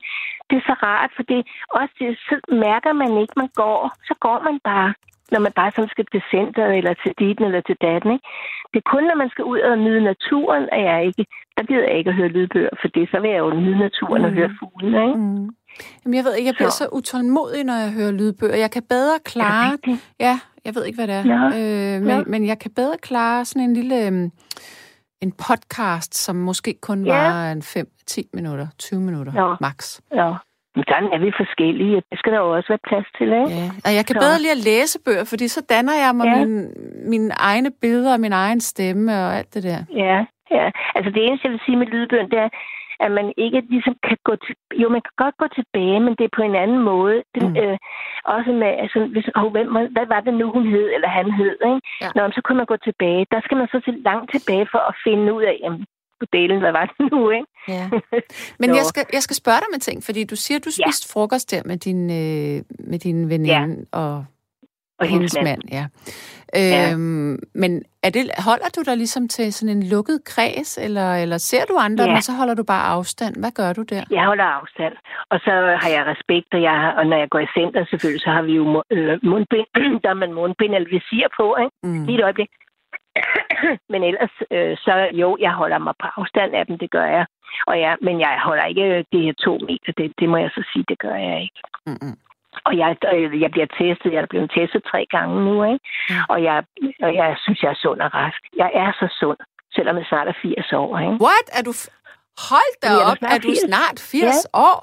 Det 0.50 0.56
er 0.56 0.64
så 0.70 0.74
rart, 0.88 1.10
for 1.16 1.22
det, 1.22 1.40
også 1.70 1.94
det, 1.98 2.18
så 2.28 2.34
mærker 2.66 2.92
man 2.92 3.12
ikke, 3.22 3.34
man 3.36 3.50
går. 3.62 3.80
Så 4.08 4.14
går 4.20 4.38
man 4.48 4.56
bare, 4.70 4.94
når 5.32 5.40
man 5.46 5.52
bare 5.60 5.70
sådan 5.70 5.90
skal 5.94 6.06
til 6.12 6.22
centret, 6.30 6.70
eller 6.78 6.94
til 7.02 7.12
ditten, 7.18 7.44
eller 7.44 7.60
til 7.60 7.76
datten. 7.86 8.10
Ikke? 8.12 8.26
Det 8.72 8.78
er 8.80 8.90
kun, 8.94 9.04
når 9.04 9.14
man 9.22 9.30
skal 9.30 9.44
ud 9.44 9.58
og 9.60 9.78
nyde 9.78 10.00
naturen, 10.12 10.68
at 10.72 10.82
jeg 10.90 11.04
ikke, 11.06 11.24
der 11.56 11.62
gider 11.68 11.88
jeg 11.88 11.98
ikke 11.98 12.10
at 12.10 12.16
høre 12.16 12.28
lydbøger, 12.36 12.74
for 12.80 12.88
det 12.88 13.08
så 13.10 13.20
vil 13.20 13.30
jeg 13.30 13.38
jo 13.38 13.50
nyde 13.50 13.78
naturen 13.78 14.22
mm. 14.22 14.26
og 14.26 14.30
Mm. 14.30 14.36
høre 14.38 14.52
fuglene. 14.60 15.02
Ikke? 15.08 15.18
Mm. 15.20 15.48
Jamen, 16.04 16.14
jeg 16.16 16.24
ved 16.24 16.34
ikke, 16.34 16.46
jeg 16.46 16.54
bliver 16.54 16.70
så. 16.70 16.76
Så. 16.78 16.88
utålmodig, 16.92 17.64
når 17.64 17.74
jeg 17.74 17.90
hører 17.92 18.10
lydbøger. 18.12 18.56
Jeg 18.56 18.70
kan 18.70 18.82
bedre 18.88 19.18
klare... 19.24 19.72
rigtigt? 19.72 20.10
Ja, 20.20 20.38
jeg 20.64 20.74
ved 20.74 20.84
ikke, 20.84 20.96
hvad 20.96 21.06
det 21.06 21.14
er. 21.14 21.24
Nå. 21.24 21.56
Øh, 21.58 22.02
men, 22.06 22.16
Nå. 22.18 22.24
men 22.26 22.46
jeg 22.46 22.58
kan 22.58 22.70
bedre 22.76 22.96
klare 23.02 23.44
sådan 23.44 23.62
en 23.68 23.74
lille... 23.74 24.06
øhm, 24.06 24.30
en 25.26 25.32
podcast, 25.48 26.14
som 26.24 26.36
måske 26.36 26.74
kun 26.82 27.06
Ja. 27.06 27.12
var 27.12 27.52
en 27.52 27.62
5-10 27.62 28.22
minutter, 28.34 28.66
20 28.78 29.00
minutter 29.00 29.32
Nå. 29.32 29.56
max. 29.60 30.00
Ja. 30.14 30.30
Men 30.76 30.84
sådan 30.88 31.08
er 31.14 31.18
vi 31.24 31.30
forskellige. 31.42 31.96
Det 32.10 32.18
skal 32.18 32.32
der 32.32 32.38
jo 32.38 32.50
også 32.56 32.68
være 32.68 32.84
plads 32.88 33.06
til, 33.18 33.26
ikke? 33.40 33.60
Ja. 33.60 33.70
Og 33.86 33.90
jeg 33.98 34.04
kan 34.06 34.14
Så. 34.16 34.20
bedre 34.24 34.38
lide 34.42 34.50
at 34.58 34.64
læse 34.70 34.98
bøger, 35.06 35.24
fordi 35.32 35.48
så 35.48 35.60
danner 35.74 35.94
jeg 36.04 36.10
mig 36.16 36.24
Ja. 36.26 36.30
ja. 36.38 36.44
mine, 36.44 36.68
mine 37.12 37.30
egne 37.50 37.70
billeder 37.82 38.12
og 38.16 38.20
min 38.20 38.32
egen 38.32 38.60
stemme 38.60 39.12
og 39.24 39.28
alt 39.38 39.54
det 39.54 39.62
der. 39.62 39.80
Ja, 40.04 40.16
ja. 40.56 40.66
Altså 40.96 41.08
det 41.14 41.20
eneste, 41.26 41.44
jeg 41.46 41.52
vil 41.52 41.60
sige 41.66 41.76
med 41.76 41.86
lydbøgen, 41.86 42.30
det 42.30 42.38
er, 42.46 42.48
at 43.06 43.10
man 43.18 43.26
ikke 43.44 43.60
ligesom 43.74 43.94
kan 44.08 44.18
gå 44.28 44.34
til... 44.44 44.54
Jo, 44.82 44.86
man 44.96 45.02
kan 45.06 45.14
godt 45.24 45.36
gå 45.42 45.46
tilbage, 45.58 45.98
men 46.04 46.12
det 46.18 46.24
er 46.26 46.36
på 46.38 46.42
en 46.48 46.56
anden 46.64 46.80
måde. 46.90 47.16
Den, 47.34 47.44
Mm. 47.48 47.56
øh, 47.62 47.76
også 48.36 48.50
med, 48.62 48.70
altså, 48.84 48.98
hvis, 49.14 49.26
oh, 49.40 49.48
hvem, 49.54 49.68
hvad 49.96 50.06
var 50.14 50.20
det 50.26 50.34
nu, 50.40 50.46
hun 50.56 50.64
hed, 50.74 50.86
eller 50.96 51.08
han 51.18 51.26
hed, 51.40 51.54
ikke? 51.70 51.80
Ja. 52.02 52.08
Nå, 52.16 52.22
så 52.36 52.40
kunne 52.44 52.58
man 52.62 52.70
gå 52.72 52.76
tilbage. 52.88 53.22
Der 53.32 53.40
skal 53.44 53.56
man 53.60 53.68
så 53.72 53.78
til 53.86 53.94
langt 54.08 54.26
tilbage 54.34 54.66
for 54.72 54.80
at 54.90 54.94
finde 55.06 55.26
ud 55.36 55.42
af, 55.50 55.56
jamen, 55.64 55.84
delen, 56.32 56.58
hvad 56.64 56.72
var 56.78 56.84
det 56.86 56.96
nu, 57.12 57.30
ikke? 57.30 57.46
Ja. 57.68 57.84
Men 58.62 58.68
jeg 58.78 58.84
skal, 58.92 59.04
jeg 59.16 59.22
skal 59.22 59.36
spørge 59.42 59.60
dig 59.62 59.70
med 59.74 59.80
ting, 59.80 59.98
fordi 60.08 60.24
du 60.24 60.36
siger, 60.36 60.58
du 60.58 60.70
Ja. 60.78 60.82
spiste 60.90 61.12
frokost 61.12 61.50
der 61.50 61.62
med 61.70 61.76
din, 61.86 62.00
øh, 62.20 62.56
med 62.90 62.98
din 62.98 63.18
veninde 63.28 63.86
ja. 63.92 63.98
og, 64.00 64.24
Og 65.02 65.08
hendes 65.14 65.36
mand. 65.44 65.62
Ja. 65.78 65.84
Øhm, 66.60 67.38
Men 67.62 67.72
er 68.02 68.10
det, 68.16 68.22
holder 68.48 68.68
du 68.76 68.80
dig 68.88 68.96
ligesom 68.96 69.28
til 69.28 69.52
sådan 69.52 69.76
en 69.76 69.82
lukket 69.94 70.18
kreds, 70.32 70.78
eller, 70.86 71.08
eller 71.22 71.38
ser 71.38 71.64
du 71.70 71.74
andre, 71.86 72.04
Ja. 72.04 72.12
men 72.12 72.22
så 72.22 72.32
holder 72.32 72.54
du 72.54 72.64
bare 72.64 72.84
afstand? 72.96 73.34
Hvad 73.42 73.50
gør 73.60 73.72
du 73.72 73.82
der? 73.82 74.02
Jeg 74.10 74.24
holder 74.24 74.44
afstand. 74.44 74.94
Og 75.30 75.38
så 75.46 75.50
har 75.82 75.88
jeg 75.96 76.02
respekt, 76.12 76.48
og, 76.56 76.62
jeg, 76.62 76.70
har- 76.82 76.92
og 76.98 77.06
når 77.06 77.16
jeg 77.16 77.28
går 77.30 77.38
i 77.38 77.46
center 77.58 77.84
selvfølgelig, 77.90 78.22
så 78.26 78.30
har 78.30 78.42
vi 78.42 78.52
jo 78.60 78.64
mu- 78.74 78.88
øh, 78.96 79.18
mundbind. 79.30 79.68
der 80.04 80.10
er 80.10 80.14
man 80.24 80.32
mundbind 80.32 80.74
eller 80.74 80.88
visir 80.96 81.26
på, 81.40 81.46
ikke? 81.64 81.74
Mm. 81.82 82.04
Lige 82.06 82.18
et 82.18 82.24
øjeblik. 82.24 82.50
men 83.92 84.00
ellers, 84.10 84.34
øh, 84.50 84.76
så 84.84 84.92
jo, 85.22 85.28
jeg 85.40 85.52
holder 85.60 85.78
mig 85.78 85.94
på 86.02 86.06
afstand 86.16 86.50
af 86.54 86.66
dem, 86.66 86.78
det 86.78 86.90
gør 86.90 87.06
jeg. 87.16 87.26
Og 87.66 87.80
jeg, 87.80 87.96
men 88.06 88.20
jeg 88.20 88.32
holder 88.48 88.64
ikke 88.64 89.04
de 89.12 89.20
her 89.26 89.34
to 89.44 89.52
meter, 89.68 89.92
det, 89.98 90.12
det 90.20 90.28
må 90.28 90.36
jeg 90.36 90.50
så 90.56 90.62
sige, 90.72 90.84
det 90.88 90.98
gør 90.98 91.14
jeg 91.14 91.36
ikke. 91.46 91.60
Mm-mm. 91.86 92.14
Og 92.64 92.72
jeg, 92.78 92.96
jeg 93.44 93.50
bliver 93.50 93.66
testet, 93.80 94.12
jeg 94.12 94.22
er 94.22 94.26
blevet 94.32 94.50
testet 94.56 94.82
tre 94.90 95.06
gange 95.10 95.34
nu, 95.44 95.54
ikke? 95.72 95.80
Ja. 96.10 96.20
Og, 96.28 96.42
jeg, 96.42 96.64
og 97.02 97.14
jeg 97.14 97.36
synes, 97.44 97.62
jeg 97.62 97.70
er 97.70 97.80
sund 97.84 98.00
og 98.00 98.14
rask. 98.14 98.40
Jeg 98.56 98.70
er 98.74 98.92
så 99.00 99.06
sund, 99.20 99.38
selvom 99.74 99.96
jeg 99.96 100.06
snart 100.08 100.28
er 100.28 100.32
80 100.42 100.72
år, 100.72 100.98
ikke? 100.98 101.10
What? 101.26 101.46
Er 101.58 101.62
du... 101.62 101.70
F- 101.70 101.92
Hold 102.50 102.74
da 102.82 102.88
op, 103.10 103.16
er 103.34 103.38
du 103.38 103.48
80. 103.48 103.58
snart 103.66 103.96
80 104.00 104.22
Ja. 104.22 104.30
år? 104.68 104.78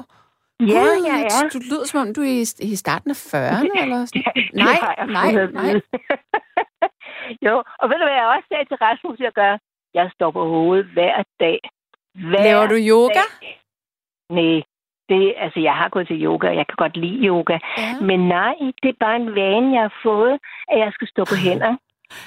Ja, 0.59 0.79
Gud, 0.79 0.97
jeg 1.09 1.19
er. 1.35 1.49
Du 1.53 1.59
lyder, 1.69 1.85
som 1.85 1.99
om 2.07 2.13
du 2.13 2.21
er 2.21 2.35
i, 2.41 2.45
i 2.71 2.75
starten 2.75 3.09
af 3.15 3.19
40'erne, 3.31 3.81
eller 3.83 4.05
sådan. 4.05 4.23
Det 4.35 4.53
Nej, 4.53 4.77
nej, 5.17 5.31
nej. 5.59 5.71
jo, 7.45 7.55
og 7.81 7.85
ved 7.89 7.97
du 7.99 8.05
hvad 8.07 8.17
jeg 8.21 8.27
også 8.35 8.47
sagde 8.51 8.65
til 8.65 8.77
Rasmus, 8.85 9.19
jeg 9.19 9.31
gør? 9.41 9.57
Jeg 9.93 10.09
står 10.15 10.31
på 10.31 10.43
hovedet 10.45 10.85
hver 10.85 11.23
dag. 11.39 11.59
Hver 12.29 12.43
Laver 12.43 12.67
du 12.67 12.75
yoga? 12.91 13.13
dag. 13.41 13.61
Nej, 14.29 14.61
det, 15.09 15.33
altså 15.43 15.59
jeg 15.59 15.73
har 15.81 15.89
gået 15.89 16.07
til 16.07 16.23
yoga, 16.25 16.47
og 16.51 16.55
jeg 16.55 16.65
kan 16.67 16.75
godt 16.83 16.97
lide 16.97 17.19
yoga. 17.31 17.57
Ja. 17.77 17.91
Men 18.09 18.19
nej, 18.27 18.53
det 18.83 18.89
er 18.89 18.99
bare 19.05 19.15
en 19.15 19.35
vane, 19.35 19.67
jeg 19.75 19.81
har 19.81 19.95
fået, 20.03 20.35
at 20.71 20.77
jeg 20.83 20.89
skal 20.93 21.07
stå 21.13 21.21
på 21.25 21.35
hænder. 21.45 21.73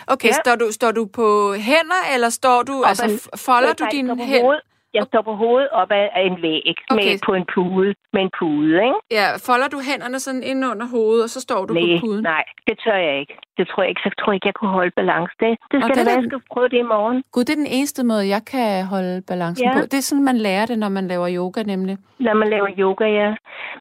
Okay, 0.06 0.28
Ja. 0.28 0.32
står, 0.44 0.56
du, 0.56 0.66
står 0.78 0.90
du 0.90 1.06
på 1.06 1.26
hænder, 1.68 2.02
eller 2.14 2.28
står 2.28 2.62
du, 2.62 2.74
Op 2.82 2.88
altså 2.88 3.06
folder 3.46 3.72
du 3.72 3.84
dine 3.92 4.24
hænder? 4.32 4.58
Jeg 4.94 5.04
står 5.10 5.22
på 5.22 5.34
hovedet 5.42 5.68
op 5.80 5.90
af 5.90 6.22
en 6.30 6.36
væg 6.42 6.62
Okay. 6.90 6.96
med, 7.04 7.18
på 7.26 7.32
en 7.34 7.46
pude. 7.54 7.94
Med 8.14 8.22
en 8.26 8.30
pude, 8.38 8.74
ikke? 8.88 8.98
Ja, 9.18 9.26
folder 9.48 9.68
du 9.74 9.78
hænderne 9.90 10.18
sådan 10.26 10.42
ind 10.50 10.60
under 10.72 10.86
hovedet, 10.96 11.22
og 11.26 11.30
så 11.30 11.40
står 11.40 11.60
du 11.66 11.72
nej, 11.74 11.82
på 11.82 12.06
puden? 12.06 12.22
nej, 12.22 12.44
det 12.68 12.74
tør 12.84 12.98
jeg 13.08 13.14
ikke. 13.20 13.34
Det 13.58 13.64
tror 13.68 13.82
jeg 13.82 13.90
ikke. 13.90 14.00
Så 14.06 14.10
tror 14.18 14.32
jeg 14.32 14.36
ikke, 14.38 14.46
jeg 14.50 14.54
kunne 14.60 14.74
holde 14.80 14.92
balance. 15.00 15.32
Det, 15.40 15.50
det 15.72 15.78
skal 15.84 15.96
det 15.98 16.06
være, 16.06 16.18
jeg 16.20 16.24
skal 16.30 16.40
prøve 16.52 16.68
det 16.68 16.78
i 16.84 16.88
morgen. 16.94 17.18
Gud, 17.32 17.44
det 17.44 17.52
er 17.52 17.60
den 17.64 17.72
eneste 17.78 18.02
måde, 18.04 18.24
jeg 18.36 18.42
kan 18.52 18.84
holde 18.94 19.22
balancen 19.30 19.64
Ja. 19.66 19.72
på. 19.74 19.80
Det 19.92 19.98
er 20.02 20.06
sådan, 20.10 20.24
man 20.24 20.38
lærer 20.46 20.66
det, 20.66 20.78
når 20.78 20.88
man 20.98 21.08
laver 21.12 21.28
yoga, 21.38 21.62
nemlig. 21.62 21.94
Når 22.18 22.34
man 22.34 22.48
laver 22.54 22.68
yoga, 22.78 23.04
ja. 23.20 23.28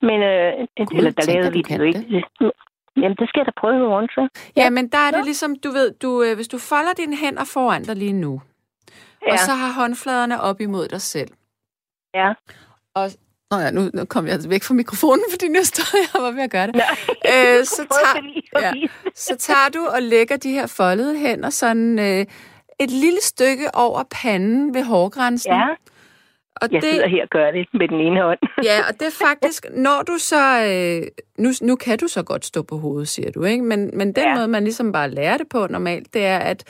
Men 0.07 0.17
øh, 0.31 0.51
Gud, 0.87 0.97
eller 0.97 1.11
der 1.11 1.25
lavede 1.33 1.51
vi 1.57 1.61
det 1.61 1.77
jo 1.79 1.83
ikke. 1.83 2.23
Jamen, 3.01 3.15
det 3.19 3.27
skal 3.29 3.39
jeg 3.41 3.45
da 3.45 3.51
prøve 3.61 3.75
i 3.75 3.79
morgen, 3.79 4.07
så. 4.17 4.21
Ja, 4.61 4.69
men 4.69 4.83
der 4.93 4.97
er 5.07 5.11
det 5.11 5.17
Ja. 5.23 5.29
ligesom, 5.31 5.55
du 5.63 5.69
ved, 5.77 5.87
du, 6.03 6.09
øh, 6.25 6.35
hvis 6.35 6.47
du 6.47 6.57
folder 6.71 6.93
dine 6.97 7.15
hænder 7.23 7.45
foran 7.53 7.83
dig 7.83 7.95
lige 7.95 8.13
nu, 8.13 8.41
Ja, 9.27 9.31
og 9.33 9.39
så 9.39 9.51
har 9.51 9.71
håndfladerne 9.81 10.41
op 10.41 10.61
imod 10.61 10.87
dig 10.87 11.01
selv. 11.01 11.29
ja. 12.15 12.33
Og, 12.95 13.11
nå 13.51 13.57
ja, 13.57 13.71
nu, 13.71 13.89
nu 13.93 14.05
kom 14.05 14.25
jeg 14.25 14.33
altså 14.33 14.49
væk 14.49 14.63
fra 14.63 14.73
mikrofonen, 14.73 15.23
fordi 15.31 15.47
nu 15.47 15.63
stod 15.63 15.99
jeg 16.13 16.21
var 16.21 16.31
ved 16.31 16.43
at 16.43 16.51
gøre 16.51 16.67
det. 16.67 16.75
Nå, 16.81 16.81
Øh, 17.25 17.65
så, 17.65 17.87
tager, 17.91 18.21
det 18.21 18.43
ja, 18.61 18.73
så 19.15 19.35
tager 19.37 19.69
du 19.73 19.85
og 19.85 20.01
lægger 20.01 20.37
de 20.37 20.51
her 20.51 20.67
foldede 20.67 21.17
hænder 21.19 21.49
sådan 21.49 21.99
øh, 21.99 22.25
et 22.79 22.91
lille 22.91 23.21
stykke 23.21 23.75
over 23.75 24.03
panden 24.11 24.73
ved 24.73 24.83
hårgrænsen. 24.83 25.51
Ja, 25.53 25.67
og 26.55 26.71
jeg 26.71 26.81
sidder 26.83 27.07
her 27.07 27.21
og 27.23 27.29
gør 27.29 27.51
det 27.51 27.67
med 27.73 27.87
den 27.87 27.99
ene 27.99 28.21
hånd. 28.21 28.39
Ja, 28.63 28.79
og 28.89 28.93
det 28.99 29.07
er 29.07 29.25
faktisk, 29.27 29.65
når 29.73 30.01
du 30.07 30.17
så... 30.17 30.65
Øh, 30.65 31.07
nu, 31.37 31.49
nu 31.61 31.75
kan 31.75 31.97
du 31.99 32.07
så 32.07 32.23
godt 32.23 32.45
stå 32.45 32.61
på 32.61 32.77
hovedet, 32.77 33.07
siger 33.07 33.31
du, 33.31 33.43
ikke? 33.43 33.63
Men, 33.63 33.91
men 33.97 34.07
den. 34.13 34.23
Ja. 34.23 34.35
måde, 34.35 34.47
man 34.47 34.63
ligesom 34.63 34.91
bare 34.91 35.09
lærer 35.11 35.37
det 35.37 35.49
på 35.49 35.67
normalt, 35.69 36.13
det 36.13 36.25
er, 36.25 36.37
at 36.37 36.63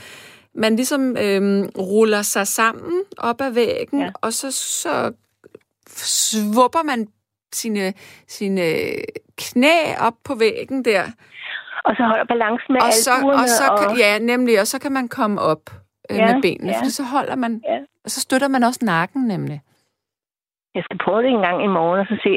man 0.55 0.75
ligesom 0.75 1.17
øh, 1.17 1.65
ruller 1.77 2.21
sig 2.21 2.47
sammen 2.47 3.03
op 3.17 3.41
ad 3.41 3.51
væggen, 3.51 4.01
ja. 4.01 4.09
Og 4.21 4.33
så, 4.33 4.51
så 4.51 5.11
svupper 5.95 6.83
man 6.83 7.07
sine, 7.53 7.93
sine 8.27 8.65
knæ 9.37 9.95
op 9.99 10.13
på 10.23 10.35
væggen 10.35 10.85
der. 10.85 11.03
Og 11.85 11.95
så 11.95 12.03
holder 12.03 12.25
balancen 12.25 12.73
med 12.73 12.81
Og 12.81 12.93
så, 12.93 13.11
og 13.33 13.47
så 13.49 13.63
kan, 13.87 13.97
ja, 13.97 14.19
nemlig, 14.19 14.59
og 14.59 14.67
så 14.67 14.79
kan 14.79 14.91
man 14.91 15.07
komme 15.07 15.41
op 15.41 15.69
øh, 16.11 16.17
Ja, 16.17 16.33
med 16.33 16.41
benene, 16.41 16.71
ja. 16.71 16.79
for 16.79 16.89
så 16.89 17.03
holder 17.03 17.35
man, 17.35 17.61
Ja. 17.67 17.77
og 18.03 18.11
så 18.11 18.21
støtter 18.21 18.47
man 18.47 18.63
også 18.63 18.79
nakken 18.83 19.27
nemlig. 19.27 19.61
Jeg 20.75 20.83
skal 20.85 20.99
prøve 21.05 21.21
det 21.23 21.31
en 21.31 21.45
gang 21.47 21.57
i 21.63 21.73
morgen, 21.77 21.99
og 22.03 22.07
så 22.11 22.15
se. 22.25 22.31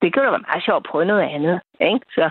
Det 0.00 0.06
kunne 0.08 0.24
da 0.26 0.30
være 0.36 0.46
meget 0.48 0.64
sjovt 0.66 0.82
at 0.82 0.88
prøve 0.90 1.10
noget 1.12 1.26
andet. 1.36 1.56
Ikke? 1.90 2.06
Så, 2.16 2.24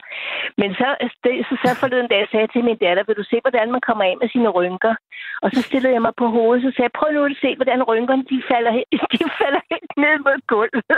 men 0.59 0.69
så, 0.79 0.87
det, 1.23 1.33
så, 1.47 1.53
så 1.63 1.69
forleden 1.81 2.09
dag 2.13 2.21
sagde 2.27 2.43
jeg 2.45 2.51
til 2.51 2.63
min 2.67 2.81
datter, 2.85 3.03
vil 3.07 3.19
du 3.21 3.25
se, 3.31 3.37
hvordan 3.45 3.67
man 3.75 3.81
kommer 3.87 4.03
af 4.09 4.15
med 4.21 4.29
sine 4.29 4.49
rynker? 4.57 4.95
Og 5.43 5.49
så 5.53 5.59
stillede 5.67 5.93
jeg 5.93 6.03
mig 6.07 6.13
på 6.21 6.27
hovedet, 6.35 6.63
så 6.65 6.69
sagde 6.71 6.87
jeg, 6.89 6.97
prøv 6.99 7.09
nu 7.13 7.23
at 7.25 7.37
se, 7.43 7.49
hvordan 7.59 7.79
rynkerne 7.91 8.23
de 8.31 8.37
falder, 8.51 8.71
de 9.13 9.25
falder 9.41 9.61
helt 9.71 9.93
ned 10.03 10.15
mod 10.25 10.39
gulvet. 10.53 10.97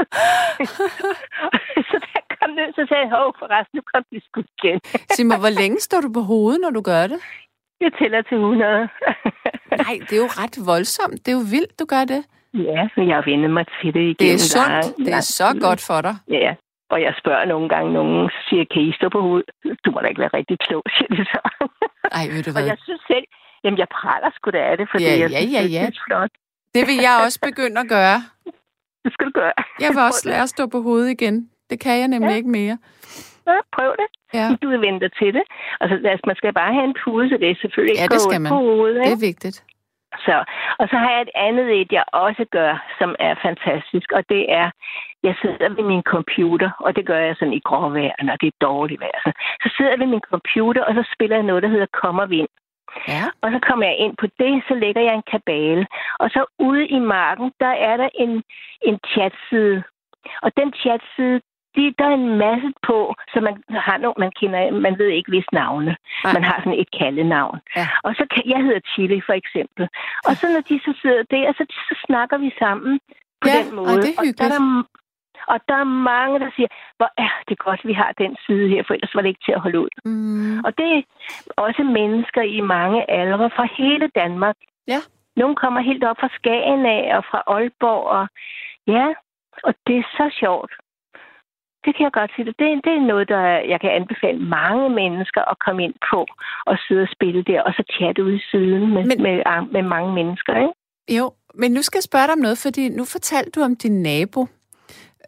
så 1.89 1.97
jeg 2.15 2.23
kom 2.38 2.49
ned, 2.60 2.69
så 2.77 2.83
sagde 2.89 3.03
jeg, 3.05 3.12
hov, 3.17 3.27
forresten, 3.41 3.75
nu 3.77 3.81
kom 3.91 4.03
de 4.12 4.19
sgu 4.25 4.39
igen. 4.55 4.77
Sig 5.15 5.25
mig, 5.29 5.39
hvor 5.43 5.53
længe 5.62 5.79
står 5.88 6.01
du 6.05 6.10
på 6.17 6.21
hovedet, 6.31 6.60
når 6.65 6.71
du 6.77 6.81
gør 6.91 7.03
det? 7.13 7.19
Jeg 7.86 7.91
tæller 7.99 8.21
til 8.21 8.38
100. 8.38 8.89
Nej, 9.83 9.95
det 10.07 10.13
er 10.17 10.21
jo 10.25 10.31
ret 10.41 10.57
voldsomt. 10.71 11.17
Det 11.23 11.29
er 11.31 11.38
jo 11.41 11.45
vildt, 11.55 11.79
du 11.79 11.86
gør 11.86 12.03
det. 12.13 12.21
Ja, 12.53 12.81
men 12.97 13.07
jeg 13.10 13.15
har 13.15 13.25
vendt 13.29 13.53
mig 13.53 13.65
til 13.81 13.93
det 13.93 13.99
igen. 14.01 14.15
Det 14.19 14.33
er 14.33 14.38
sundt. 14.55 14.97
Det 15.05 15.13
er 15.13 15.25
så 15.39 15.47
godt 15.65 15.81
for 15.88 16.01
dig. 16.01 16.15
Ja, 16.27 16.55
og 16.89 17.01
jeg 17.01 17.13
spørger 17.21 17.45
nogle 17.45 17.69
gange 17.69 17.93
nogen, 17.93 18.29
så 18.29 18.38
siger 18.49 18.63
kan 18.73 18.81
I 18.81 18.91
stå 18.99 19.10
på 19.10 19.21
hovedet? 19.21 19.49
Du 19.86 19.91
må 19.91 19.99
da 20.01 20.07
ikke 20.07 20.21
være 20.25 20.33
rigtig 20.39 20.57
klog, 20.60 20.83
siger 20.95 21.12
de 21.17 21.25
så. 21.33 21.39
Ej, 22.19 22.25
ved 22.33 22.43
du 22.43 22.49
og 22.49 22.53
hvad? 22.55 22.65
jeg 22.73 22.77
synes 22.88 23.01
selv, 23.12 23.25
jamen 23.63 23.77
jeg 23.83 23.88
praler 23.97 24.29
sgu 24.36 24.49
da 24.51 24.62
af 24.71 24.77
det, 24.77 24.88
for 24.91 24.97
Ja, 25.01 25.12
jeg 25.23 25.29
ja, 25.31 25.39
synes, 25.39 25.53
ja, 25.53 25.63
det 25.63 25.71
ja. 25.71 25.83
er 25.88 25.91
flot. 26.07 26.31
Det 26.75 26.83
vil 26.89 26.97
jeg 27.07 27.13
også 27.25 27.39
begynde 27.47 27.77
at 27.86 27.88
gøre. 27.97 28.19
Det 29.03 29.13
skal 29.13 29.25
du 29.29 29.31
gøre. 29.41 29.53
Jeg 29.83 29.89
vil 29.95 30.01
også 30.10 30.23
lære 30.29 30.43
at 30.47 30.49
stå 30.49 30.67
på 30.67 30.79
hovedet 30.81 31.10
igen. 31.17 31.49
Det 31.69 31.79
kan 31.79 31.99
jeg 31.99 32.07
nemlig 32.07 32.29
Ja. 32.29 32.36
ikke 32.36 32.49
mere. 32.49 32.77
Ja, 33.47 33.57
prøv 33.77 33.91
det. 34.01 34.07
Ja, 34.33 34.45
Du 34.62 34.67
vil 34.69 34.81
vente 34.88 34.99
dig 35.05 35.12
til 35.21 35.33
det. 35.38 35.43
Altså, 35.81 35.95
altså, 36.12 36.23
man 36.31 36.36
skal 36.36 36.53
bare 36.53 36.73
have 36.73 36.86
en 36.91 36.95
pude, 37.03 37.29
så 37.29 37.38
det 37.41 37.49
er 37.51 37.55
selvfølgelig 37.62 37.95
Ja, 37.97 38.03
ikke 38.03 38.13
det 38.13 38.21
gå 38.25 38.29
skal 38.31 38.41
man. 38.41 38.49
på 38.49 38.55
hovedet. 38.55 38.95
det 38.95 39.01
Ikke? 39.12 39.25
er 39.25 39.27
vigtigt. 39.31 39.57
Så, 40.25 40.36
og 40.80 40.88
så 40.89 40.97
har 40.97 41.12
jeg 41.12 41.21
et 41.21 41.30
andet 41.36 41.82
et, 41.82 41.91
jeg 41.91 42.06
også 42.13 42.45
gør, 42.51 42.86
som 42.99 43.15
er 43.19 43.36
fantastisk, 43.41 44.12
og 44.12 44.23
det 44.30 44.51
er, 44.51 44.71
jeg 45.23 45.36
sidder 45.41 45.69
ved 45.69 45.84
min 45.84 46.03
computer, 46.03 46.69
og 46.80 46.95
det 46.95 47.06
gør 47.06 47.19
jeg 47.19 47.36
sådan 47.36 47.53
i 47.53 47.60
gråvejr, 47.60 48.23
når 48.23 48.36
det 48.36 48.47
er 48.47 48.58
dårligt 48.62 49.01
vejr. 49.01 49.19
Så, 49.25 49.32
så 49.63 49.73
sidder 49.75 49.91
jeg 49.91 49.99
ved 49.99 50.08
min 50.08 50.27
computer, 50.32 50.84
og 50.84 50.93
så 50.93 51.03
spiller 51.13 51.36
jeg 51.36 51.45
noget, 51.45 51.63
der 51.63 51.69
hedder 51.69 51.95
Kom 52.01 52.19
og 52.19 52.30
Vind. 52.30 52.47
Ja. 53.08 53.23
Og 53.41 53.51
så 53.51 53.60
kommer 53.67 53.86
jeg 53.86 53.97
ind 53.97 54.15
på 54.17 54.27
det, 54.39 54.63
så 54.67 54.73
lægger 54.73 55.01
jeg 55.01 55.13
en 55.15 55.30
kabale. 55.32 55.88
Og 56.19 56.30
så 56.30 56.45
ude 56.60 56.88
i 56.88 56.99
marken, 56.99 57.51
der 57.60 57.73
er 57.89 57.97
der 57.97 58.10
en, 58.13 58.43
en 58.82 58.99
chatside. 59.13 59.84
Og 60.41 60.51
den 60.58 60.73
chatside, 60.73 61.41
de, 61.78 61.94
der 62.00 62.06
er 62.06 62.18
en 62.24 62.38
masse 62.46 62.70
på, 62.88 62.98
så 63.34 63.38
man 63.48 63.56
har 63.88 63.98
nogle, 63.98 64.13
man 64.18 64.32
kender, 64.40 64.72
man 64.72 64.98
ved 65.00 65.08
ikke 65.18 65.32
hvis 65.32 65.52
navne. 65.54 65.96
Nej. 66.24 66.34
Man 66.34 66.44
har 66.44 66.58
sådan 66.63 66.80
et 66.80 66.92
kaldenavn. 67.00 67.60
Ja. 67.76 67.88
Og 68.04 68.12
så 68.18 68.24
kan, 68.32 68.44
jeg 68.54 68.60
hedder 68.66 68.80
Chili 68.94 69.22
for 69.26 69.34
eksempel. 69.42 69.84
Og 70.28 70.34
så 70.40 70.46
når 70.54 70.62
de 70.70 70.80
så 70.86 70.94
sidder 71.02 71.24
der, 71.36 71.54
så, 71.58 71.63
så 71.90 71.96
snakker 72.08 72.38
vi 72.38 72.50
sammen 72.60 73.00
på 73.42 73.48
Ja, 73.48 73.54
den 73.63 73.76
måde. 73.76 73.90
ej, 73.90 73.96
det 73.96 74.12
er 74.13 74.20
Og 74.20 74.24
der 74.24 74.24
er 74.24 74.26
hyggeligt. 74.26 74.40
der, 74.40 74.84
og 75.54 75.60
der 75.70 75.76
er 75.76 75.84
mange, 76.13 76.40
der 76.40 76.50
siger, 76.56 76.68
hvor 76.98 77.10
er 77.18 77.32
det 77.50 77.58
godt, 77.60 77.82
vi 77.88 77.94
har 77.94 78.12
den 78.24 78.36
side 78.46 78.68
her, 78.70 78.84
for 78.88 78.94
ellers 78.94 79.16
var 79.16 79.22
det 79.22 79.30
ikke 79.30 79.46
til 79.46 79.52
at 79.58 79.62
holde 79.66 79.80
ud. 79.80 79.90
Mm. 80.06 80.60
Og 80.66 80.78
det 80.78 80.90
er 80.98 81.02
også 81.58 81.84
mennesker 81.84 82.42
i 82.42 82.62
mange 82.62 83.12
aldre 83.12 83.50
fra 83.56 83.68
hele 83.78 84.08
Danmark. 84.16 84.56
Ja. 84.88 85.00
Nogle 85.36 85.56
kommer 85.56 85.82
helt 85.82 86.04
op 86.04 86.18
fra 86.20 86.30
Skagen 86.38 86.86
af 86.86 87.18
og 87.18 87.24
fra 87.32 87.44
Aalborg. 87.48 88.04
Og, 88.18 88.28
ja, 88.88 89.08
og 89.63 89.74
det 89.88 89.98
er 89.98 90.04
så 90.18 90.36
sjovt. 90.40 90.72
Det 91.88 91.95
kan 91.95 92.04
jeg 92.04 92.12
godt 92.19 92.32
sige. 92.36 92.45
Det, 92.45 92.58
det 92.86 92.93
er 93.00 93.08
noget, 93.12 93.28
der 93.34 93.41
jeg 93.73 93.80
kan 93.82 93.91
anbefale 94.00 94.39
mange 94.58 94.89
mennesker 94.89 95.41
at 95.52 95.58
komme 95.65 95.84
ind 95.84 95.93
på 96.12 96.19
og 96.65 96.76
sidde 96.88 97.02
og 97.02 97.12
spille 97.15 97.41
der, 97.43 97.62
og 97.62 97.71
så 97.78 97.84
chatte 97.97 98.23
ude 98.23 98.36
i 98.36 98.43
siden 98.52 98.82
med, 98.93 99.04
Men- 99.06 99.21
med, 99.26 99.36
med, 99.47 99.71
med 99.71 99.82
mange 99.95 100.13
mennesker. 100.13 100.54
Ikke? 100.63 100.73
Jo, 101.19 101.32
men 101.62 101.71
nu 101.71 101.82
skal 101.82 101.97
jeg 101.97 102.04
spørge 102.04 102.28
dig 102.28 102.34
om 102.34 102.39
noget, 102.39 102.58
fordi 102.58 102.89
nu 102.89 103.04
fortalte 103.06 103.52
du 103.52 103.62
om 103.62 103.76
din 103.76 104.02
nabo. 104.02 104.41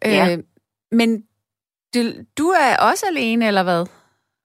Ja. 0.05 0.25
Øh, 0.31 0.37
men 0.91 1.09
du, 1.95 1.99
du 2.37 2.43
er 2.63 2.71
også 2.91 3.05
alene, 3.11 3.47
eller 3.47 3.63
hvad? 3.63 3.85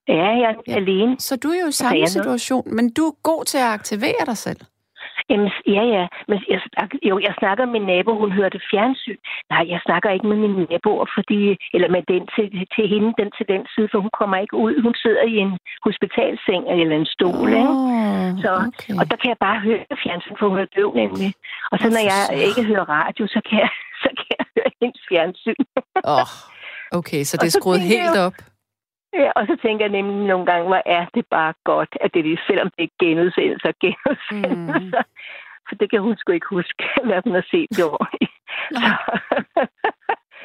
Ja, 0.07 0.13
jeg 0.41 0.49
er 0.49 0.61
Ja. 0.67 0.75
alene. 0.75 1.15
Så 1.19 1.35
du 1.35 1.47
er 1.49 1.59
jo 1.61 1.67
i 1.67 1.71
samme 1.71 1.91
jeg 1.93 1.99
noget? 1.99 2.09
situation, 2.09 2.75
men 2.75 2.93
du 2.93 3.01
er 3.05 3.11
god 3.23 3.45
til 3.45 3.57
at 3.57 3.63
aktivere 3.77 4.25
dig 4.25 4.37
selv. 4.37 4.59
Jamen, 5.29 5.49
ja, 5.77 5.83
ja. 5.95 6.05
Men 6.29 6.37
jeg, 6.53 6.59
jo, 7.09 7.15
jeg 7.27 7.33
snakker 7.39 7.65
med 7.65 7.73
min 7.73 7.85
nabo, 7.91 8.11
hun 8.23 8.31
hørte 8.39 8.59
fjernsyn. 8.71 9.19
Nej, 9.53 9.63
jeg 9.73 9.79
snakker 9.87 10.09
ikke 10.09 10.27
med 10.31 10.37
mine 10.43 10.63
naboer, 10.71 11.05
fordi, 11.17 11.41
eller 11.75 11.89
med 11.95 12.03
den 12.13 12.23
til, 12.35 12.45
til 12.75 12.85
hende, 12.93 13.09
den 13.21 13.29
til 13.37 13.45
den 13.53 13.63
side, 13.73 13.87
for 13.91 13.99
hun 14.05 14.13
kommer 14.19 14.37
ikke 14.43 14.57
ud. 14.65 14.73
Hun 14.85 14.95
sidder 15.03 15.23
i 15.33 15.35
en 15.45 15.53
hospitalseng 15.87 16.63
eller 16.71 16.95
en 17.01 17.09
stol, 17.15 17.49
ikke? 17.61 17.75
Åh, 17.75 18.29
Så, 18.43 18.51
okay. 18.67 18.93
Og 18.99 19.03
der 19.09 19.17
kan 19.21 19.29
jeg 19.33 19.39
bare 19.47 19.59
høre 19.67 19.83
fjernsyn, 20.03 20.35
for 20.39 20.47
hun 20.51 20.59
er 20.65 20.69
døv 20.77 20.89
nemlig. 21.01 21.29
Og 21.71 21.75
så 21.81 21.87
når 21.95 22.03
jeg 22.11 22.21
ikke 22.49 22.63
hører 22.71 22.87
radio, 22.97 23.23
så 23.35 23.39
kan 23.47 23.57
jeg, 23.65 23.71
så 24.03 24.09
kan 24.19 24.31
jeg 24.39 24.45
høre 24.55 24.71
hendes 24.81 25.01
fjernsyn. 25.09 25.63
Åh, 26.13 26.29
okay, 26.99 27.21
så 27.29 27.33
det 27.37 27.47
er 27.51 27.55
skruet 27.59 27.81
helt 27.95 28.17
op. 28.27 28.37
Ja, 29.19 29.31
og 29.35 29.43
så 29.47 29.57
tænker 29.61 29.85
jeg 29.85 29.91
nemlig 29.91 30.27
nogle 30.27 30.45
gange, 30.45 30.67
hvor 30.67 30.81
er 30.85 31.05
det 31.15 31.25
bare 31.27 31.53
godt, 31.63 31.97
at 32.01 32.13
det 32.13 32.33
er, 32.33 32.37
selvom 32.47 32.69
det 32.77 32.83
er 32.83 32.95
genudsendelser 32.99 33.69
og 33.69 33.75
genudsendelser. 33.83 34.79
Mm. 34.79 34.93
For 35.67 35.75
det 35.75 35.89
kan 35.89 36.01
hun 36.01 36.17
sgu 36.17 36.31
ikke 36.31 36.47
huske, 36.49 36.83
hvad 37.03 37.21
hun 37.23 37.33
har 37.33 37.45
set 37.51 37.77
i 37.79 37.81
år. 37.81 38.07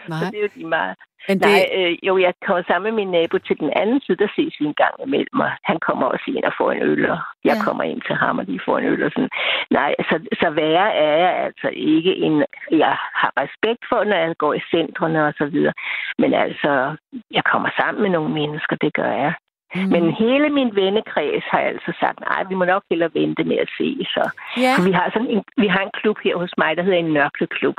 Nej. 0.09 0.19
Så 0.19 0.25
det 0.31 0.39
er 0.39 0.43
jo 0.43 0.49
lige 0.55 0.67
meget. 0.79 0.97
Men 1.29 1.39
det, 1.39 1.47
Nej, 1.47 1.65
øh, 1.79 1.93
jo, 2.09 2.13
jeg 2.19 2.33
kommer 2.47 2.63
sammen 2.67 2.87
med 2.89 2.97
min 3.01 3.11
nabo 3.17 3.39
til 3.39 3.57
den 3.61 3.71
anden 3.77 4.01
side, 4.01 4.17
der 4.23 4.29
ses 4.37 4.55
vi 4.61 4.65
en 4.65 4.75
gang 4.83 4.95
imellem, 5.07 5.41
og 5.41 5.51
han 5.71 5.79
kommer 5.87 6.07
også 6.07 6.25
ind 6.37 6.45
og 6.45 6.53
får 6.59 6.73
en 6.73 6.83
øl, 6.83 7.11
og 7.11 7.19
jeg 7.45 7.57
Ja. 7.57 7.65
kommer 7.67 7.83
ind 7.93 8.01
til 8.09 8.15
ham, 8.23 8.39
og 8.39 8.47
de 8.47 8.61
får 8.65 8.79
en 8.79 8.85
øl 8.93 9.03
og 9.07 9.11
sådan. 9.15 9.29
Nej, 9.71 9.95
så, 10.09 10.17
så 10.41 10.51
værre 10.51 10.89
er 10.95 11.17
jeg 11.25 11.33
altså 11.47 11.69
ikke 11.73 12.13
en... 12.17 12.45
Jeg 12.71 12.97
har 13.21 13.33
respekt 13.43 13.83
for, 13.89 14.05
når 14.05 14.17
jeg 14.17 14.35
går 14.39 14.55
i 14.55 14.63
centrene 14.71 15.27
og 15.27 15.35
så 15.39 15.47
videre, 15.47 15.73
men 16.19 16.35
altså, 16.35 16.97
jeg 17.31 17.45
kommer 17.53 17.71
sammen 17.81 18.03
med 18.03 18.11
nogle 18.11 18.33
mennesker, 18.41 18.77
det 18.77 18.93
gør 18.95 19.13
jeg. 19.25 19.35
Mm, 19.75 19.89
Men 19.95 20.03
hele 20.23 20.49
min 20.59 20.71
vennekreds 20.77 21.45
har 21.53 21.61
altså 21.73 21.93
sagt, 22.01 22.21
nej, 22.21 22.41
vi 22.49 22.55
må 22.55 22.65
nok 22.65 22.83
hellere 22.91 23.11
vente 23.15 23.45
med 23.45 23.59
at 23.65 23.71
se. 23.79 23.89
Så. 24.15 24.23
ja, 24.65 24.73
For 24.77 24.83
vi 24.89 24.93
har, 24.93 25.11
sådan 25.15 25.31
en, 25.35 25.43
vi 25.57 25.67
har 25.75 25.83
en 25.85 25.97
klub 26.01 26.19
her 26.25 26.37
hos 26.37 26.53
mig, 26.59 26.77
der 26.77 26.83
hedder 26.83 26.99
en 26.99 27.13
nørkleklub. 27.13 27.79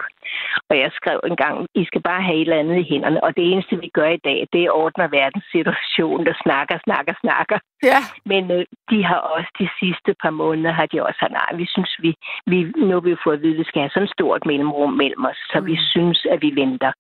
Og 0.70 0.76
jeg 0.82 0.92
skrev 1.00 1.20
engang, 1.32 1.56
I 1.76 1.86
skal 1.86 2.02
bare 2.02 2.22
have 2.22 2.36
et 2.36 2.42
eller 2.42 2.60
andet 2.60 2.78
i 2.80 2.90
hænderne. 2.92 3.24
Og 3.24 3.36
det 3.38 3.44
eneste, 3.52 3.80
vi 3.86 3.90
gør 3.94 4.10
i 4.10 4.24
dag, 4.28 4.48
det 4.54 4.62
er 4.64 4.72
ordner 4.72 5.08
verdenssituationen, 5.08 6.26
der 6.26 6.36
snakker, 6.44 6.78
snakker, 6.88 7.14
snakker. 7.24 7.58
ja, 7.84 8.00
Men 8.26 8.52
øh, 8.52 8.66
de 8.92 9.04
har 9.10 9.20
også 9.36 9.52
de 9.60 9.70
sidste 9.80 10.12
par 10.22 10.30
måneder, 10.30 10.72
har 10.72 10.86
de 10.86 11.06
også 11.06 11.18
sagt, 11.20 11.32
nej, 11.32 11.52
vi 11.62 11.66
synes, 11.74 11.92
vi, 12.02 12.12
vi 12.52 12.58
nu 12.88 12.94
har 12.94 13.06
vi 13.10 13.16
fået 13.24 13.38
at 13.38 13.42
vide, 13.42 13.54
at 13.54 13.60
vi 13.60 13.64
skal 13.64 13.82
have 13.82 13.94
sådan 13.94 14.08
et 14.08 14.16
stort 14.18 14.46
mellemrum 14.46 14.94
mellem 14.94 15.26
os, 15.26 15.40
så 15.52 15.60
mm. 15.60 15.66
vi 15.66 15.76
synes, 15.94 16.20
at 16.32 16.42
vi 16.42 16.52
venter. 16.56 16.92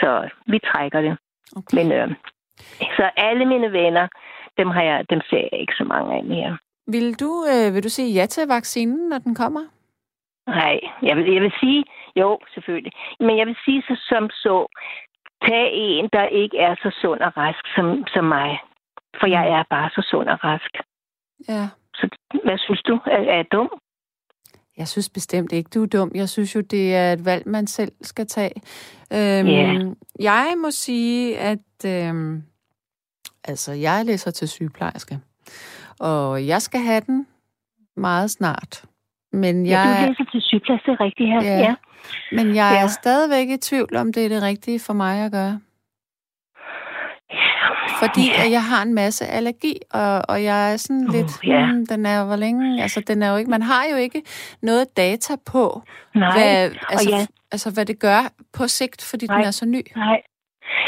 Så 0.00 0.28
vi 0.46 0.58
trækker 0.58 1.00
det. 1.00 1.16
okay. 1.56 1.74
Men 1.76 1.92
øh, 1.92 2.08
så 2.96 3.10
alle 3.16 3.44
mine 3.44 3.72
venner, 3.72 4.08
dem, 4.58 4.68
har 4.70 4.82
jeg, 4.82 5.10
dem 5.10 5.20
ser 5.30 5.48
jeg 5.52 5.60
ikke 5.60 5.72
så 5.78 5.84
mange 5.84 6.16
af 6.16 6.24
mere. 6.24 6.58
Vil 6.86 7.20
du, 7.20 7.44
øh, 7.52 7.74
vil 7.74 7.84
du 7.84 7.88
sige 7.88 8.12
ja 8.14 8.26
til 8.26 8.48
vaccinen, 8.48 9.08
når 9.08 9.18
den 9.18 9.34
kommer? 9.34 9.60
Nej, 10.46 10.80
jeg 11.02 11.16
vil, 11.16 11.32
jeg 11.32 11.42
vil 11.42 11.52
sige, 11.60 11.84
jo, 12.16 12.38
selvfølgelig. 12.54 12.92
Men 13.20 13.38
jeg 13.38 13.46
vil 13.46 13.56
sige 13.64 13.82
så 13.82 13.94
som 14.08 14.30
så, 14.30 14.66
tag 15.46 15.70
en, 15.74 16.08
der 16.12 16.26
ikke 16.26 16.58
er 16.58 16.74
så 16.82 16.90
sund 17.02 17.20
og 17.20 17.32
rask 17.36 17.64
som, 17.76 18.04
som 18.14 18.24
mig. 18.24 18.58
For 19.20 19.26
jeg 19.26 19.48
er 19.48 19.64
bare 19.70 19.90
så 19.90 20.06
sund 20.10 20.28
og 20.28 20.38
rask. 20.44 20.72
Ja. 21.48 21.68
Så 21.94 22.08
hvad 22.44 22.58
synes 22.58 22.82
du? 22.82 22.94
Er, 23.06 23.16
er 23.32 23.36
jeg 23.36 23.46
dum? 23.52 23.68
Jeg 24.76 24.88
synes 24.88 25.08
bestemt 25.10 25.52
ikke, 25.52 25.70
du 25.74 25.82
er 25.82 25.86
dum. 25.86 26.10
Jeg 26.14 26.28
synes 26.28 26.54
jo, 26.54 26.60
det 26.60 26.94
er 26.94 27.12
et 27.12 27.24
valg, 27.24 27.48
man 27.48 27.66
selv 27.66 27.92
skal 28.02 28.26
tage. 28.26 28.54
Øhm, 29.12 29.48
Ja. 29.48 29.72
Jeg 30.20 30.54
må 30.58 30.70
sige, 30.70 31.38
at 31.38 31.58
øhm, 31.84 32.42
altså, 33.44 33.72
jeg 33.72 34.04
læser 34.04 34.30
til 34.30 34.48
sygeplejerske, 34.48 35.18
og 36.00 36.46
jeg 36.46 36.62
skal 36.62 36.80
have 36.80 37.00
den 37.00 37.26
meget 37.96 38.30
snart. 38.30 38.84
Men 39.32 39.66
Ja, 39.66 39.70
du 39.84 39.88
jeg, 39.88 40.08
læser 40.08 40.30
til 40.30 40.40
sygeplejerske, 40.42 40.90
det 40.90 40.96
er 41.00 41.04
rigtigt 41.04 41.28
her. 41.28 41.42
Ja. 41.42 41.58
Ja. 41.58 41.74
men 42.32 42.54
jeg 42.54 42.76
er 42.76 42.80
Ja. 42.80 42.86
stadigvæk 42.88 43.48
i 43.48 43.56
tvivl 43.56 43.96
om, 43.96 44.12
det 44.12 44.24
er 44.24 44.28
det 44.28 44.42
rigtige 44.42 44.80
for 44.80 44.92
mig 44.92 45.24
at 45.24 45.32
gøre. 45.32 45.60
Fordi 48.02 48.30
at 48.44 48.50
jeg 48.50 48.64
har 48.64 48.82
en 48.82 48.94
masse 48.94 49.26
allergi, 49.26 49.78
og, 49.90 50.22
og 50.28 50.44
jeg 50.44 50.72
er 50.72 50.76
sådan 50.76 51.06
Uh, 51.08 51.14
lidt, 51.14 51.44
ja. 51.44 51.66
hmm, 51.72 51.86
den 51.86 52.06
er 52.06 52.18
jo 52.18 52.24
hvor 52.24 52.36
længe, 52.36 52.82
altså 52.82 53.00
den 53.00 53.22
er 53.22 53.30
jo 53.30 53.36
ikke, 53.36 53.50
man 53.50 53.62
har 53.62 53.84
jo 53.90 53.96
ikke 53.96 54.22
noget 54.62 54.96
data 54.96 55.36
på, 55.46 55.82
Nej, 56.14 56.32
hvad, 56.38 56.70
altså, 56.88 57.10
ja. 57.10 57.26
altså, 57.52 57.70
hvad 57.70 57.86
det 57.86 57.98
gør 57.98 58.32
på 58.52 58.68
sigt, 58.68 59.02
fordi. 59.04 59.26
Nej. 59.26 59.36
den 59.36 59.46
er 59.46 59.50
så 59.50 59.66
ny. 59.66 59.82
nej. 59.96 60.20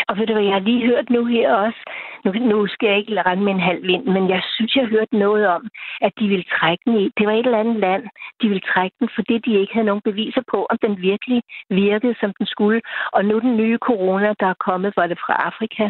Og 0.08 0.18
ved 0.18 0.26
du 0.26 0.32
hvad, 0.32 0.42
jeg 0.42 0.52
har 0.52 0.60
lige 0.60 0.86
hørt 0.86 1.10
nu 1.10 1.24
her 1.24 1.54
også, 1.54 1.80
nu, 2.24 2.30
nu 2.52 2.58
skal 2.72 2.86
jeg 2.88 2.98
ikke 2.98 3.22
rende 3.28 3.44
med 3.44 3.52
en 3.54 3.66
halv 3.70 3.82
vind, 3.90 4.04
men 4.14 4.24
jeg 4.34 4.42
synes, 4.54 4.70
jeg 4.76 4.84
har 4.84 4.90
hørt 4.96 5.12
noget 5.12 5.44
om, 5.56 5.62
at 6.06 6.12
de 6.18 6.24
ville 6.32 6.46
trække 6.58 6.82
den 6.86 6.94
i. 7.02 7.04
Det 7.18 7.24
var 7.26 7.32
et 7.34 7.46
eller 7.46 7.62
andet 7.64 7.78
land, 7.86 8.02
de 8.40 8.46
ville 8.52 8.64
trække 8.72 8.96
den, 9.00 9.08
fordi 9.16 9.34
de 9.46 9.60
ikke 9.60 9.74
havde 9.76 9.86
nogen 9.90 10.06
beviser 10.10 10.42
på, 10.52 10.58
om 10.70 10.76
den 10.84 10.94
virkelig 11.10 11.40
virkede, 11.70 12.14
som 12.20 12.30
den 12.38 12.46
skulle. 12.54 12.80
Og 13.16 13.20
nu 13.24 13.34
den 13.46 13.56
nye 13.62 13.78
corona, 13.88 14.28
der 14.40 14.48
er 14.54 14.58
kommet, 14.68 14.90
var 15.00 15.06
det 15.06 15.18
fra 15.24 15.34
Afrika, 15.48 15.84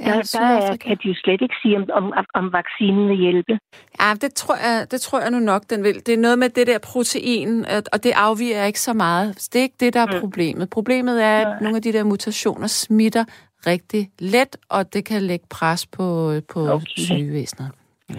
Ja, 0.00 0.04
der, 0.04 0.38
der 0.38 0.46
er, 0.72 0.76
kan 0.76 0.96
de 1.02 1.08
jo 1.12 1.14
slet 1.24 1.40
ikke 1.42 1.56
sige, 1.62 1.76
om, 1.76 1.84
om, 2.00 2.24
om 2.34 2.52
vaccinen 2.52 3.08
vil 3.08 3.16
hjælpe. 3.16 3.54
Ja, 4.00 4.08
det 4.22 4.34
tror, 4.34 4.54
jeg, 4.66 4.86
det 4.90 5.00
tror 5.00 5.20
jeg 5.20 5.30
nu 5.30 5.38
nok, 5.38 5.62
den 5.70 5.84
vil. 5.84 5.94
Det 6.06 6.14
er 6.14 6.18
noget 6.26 6.38
med 6.38 6.48
det 6.48 6.66
der 6.66 6.78
protein, 6.92 7.64
og 7.92 7.98
det 8.04 8.12
afviger 8.16 8.64
ikke 8.64 8.80
så 8.80 8.92
meget. 8.92 9.28
Det 9.52 9.58
er 9.58 9.62
ikke 9.62 9.80
det, 9.80 9.94
der 9.94 10.00
er 10.00 10.06
Mm. 10.14 10.20
problemet. 10.20 10.70
Problemet 10.70 11.24
er, 11.24 11.38
at 11.46 11.60
nogle 11.60 11.76
af 11.76 11.82
de 11.82 11.92
der 11.92 12.04
mutationer 12.04 12.66
smitter 12.66 13.24
rigtig 13.66 14.10
let, 14.18 14.56
og 14.68 14.92
det 14.92 15.04
kan 15.04 15.22
lægge 15.22 15.46
pres 15.50 15.86
på, 15.86 16.32
på 16.52 16.60
Okay. 16.68 16.84
sygevæsenet. 16.96 17.70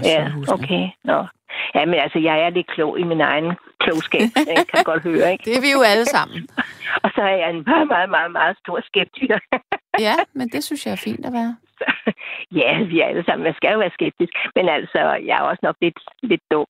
Ja, 0.04 0.32
okay. 0.48 0.84
Nå. 1.04 1.26
Ja, 1.76 1.86
men 1.86 1.94
altså, 2.06 2.20
jeg 2.20 2.40
er 2.46 2.50
lidt 2.50 2.68
klog 2.68 3.00
i 3.00 3.04
min 3.04 3.22
egen 3.22 3.52
klogskab, 3.80 4.22
jeg 4.58 4.66
kan 4.74 4.84
godt 4.84 5.04
høre, 5.04 5.32
ikke? 5.32 5.44
Det 5.46 5.58
er 5.58 5.62
vi 5.62 5.72
jo 5.72 5.82
alle 5.82 6.06
sammen. 6.06 6.48
Og 7.04 7.10
så 7.16 7.22
er 7.22 7.36
jeg 7.42 7.50
en 7.50 7.64
meget, 7.68 7.88
meget, 7.88 8.10
meget, 8.10 8.32
meget 8.32 8.58
stor 8.64 8.80
skeptiker. 8.90 9.40
Ja, 10.00 10.16
men 10.34 10.50
det 10.50 10.64
synes 10.64 10.86
jeg 10.86 10.92
er 10.92 10.96
fint 11.10 11.26
at 11.26 11.34
være. 11.34 11.56
ja, 12.62 12.84
vi 12.84 13.02
er 13.02 13.06
alle 13.06 13.24
sammen. 13.26 13.44
Man 13.44 13.54
skal 13.54 13.72
jo 13.74 13.80
være 13.80 13.92
skeptisk. 13.94 14.34
Men 14.56 14.70
altså, 14.70 15.00
jeg 15.28 15.36
er 15.38 15.42
også 15.42 15.60
nok 15.64 15.76
lidt, 15.82 16.00
lidt 16.24 16.42
dum. 16.52 16.66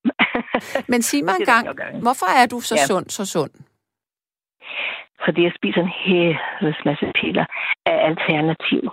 Men 0.87 1.01
sig 1.01 1.23
mig 1.25 1.33
nogle 1.47 1.73
gange. 1.75 2.01
hvorfor 2.01 2.25
er 2.41 2.45
du 2.45 2.59
så 2.59 2.75
Ja. 2.75 2.85
sund, 2.85 3.09
så 3.09 3.25
sund? 3.25 3.51
Fordi 5.25 5.43
jeg 5.43 5.53
spiser 5.59 5.81
en 5.81 5.93
helvedes 6.05 6.79
masse 6.85 7.05
piller 7.21 7.45
af 7.85 7.97
alternativ. 8.09 8.83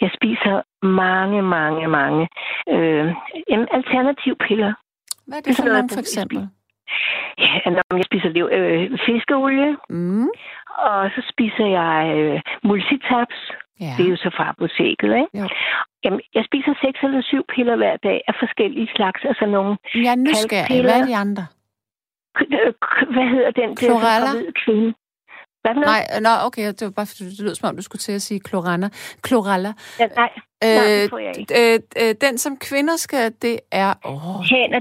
Jeg 0.00 0.10
spiser 0.18 0.54
mange, 0.86 1.42
mange, 1.42 1.88
mange 1.88 2.28
øh, 2.74 3.06
jamen, 3.50 3.68
alternativpiller. 3.78 4.72
Hvad 5.26 5.38
er 5.38 5.40
Det 5.42 5.44
det 5.48 5.58
er 5.58 5.62
for 5.62 5.68
nogle, 5.68 5.88
for 5.92 6.00
eksempel? 6.06 6.38
Ja, 7.38 7.70
når 7.70 7.96
jeg 8.00 8.04
spiser 8.10 8.28
liv, 8.28 8.46
øh, 8.52 8.98
fiskeolie, 9.06 9.76
Mm. 9.90 10.28
og 10.90 11.10
så 11.14 11.20
spiser 11.32 11.66
jeg 11.80 11.96
øh, 12.18 12.40
multitaps. 12.64 13.38
Ja. 13.80 13.92
Det 13.96 14.06
er 14.06 14.10
jo 14.10 14.16
så 14.16 14.30
fra 14.36 14.48
apoteket, 14.48 15.10
ikke? 15.22 15.32
Jo. 15.40 15.46
Jamen, 16.04 16.20
jeg 16.34 16.44
spiser 16.48 16.72
seks 16.84 16.98
eller 17.02 17.22
syv 17.22 17.42
piller 17.54 17.76
hver 17.76 17.96
dag 17.96 18.18
af 18.28 18.34
forskellige 18.42 18.88
slags. 18.96 19.20
Altså 19.30 19.46
nogle... 19.46 19.76
Jeg 19.94 20.12
er 20.16 20.20
nysgerrig. 20.28 20.82
Hvad 20.82 21.00
er 21.00 21.06
de 21.06 21.16
andre? 21.24 21.44
øh, 22.40 22.72
Hvad 23.14 23.26
hedder 23.34 23.50
den? 23.60 23.68
der 23.70 23.74
Chlorella? 23.82 24.26
gravide 24.30 24.52
kvinde? 24.64 24.94
Hvad 25.66 25.74
for 25.74 25.80
noget? 25.80 25.94
Nej, 25.94 26.20
nå, 26.26 26.32
okay, 26.46 26.62
det 26.78 26.84
var 26.88 26.94
bare 27.00 27.08
fordi, 27.10 27.24
det 27.30 27.40
lød 27.46 27.54
som 27.54 27.68
om, 27.68 27.76
du 27.76 27.82
skulle 27.88 28.04
til 28.08 28.12
at 28.20 28.22
sige 28.28 28.40
chlorella. 28.48 28.88
Chlorella. 29.26 29.72
Ja, 30.00 30.06
nej, 30.22 30.30
nej, 30.62 30.86
det 31.02 31.10
får 31.10 31.22
jeg 31.28 31.34
ikke. 31.38 31.74
øh, 31.74 31.78
øh, 32.02 32.12
den, 32.24 32.34
som 32.44 32.52
kvinder 32.68 32.96
skal, 32.96 33.24
det 33.42 33.56
er... 33.82 33.90
Åh, 34.04 34.40
Hænder, 34.50 34.80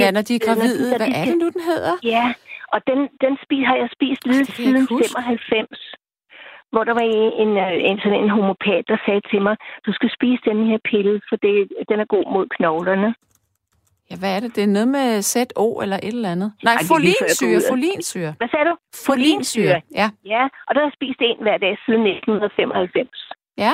ja, 0.00 0.10
når 0.16 0.22
de 0.28 0.34
er 0.34 0.42
gravide. 0.46 0.96
Hvad 0.96 1.08
er 1.20 1.24
det 1.30 1.38
nu, 1.42 1.48
den 1.56 1.62
hedder? 1.70 1.94
Ja, 2.14 2.26
og 2.74 2.80
den, 2.90 2.98
den 3.24 3.32
spis, 3.44 3.64
har 3.70 3.76
jeg 3.82 3.88
spist 3.96 4.22
lige 4.26 4.44
siden 4.44 4.86
huske. 4.90 5.08
95. 5.14 5.96
Hvor 6.72 6.84
der 6.88 6.94
var 6.98 7.06
en, 7.16 7.26
en, 7.42 7.50
øh, 7.64 7.90
en, 7.90 7.98
sådan 8.02 8.20
en 8.22 8.30
homopat, 8.36 8.84
der 8.90 8.98
sagde 9.06 9.22
til 9.30 9.40
mig, 9.46 9.56
du 9.86 9.92
skal 9.98 10.10
spise 10.16 10.42
den 10.50 10.58
her 10.70 10.78
pille, 10.90 11.14
for 11.28 11.36
det, 11.44 11.54
den 11.90 11.98
er 12.04 12.08
god 12.14 12.26
mod 12.34 12.46
knoglerne. 12.56 13.10
Ja, 14.10 14.16
hvad 14.16 14.36
er 14.36 14.40
det? 14.40 14.56
Det 14.56 14.62
er 14.62 14.66
noget 14.66 14.88
med 14.88 15.22
ZO 15.22 15.80
eller 15.84 15.96
et 15.96 16.04
eller 16.18 16.32
andet. 16.32 16.52
Nej, 16.64 16.74
Ej, 16.74 16.82
folinsyre, 16.92 17.60
folinsyre. 17.70 18.34
Hvad 18.40 18.48
sagde 18.48 18.64
du? 18.70 18.74
Folinsyre, 19.06 19.80
ja. 20.00 20.08
Ja, 20.34 20.42
og 20.66 20.70
der 20.74 20.80
har 20.80 20.86
jeg 20.90 20.96
spist 20.98 21.20
en 21.20 21.38
hver 21.46 21.58
dag 21.64 21.74
siden 21.86 22.02
1995. 22.06 23.08
Ja, 23.64 23.72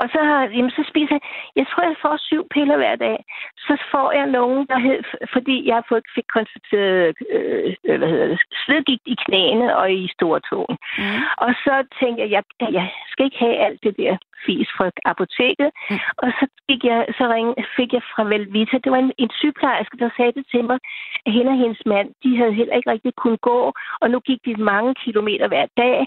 Og 0.00 0.06
så, 0.12 0.18
har, 0.28 0.40
jamen, 0.56 0.70
så 0.70 0.82
spiser 0.90 1.14
jeg, 1.18 1.24
jeg 1.56 1.66
tror, 1.66 1.82
jeg 1.82 2.02
får 2.02 2.16
syv 2.28 2.42
piller 2.54 2.76
hver 2.76 2.96
dag. 2.96 3.18
Så 3.66 3.74
får 3.92 4.12
jeg 4.18 4.26
nogen, 4.26 4.66
der 4.70 4.78
hed, 4.78 5.00
fordi 5.32 5.66
jeg 5.68 5.74
har 5.74 5.86
fået, 5.88 6.04
fik 6.14 6.28
konstateret, 6.36 7.16
øh, 7.36 7.74
øh, 7.88 7.98
hvad 7.98 8.08
hedder 8.08 8.28
det, 8.32 8.40
slidgigt 8.64 9.04
i 9.06 9.16
knæene 9.24 9.76
og 9.76 9.92
i 9.92 10.08
stortåen. 10.16 10.76
mm. 10.98 11.20
Og 11.44 11.50
så 11.64 11.74
tænkte 12.00 12.22
jeg, 12.22 12.30
jeg, 12.30 12.42
jeg 12.78 12.86
skal 13.10 13.24
ikke 13.24 13.38
have 13.38 13.56
alt 13.66 13.80
det 13.82 13.96
der 13.96 14.16
fis 14.46 14.68
fra 14.76 14.86
apoteket. 15.12 15.70
Mm. 15.90 15.98
Og 16.22 16.28
så, 16.38 16.44
gik 16.68 16.82
jeg, 16.90 17.00
så 17.18 17.24
ring, 17.34 17.48
fik 17.76 17.90
jeg 17.92 18.02
fra 18.12 18.22
Velvita, 18.30 18.76
det 18.84 18.92
var 18.92 19.00
en, 19.06 19.12
en 19.18 19.30
sygeplejerske, 19.40 19.96
der 20.02 20.10
sagde 20.16 20.32
det 20.38 20.44
til 20.52 20.64
mig, 20.64 20.78
at 21.26 21.32
hende 21.32 21.50
og 21.54 21.58
hendes 21.62 21.82
mand, 21.86 22.08
de 22.22 22.36
havde 22.38 22.58
heller 22.60 22.74
ikke 22.76 22.90
rigtig 22.90 23.14
kunnet 23.22 23.40
gå, 23.40 23.72
og 24.02 24.10
nu 24.10 24.18
gik 24.28 24.40
de 24.46 24.54
mange 24.72 24.94
kilometer 25.04 25.48
hver 25.48 25.66
dag, 25.76 26.06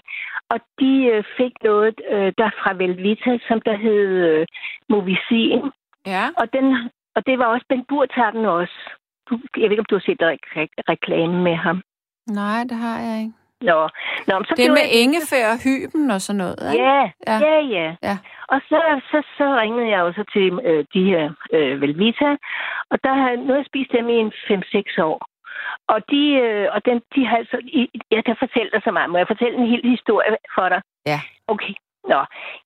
og 0.52 0.58
de 0.80 0.92
øh, 1.12 1.24
fik 1.38 1.52
noget 1.62 1.94
øh, 2.14 2.32
der 2.38 2.50
fra 2.60 2.70
Velvita, 2.80 3.38
som 3.48 3.58
der 3.66 3.76
hed 3.76 4.02
øh, 4.28 4.46
Movicin, 4.88 5.62
ja. 6.14 6.24
og, 6.40 6.46
den, 6.52 6.66
og 7.16 7.20
det 7.26 7.38
var 7.38 7.44
også 7.54 7.66
Ben 7.68 7.84
Burtakken 7.88 8.44
også. 8.44 8.78
Du, 9.30 9.38
jeg 9.56 9.62
ved 9.62 9.70
ikke, 9.70 9.80
om 9.86 9.90
du 9.90 9.94
har 9.98 10.04
set 10.08 10.22
re- 10.22 10.46
re- 10.56 10.82
reklame 10.92 11.36
med 11.42 11.56
ham. 11.56 11.82
Nej, 12.40 12.60
det 12.70 12.76
har 12.76 12.98
jeg 13.00 13.16
ikke. 13.20 13.32
Nå, 13.60 13.88
Nå 14.28 14.34
så 14.44 14.54
Det 14.56 14.64
er 14.66 14.70
med 14.78 14.86
jeg 14.92 15.00
ingefær 15.02 15.46
og 15.54 15.58
hyben 15.66 16.10
og 16.10 16.20
sådan 16.20 16.38
noget, 16.38 16.58
ikke? 16.72 16.84
Ja, 16.84 17.02
Ja. 17.30 17.36
ja, 17.48 17.58
ja. 17.76 17.88
Ja. 18.08 18.16
Og 18.52 18.60
så, 18.68 18.78
så, 19.10 19.18
så 19.38 19.44
ringede 19.60 19.88
jeg 19.94 19.98
jo 20.04 20.12
så 20.12 20.24
til 20.34 20.46
øh, 20.68 20.84
de 20.94 21.02
her 21.10 21.24
øh, 21.52 21.80
Velvita, 21.80 22.30
og 22.90 22.96
der 23.04 23.14
har, 23.20 23.30
nu 23.36 23.46
har 23.52 23.60
jeg 23.62 23.66
spist 23.72 23.90
dem 23.92 24.08
i 24.08 24.16
en 24.24 24.32
5-6 24.50 25.02
år. 25.02 25.18
Og, 25.88 25.98
de, 26.10 26.22
øh, 26.44 26.68
og 26.74 26.84
den, 26.84 26.96
de 27.14 27.26
har 27.26 27.36
altså... 27.36 27.56
Jeg 28.10 28.24
kan 28.24 28.36
fortælle 28.38 28.70
dig 28.74 28.80
så 28.84 28.90
meget. 28.90 29.10
Må 29.10 29.18
jeg 29.18 29.26
fortælle 29.26 29.58
en 29.58 29.70
hel 29.72 29.90
historie 29.94 30.36
for 30.54 30.68
dig? 30.68 30.80
Ja. 31.06 31.20
Okay. 31.48 31.74
Nå, 32.12 32.20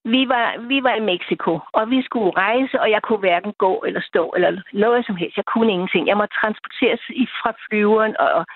vi 0.05 0.29
var, 0.29 0.47
vi 0.69 0.83
var 0.83 0.95
i 0.95 1.09
Mexico, 1.13 1.53
og 1.73 1.91
vi 1.91 2.03
skulle 2.03 2.31
rejse, 2.31 2.81
og 2.81 2.91
jeg 2.91 3.03
kunne 3.03 3.19
hverken 3.19 3.53
gå 3.59 3.83
eller 3.87 4.01
stå 4.01 4.33
eller 4.37 4.63
noget 4.73 5.07
som 5.07 5.17
helst. 5.17 5.37
Jeg 5.37 5.45
kunne 5.45 5.73
ingenting. 5.73 6.07
Jeg 6.07 6.17
måtte 6.17 6.39
transporteres 6.41 7.01
fra 7.41 7.53
flyveren 7.65 8.15
og, 8.19 8.47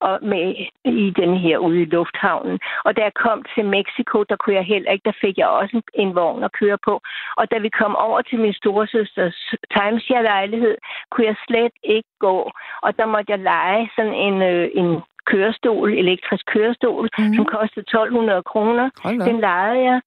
og 0.00 0.18
med 0.22 0.44
i 0.84 1.10
den 1.10 1.36
her 1.36 1.58
ude 1.58 1.82
i 1.82 1.92
lufthavnen. 1.94 2.58
Og 2.84 2.96
da 2.96 3.00
jeg 3.02 3.14
kom 3.14 3.44
til 3.54 3.64
Mexico, 3.64 4.22
der 4.22 4.36
kunne 4.36 4.56
jeg 4.56 4.64
heller 4.64 4.90
ikke, 4.92 5.08
der 5.10 5.20
fik 5.20 5.38
jeg 5.38 5.48
også 5.48 5.76
en, 5.76 5.82
en 6.02 6.14
vogn 6.14 6.44
at 6.44 6.52
køre 6.60 6.78
på. 6.84 7.00
Og 7.36 7.50
da 7.50 7.58
vi 7.58 7.68
kom 7.68 7.96
over 7.96 8.22
til 8.22 8.38
min 8.38 8.54
storesøsters 8.54 9.54
timeshare-lejlighed, 9.74 10.76
kunne 11.10 11.26
jeg 11.26 11.36
slet 11.46 11.72
ikke 11.82 12.12
gå. 12.20 12.50
Og 12.82 12.90
der 12.98 13.06
måtte 13.06 13.32
jeg 13.32 13.38
lege 13.38 13.90
sådan 13.96 14.14
en, 14.14 14.42
øh, 14.42 14.68
en 14.74 15.02
kørestol, 15.30 15.92
elektrisk 15.92 16.44
kørestol, 16.46 17.08
mm. 17.18 17.34
som 17.34 17.44
kostede 17.44 17.86
1200 17.86 18.42
kroner. 18.42 18.90
Den 19.28 19.40
lejede 19.40 19.82
jeg, 19.88 20.00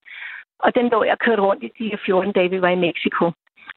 og 0.60 0.76
den 0.76 0.90
lå 0.90 1.04
jeg 1.04 1.20
kørt 1.20 1.40
rundt 1.40 1.64
i 1.64 1.72
de 1.80 1.98
14 2.06 2.32
dage, 2.34 2.50
vi 2.50 2.62
var 2.62 2.70
i 2.70 2.84
Mexico. 2.88 3.26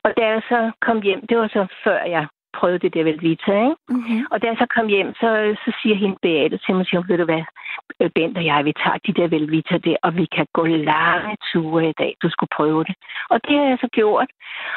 Og 0.05 0.11
da 0.17 0.23
jeg 0.27 0.43
så 0.49 0.71
kom 0.81 1.03
hjem, 1.03 1.27
det 1.27 1.39
var 1.39 1.49
så 1.49 1.67
før 1.85 2.01
jeg 2.05 2.27
prøvede 2.53 2.79
det 2.79 2.95
der 2.95 3.05
Velvita, 3.05 3.53
ikke? 3.53 3.77
Mm-hmm. 3.89 4.27
Og 4.31 4.43
da 4.43 4.47
jeg 4.47 4.57
så 4.59 4.67
kom 4.77 4.87
hjem, 4.87 5.15
så, 5.21 5.29
så 5.65 5.71
siger 5.83 5.97
hende 5.97 6.17
Beate 6.23 6.59
til 6.65 6.75
mig, 6.75 6.87
siger, 6.87 7.03
ved 7.09 7.19
du 7.19 7.25
hvad, 7.25 7.45
øh, 8.01 8.11
Bent 8.15 8.39
og 8.39 8.45
jeg, 8.45 8.65
vi 8.65 8.73
tager 8.83 8.99
de 9.07 9.13
der 9.19 9.29
Velvita 9.29 9.77
der, 9.79 9.97
og 10.03 10.17
vi 10.17 10.27
kan 10.37 10.47
gå 10.53 10.65
lange 10.67 11.37
ture 11.53 11.89
i 11.89 11.95
dag. 11.99 12.13
Du 12.23 12.29
skulle 12.31 12.55
prøve 12.59 12.85
det. 12.85 12.95
Og 13.31 13.39
det 13.47 13.55
har 13.59 13.67
jeg 13.73 13.79
så 13.81 13.89
gjort. 13.99 14.31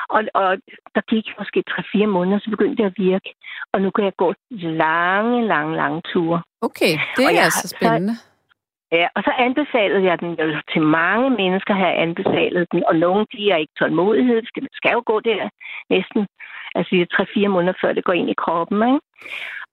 Og, 0.10 0.22
og 0.34 0.50
der 0.96 1.02
gik 1.12 1.26
måske 1.40 1.64
3-4 1.70 2.06
måneder, 2.06 2.40
så 2.40 2.50
begyndte 2.50 2.84
det 2.84 2.90
at 2.92 2.98
virke. 2.98 3.30
Og 3.74 3.82
nu 3.82 3.90
kan 3.92 4.06
jeg 4.06 4.16
gå 4.18 4.34
lange, 4.50 5.48
lange, 5.48 5.76
lange 5.76 6.02
ture. 6.14 6.42
Okay, 6.62 6.94
det 7.18 7.24
er 7.24 7.44
altså 7.50 7.68
spændende. 7.68 8.16
Så, 8.16 8.32
Ja, 9.00 9.08
og 9.16 9.22
så 9.24 9.32
anbefalede 9.48 10.04
jeg 10.10 10.20
den 10.20 10.32
jo 10.42 10.62
til 10.74 10.82
mange 10.82 11.30
mennesker, 11.30 11.74
har 11.74 11.92
anbefalet 12.06 12.68
den, 12.72 12.84
og 12.90 12.96
nogle 12.96 13.26
de 13.34 13.52
er 13.52 13.56
ikke 13.56 13.74
tålmodighed, 13.80 14.42
det 14.56 14.68
skal 14.74 14.92
jo 14.92 15.04
gå 15.06 15.20
der 15.20 15.50
næsten, 15.90 16.28
altså 16.76 17.06
tre-fire 17.16 17.50
måneder 17.56 17.74
før 17.82 17.94
det 17.94 18.04
går 18.04 18.14
ind 18.14 18.30
i 18.30 18.42
kroppen, 18.44 18.78
ikke? 18.88 19.00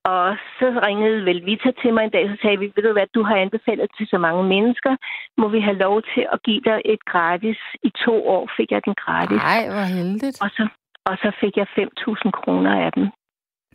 Og 0.05 0.37
så 0.59 0.67
ringede 0.87 1.25
Velvita 1.25 1.71
til 1.83 1.95
mig 1.95 2.05
en 2.05 2.11
dag, 2.11 2.25
så 2.31 2.37
sagde 2.43 2.59
vi, 2.59 2.67
ved 2.77 2.83
du 2.83 2.93
hvad, 2.93 3.07
du 3.15 3.23
har 3.29 3.37
anbefalet 3.37 3.89
til 3.97 4.07
så 4.13 4.19
mange 4.19 4.43
mennesker, 4.55 4.93
må 5.41 5.49
vi 5.49 5.61
have 5.61 5.79
lov 5.87 6.03
til 6.15 6.25
at 6.33 6.39
give 6.43 6.63
dig 6.69 6.79
et 6.85 7.03
gratis. 7.13 7.59
I 7.83 7.91
to 8.05 8.15
år 8.37 8.45
fik 8.57 8.71
jeg 8.71 8.81
den 8.85 8.95
gratis. 9.05 9.43
Nej, 9.51 9.63
hvor 9.75 9.87
heldigt. 9.97 10.37
Og 10.45 10.51
så, 10.57 10.69
og 11.05 11.15
så 11.23 11.29
fik 11.41 11.55
jeg 11.57 11.67
5.000 11.79 12.31
kroner 12.39 12.73
af 12.87 12.93
den. 12.93 13.05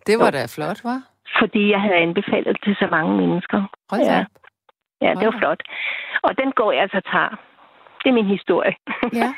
Det 0.07 0.15
var 0.19 0.31
da 0.31 0.41
flot, 0.55 0.79
var? 0.83 0.99
Fordi 1.39 1.63
jeg 1.73 1.81
havde 1.81 1.99
anbefalet 2.07 2.57
til 2.63 2.75
så 2.81 2.87
mange 2.91 3.13
mennesker. 3.21 3.59
Hold 3.91 4.01
ja. 4.01 4.25
Ja, 5.05 5.11
det 5.19 5.25
var 5.29 5.37
flot. 5.41 5.61
Og 6.23 6.31
den 6.37 6.51
går 6.59 6.71
jeg 6.71 6.81
altså 6.81 7.01
tager. 7.11 7.33
Det 8.01 8.09
er 8.09 8.13
min 8.13 8.29
historie. 8.37 8.73
Ja. 9.21 9.29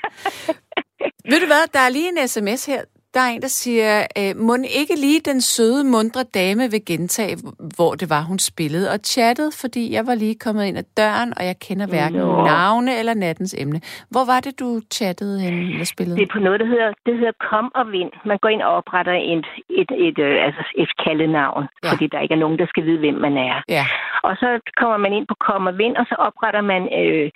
Ved 1.31 1.39
du 1.43 1.47
hvad, 1.51 1.63
der 1.73 1.79
er 1.79 1.89
lige 1.89 2.09
en 2.13 2.27
sms 2.27 2.65
her. 2.65 2.81
Der 3.15 3.21
er 3.21 3.31
en, 3.35 3.41
der 3.41 3.53
siger, 3.63 3.91
øh, 4.19 4.31
må 4.47 4.53
ikke 4.81 4.95
lige 5.05 5.21
den 5.29 5.41
søde, 5.41 5.83
mundre 5.95 6.23
dame 6.39 6.63
vil 6.73 6.83
gentage, 6.91 7.35
hvor 7.77 7.91
det 8.01 8.07
var, 8.15 8.21
hun 8.31 8.39
spillede 8.51 8.87
og 8.93 8.99
chattede, 9.13 9.51
fordi 9.61 9.83
jeg 9.95 10.03
var 10.09 10.15
lige 10.23 10.35
kommet 10.45 10.63
ind 10.69 10.77
ad 10.83 10.87
døren, 11.01 11.29
og 11.37 11.43
jeg 11.49 11.55
kender 11.67 11.87
hverken 11.93 12.19
Nå. 12.19 12.45
navne 12.53 12.91
eller 12.99 13.13
nattens 13.13 13.53
emne. 13.63 13.79
Hvor 14.13 14.25
var 14.31 14.39
det, 14.45 14.53
du 14.59 14.67
chattede 14.97 15.35
hen 15.43 15.53
eller 15.53 15.87
spillede? 15.93 16.17
Det 16.19 16.25
er 16.29 16.33
på 16.37 16.43
noget, 16.47 16.59
der 16.59 16.69
hedder, 16.73 16.89
det 17.05 17.13
hedder 17.19 17.35
Kom 17.49 17.67
og 17.79 17.85
Vind. 17.95 18.11
Man 18.31 18.37
går 18.41 18.49
ind 18.49 18.61
og 18.67 18.71
opretter 18.79 19.15
et, 19.33 19.47
et, 19.81 19.91
et, 20.07 20.17
et, 20.25 20.37
altså 20.47 20.63
et 20.83 20.91
kaldenavn, 21.03 21.63
ja. 21.83 21.91
fordi 21.91 22.05
der 22.13 22.19
ikke 22.19 22.35
er 22.37 22.43
nogen, 22.45 22.59
der 22.59 22.67
skal 22.71 22.83
vide, 22.87 22.99
hvem 23.03 23.17
man 23.25 23.35
er. 23.49 23.55
Ja. 23.77 23.85
Og 24.27 24.33
så 24.41 24.49
kommer 24.79 24.97
man 24.97 25.13
ind 25.17 25.25
på 25.31 25.35
Kom 25.47 25.67
og 25.71 25.77
Vind, 25.81 25.95
og 26.01 26.05
så 26.09 26.15
opretter 26.27 26.63
man, 26.71 26.81
øh, 26.99 27.27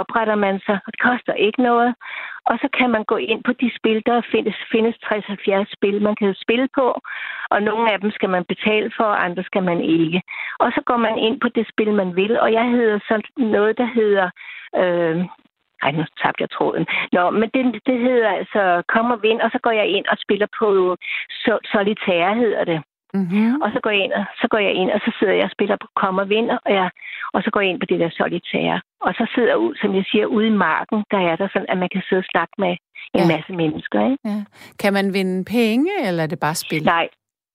opretter 0.00 0.36
man 0.44 0.54
sig, 0.66 0.76
det 0.86 1.00
koster 1.08 1.34
ikke 1.46 1.60
noget. 1.70 1.90
Og 2.50 2.58
så 2.62 2.68
kan 2.78 2.90
man 2.90 3.04
gå 3.04 3.16
ind 3.16 3.42
på 3.44 3.52
de 3.52 3.70
spil, 3.78 4.02
der 4.06 4.20
findes, 4.32 4.56
findes 4.72 4.94
60-70 5.04 5.72
spil, 5.76 6.02
man 6.02 6.16
kan 6.16 6.34
spille 6.44 6.68
på. 6.74 6.86
Og 7.50 7.62
nogle 7.62 7.92
af 7.92 8.00
dem 8.00 8.10
skal 8.10 8.30
man 8.30 8.44
betale 8.44 8.90
for, 8.96 9.04
og 9.04 9.24
andre 9.24 9.42
skal 9.42 9.62
man 9.62 9.80
ikke. 9.80 10.22
Og 10.58 10.68
så 10.74 10.80
går 10.86 10.96
man 10.96 11.18
ind 11.18 11.40
på 11.40 11.48
det 11.48 11.66
spil, 11.72 11.92
man 11.92 12.16
vil. 12.16 12.40
Og 12.40 12.52
jeg 12.52 12.64
hedder 12.70 12.98
sådan 13.08 13.50
noget, 13.56 13.78
der 13.78 13.88
hedder... 13.98 14.30
Øh, 14.76 15.16
ej, 15.82 15.90
nu 15.90 16.04
tabte 16.22 16.42
jeg 16.42 16.50
tråden. 16.50 16.86
Nå, 17.12 17.30
men 17.30 17.48
det, 17.54 17.80
det 17.86 17.98
hedder 18.00 18.28
altså 18.28 18.82
Kom 18.88 19.10
og 19.10 19.22
Vind, 19.22 19.40
og 19.40 19.50
så 19.50 19.58
går 19.62 19.70
jeg 19.70 19.86
ind 19.86 20.06
og 20.06 20.16
spiller 20.18 20.46
på 20.58 20.96
øh, 21.48 21.58
Solitaire, 21.72 22.34
hedder 22.34 22.64
det. 22.64 22.82
Mm-hmm. 23.16 23.62
Og 23.64 23.68
så 23.74 23.78
går, 23.84 23.90
jeg 23.96 24.02
ind, 24.06 24.12
og, 24.20 24.24
så 24.40 24.46
går 24.52 24.60
jeg 24.66 24.74
ind, 24.80 24.90
og 24.96 25.00
så 25.04 25.10
sidder 25.18 25.34
jeg 25.34 25.44
og 25.48 25.54
spiller 25.56 25.76
på 25.82 25.88
Kom 26.00 26.18
og 26.22 26.28
Vind, 26.28 26.48
og, 26.66 26.72
jeg, 26.78 26.90
og 27.34 27.40
så 27.44 27.48
går 27.52 27.60
jeg 27.60 27.70
ind 27.70 27.80
på 27.80 27.86
det 27.90 27.98
der 28.00 28.10
solitaire. 28.20 28.80
Og 29.06 29.12
så 29.18 29.24
sidder 29.34 29.48
jeg, 29.48 29.58
ud, 29.66 29.74
som 29.80 29.90
jeg 29.98 30.04
siger, 30.10 30.26
ude 30.26 30.46
i 30.46 30.58
marken, 30.68 30.98
der 31.10 31.20
er 31.30 31.36
der 31.36 31.48
sådan, 31.52 31.70
at 31.72 31.78
man 31.78 31.90
kan 31.94 32.02
sidde 32.08 32.20
og 32.24 32.30
snakke 32.32 32.54
med 32.58 32.72
en 33.18 33.26
ja. 33.26 33.32
masse 33.34 33.52
mennesker. 33.62 34.00
Ikke? 34.10 34.18
Ja. 34.24 34.38
Kan 34.82 34.92
man 34.92 35.06
vinde 35.16 35.44
penge, 35.44 35.90
eller 36.06 36.22
er 36.22 36.26
det 36.26 36.40
bare 36.40 36.54
spil? 36.54 36.84
Nej, 36.84 37.08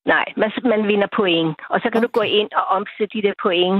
Nej, 0.06 0.26
man, 0.38 0.52
man 0.64 0.88
vinder 0.88 1.08
point, 1.16 1.56
og 1.70 1.80
så 1.84 1.90
kan 1.90 1.98
okay. 1.98 2.08
du 2.08 2.20
gå 2.20 2.22
ind 2.22 2.50
og 2.60 2.66
omsætte 2.78 3.18
de 3.18 3.22
der 3.28 3.34
point 3.44 3.78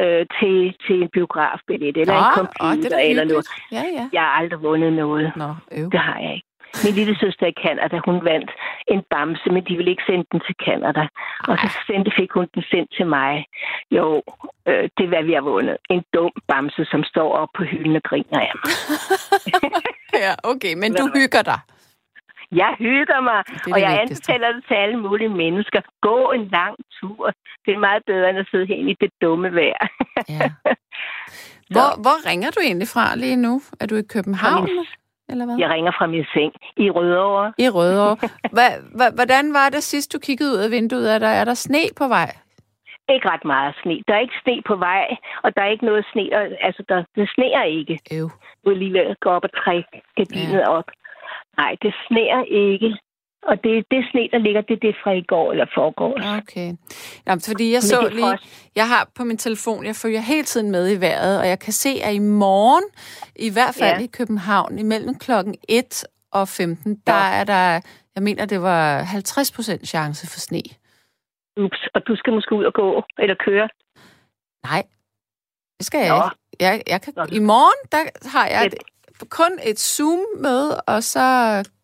øh, 0.00 0.26
til, 0.38 0.56
til 0.86 0.96
en 1.02 1.08
biografbillet 1.12 1.96
eller 1.96 2.14
ah, 2.14 2.26
en 2.26 2.34
computer 2.40 2.96
oh, 2.96 3.10
eller 3.10 3.24
noget. 3.24 3.46
Ja, 3.72 3.84
ja. 3.96 4.04
Jeg 4.12 4.22
har 4.22 4.32
aldrig 4.40 4.62
vundet 4.62 4.92
noget. 4.92 5.32
Nå, 5.36 5.48
øv. 5.78 5.90
Det 5.92 6.00
har 6.00 6.18
jeg 6.18 6.32
ikke. 6.34 6.49
Min 6.84 6.94
lille 6.94 7.14
søster 7.22 7.46
i 7.46 7.54
Canada, 7.64 7.96
hun 8.08 8.24
vandt 8.30 8.50
en 8.94 9.02
bamse, 9.10 9.48
men 9.54 9.62
de 9.68 9.76
ville 9.76 9.90
ikke 9.90 10.08
sende 10.10 10.26
den 10.32 10.40
til 10.46 10.54
Canada. 10.66 11.04
Og 11.48 11.54
så 11.62 11.68
sendte, 11.86 12.10
fik 12.18 12.30
hun 12.32 12.46
den 12.54 12.62
sendt 12.70 12.90
til 12.96 13.06
mig. 13.06 13.44
Jo, 13.90 14.22
øh, 14.68 14.84
det 14.96 15.02
er, 15.04 15.12
hvad 15.14 15.24
vi 15.28 15.32
har 15.32 15.44
vundet. 15.52 15.76
En 15.90 16.02
dum 16.14 16.32
bamse, 16.48 16.84
som 16.92 17.02
står 17.12 17.28
op 17.40 17.48
på 17.56 17.62
hylden 17.64 17.96
og 17.96 18.02
griner 18.02 18.40
af 18.48 18.52
mig. 18.60 18.72
ja, 20.24 20.32
okay, 20.42 20.74
men 20.82 20.90
du 21.00 21.04
hygger 21.14 21.42
dig. 21.42 21.60
Jeg 22.52 22.74
hygger 22.78 23.20
mig, 23.20 23.42
det 23.46 23.64
det 23.64 23.72
og 23.72 23.80
jeg 23.80 23.98
vigtigste. 24.00 24.32
anbefaler 24.32 24.52
det 24.56 24.64
til 24.68 24.74
alle 24.74 24.98
mulige 25.06 25.28
mennesker. 25.28 25.80
Gå 26.00 26.30
en 26.30 26.48
lang 26.48 26.76
tur. 27.00 27.32
Det 27.64 27.74
er 27.74 27.78
meget 27.78 28.02
bedre, 28.06 28.30
end 28.30 28.38
at 28.38 28.46
sidde 28.50 28.66
herinde 28.66 28.90
i 28.90 28.96
det 29.00 29.10
dumme 29.22 29.54
vejr. 29.54 29.82
ja. 30.28 30.50
Hvor, 31.74 31.90
hvor 32.04 32.28
ringer 32.28 32.50
du 32.50 32.60
egentlig 32.60 32.88
fra 32.88 33.16
lige 33.16 33.36
nu? 33.36 33.62
Er 33.80 33.86
du 33.86 33.96
i 33.96 34.02
København? 34.02 34.68
Eller 35.30 35.44
hvad? 35.44 35.56
Jeg 35.58 35.70
ringer 35.70 35.92
fra 35.98 36.06
min 36.06 36.24
seng 36.34 36.52
i 36.76 36.90
Rødovre. 36.90 37.52
I 37.58 37.68
Rødovre. 37.68 38.28
Hva, 38.56 38.68
hvordan 39.18 39.54
var 39.58 39.68
det 39.68 39.82
sidst, 39.82 40.12
du 40.12 40.18
kiggede 40.18 40.50
ud 40.52 40.58
af 40.66 40.70
vinduet? 40.70 41.14
Er 41.14 41.18
der, 41.18 41.32
er 41.40 41.44
der 41.44 41.54
sne 41.54 41.82
på 41.96 42.08
vej? 42.08 42.30
Ikke 43.14 43.28
ret 43.28 43.44
meget 43.44 43.74
sne. 43.82 44.02
Der 44.08 44.14
er 44.14 44.20
ikke 44.26 44.40
sne 44.44 44.62
på 44.66 44.76
vej, 44.76 45.06
og 45.42 45.56
der 45.56 45.62
er 45.62 45.70
ikke 45.74 45.84
noget 45.84 46.04
sne. 46.12 46.24
Altså, 46.66 46.82
der, 46.88 47.04
det 47.16 47.30
sneer 47.34 47.62
ikke. 47.62 47.98
Øv. 48.12 48.30
Du 48.64 48.70
er 48.70 48.74
lige 48.82 48.92
ved 48.92 49.00
at 49.00 49.20
gå 49.20 49.30
op 49.30 49.44
og 49.44 49.52
trække 49.64 49.88
gardinet 50.16 50.62
ja. 50.66 50.68
op. 50.78 50.88
Nej, 51.56 51.76
det 51.82 51.94
sneer 52.06 52.42
ikke. 52.42 52.98
Og 53.42 53.64
det, 53.64 53.84
det 53.90 54.04
sne, 54.10 54.28
der 54.32 54.38
ligger, 54.38 54.60
det 54.60 54.74
er 54.74 54.80
det 54.88 54.96
fra 55.02 55.10
i 55.12 55.22
går 55.22 55.52
eller 55.52 55.66
forgår. 55.74 56.12
Okay. 56.38 56.74
Jamen, 57.26 57.42
fordi 57.48 57.72
jeg 57.72 57.82
så 57.82 58.08
lige, 58.12 58.38
jeg 58.76 58.88
har 58.88 59.10
på 59.16 59.24
min 59.24 59.36
telefon, 59.36 59.86
jeg 59.86 59.94
følger 59.94 60.20
hele 60.20 60.42
tiden 60.42 60.70
med 60.70 60.96
i 60.96 61.00
vejret, 61.00 61.40
og 61.40 61.48
jeg 61.48 61.58
kan 61.58 61.72
se, 61.72 61.90
at 62.04 62.14
i 62.14 62.18
morgen, 62.18 62.84
i 63.36 63.50
hvert 63.52 63.74
fald 63.74 63.98
ja. 63.98 64.04
i 64.04 64.06
København, 64.06 64.78
imellem 64.78 65.14
klokken 65.18 65.54
1 65.68 66.04
og 66.32 66.48
15, 66.48 66.92
ja. 66.92 67.12
der 67.12 67.22
er 67.38 67.44
der, 67.44 67.80
jeg 68.14 68.22
mener, 68.22 68.46
det 68.46 68.62
var 68.62 69.02
50 69.02 69.52
procent 69.52 69.88
chance 69.88 70.26
for 70.32 70.40
sne. 70.40 70.62
Ups, 71.56 71.88
og 71.94 72.06
du 72.06 72.16
skal 72.16 72.32
måske 72.32 72.54
ud 72.54 72.64
og 72.64 72.74
gå, 72.74 73.02
eller 73.18 73.36
køre? 73.46 73.68
Nej, 74.64 74.82
det 75.78 75.86
skal 75.86 76.00
jeg 76.00 76.08
Nå. 76.08 76.14
ikke. 76.16 76.36
Jeg, 76.60 76.82
jeg 76.86 77.00
kan, 77.02 77.12
I 77.32 77.38
morgen, 77.38 77.80
der 77.92 78.28
har 78.30 78.46
jeg 78.48 78.66
et, 78.66 78.74
kun 79.30 79.52
et 79.64 79.78
Zoom-møde, 79.78 80.80
og 80.80 81.02
så 81.02 81.26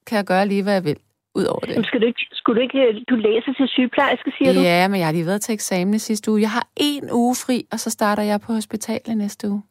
kan 0.06 0.16
jeg 0.16 0.24
gøre 0.24 0.46
lige, 0.48 0.62
hvad 0.62 0.72
jeg 0.72 0.84
vil 0.84 0.96
ud 1.40 1.44
over 1.52 1.60
det. 1.60 1.72
Jamen, 1.72 1.84
skal 1.84 2.00
du 2.00 2.06
ikke, 2.06 2.22
skulle 2.32 2.56
du 2.58 2.62
ikke, 2.62 2.78
øh, 2.86 2.94
du 3.10 3.16
læser 3.28 3.52
til 3.58 3.68
sygeplejerske, 3.68 4.30
siger 4.38 4.52
ja, 4.52 4.58
du? 4.58 4.62
Ja, 4.64 4.88
men 4.88 4.96
jeg 5.00 5.06
har 5.06 5.12
lige 5.12 5.26
været 5.26 5.42
til 5.42 5.52
eksamen 5.52 5.98
sidste 5.98 6.30
uge. 6.30 6.40
Jeg 6.40 6.50
har 6.50 6.66
en 6.76 7.04
uge 7.12 7.34
fri, 7.44 7.58
og 7.72 7.78
så 7.84 7.90
starter 7.90 8.22
jeg 8.22 8.40
på 8.46 8.52
hospitalet 8.52 9.16
næste 9.16 9.48
uge. 9.50 9.62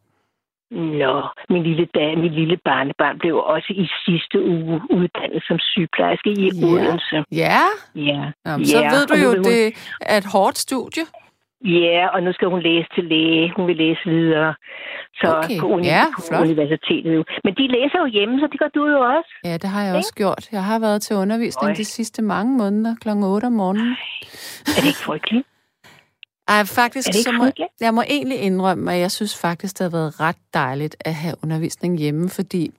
Nå, 0.71 1.15
min 1.49 1.63
lille, 1.63 1.85
dag, 1.93 2.17
min 2.17 2.33
lille 2.33 2.57
barnebarn 2.65 3.19
blev 3.19 3.35
også 3.37 3.73
i 3.83 3.87
sidste 4.05 4.37
uge 4.43 4.81
uddannet 4.97 5.43
som 5.47 5.57
sygeplejerske 5.59 6.29
i 6.29 6.49
ja. 6.53 6.67
Odense. 6.67 7.17
Ja? 7.31 7.61
Ja. 7.95 8.21
Jamen, 8.45 8.65
så 8.65 8.79
ja. 8.79 8.89
ved 8.93 9.07
du 9.07 9.15
jo, 9.25 9.31
det 9.49 9.61
er 10.01 10.17
et 10.17 10.25
hårdt 10.25 10.57
studie. 10.57 11.03
Ja, 11.63 12.07
og 12.13 12.23
nu 12.23 12.33
skal 12.33 12.47
hun 12.47 12.61
læse 12.61 12.87
til 12.95 13.03
læge. 13.03 13.53
Hun 13.55 13.67
vil 13.67 13.75
læse 13.75 13.99
videre. 14.05 14.55
Så 15.13 15.27
okay. 15.37 15.59
på, 15.59 15.67
uni- 15.67 15.87
ja, 15.87 16.05
på 16.29 16.35
universitetet. 16.41 17.27
Men 17.43 17.53
de 17.55 17.67
læser 17.67 17.99
jo 17.99 18.05
hjemme, 18.05 18.39
så 18.39 18.47
det 18.51 18.59
gør 18.59 18.67
du 18.67 18.87
jo 18.89 18.99
også. 18.99 19.31
Ja, 19.45 19.53
det 19.53 19.69
har 19.69 19.81
jeg 19.81 19.91
okay? 19.91 19.97
også 19.97 20.13
gjort. 20.15 20.51
Jeg 20.51 20.63
har 20.63 20.79
været 20.79 21.01
til 21.01 21.15
undervisning 21.15 21.69
Øj. 21.69 21.73
de 21.73 21.85
sidste 21.85 22.21
mange 22.21 22.57
måneder 22.57 22.95
kl. 23.01 23.09
8 23.09 23.45
om 23.45 23.51
morgenen. 23.51 23.91
Er 24.67 24.79
det 24.81 24.87
ikke 24.87 24.99
frygteligt? 24.99 25.47
Ej, 26.47 26.63
faktisk, 26.63 27.07
så 27.13 27.31
må, 27.31 27.45
jeg 27.81 27.93
må 27.93 28.01
egentlig 28.01 28.39
indrømme, 28.39 28.93
at 28.93 28.99
jeg 28.99 29.11
synes 29.11 29.41
faktisk, 29.41 29.79
det 29.79 29.83
har 29.83 29.97
været 29.97 30.19
ret 30.19 30.37
dejligt 30.53 30.95
at 30.99 31.13
have 31.13 31.35
undervisning 31.43 31.99
hjemme, 31.99 32.29
fordi 32.29 32.71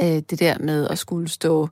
øh, 0.00 0.06
det 0.06 0.40
der 0.40 0.58
med 0.58 0.88
at 0.90 0.98
skulle 0.98 1.28
stå 1.28 1.68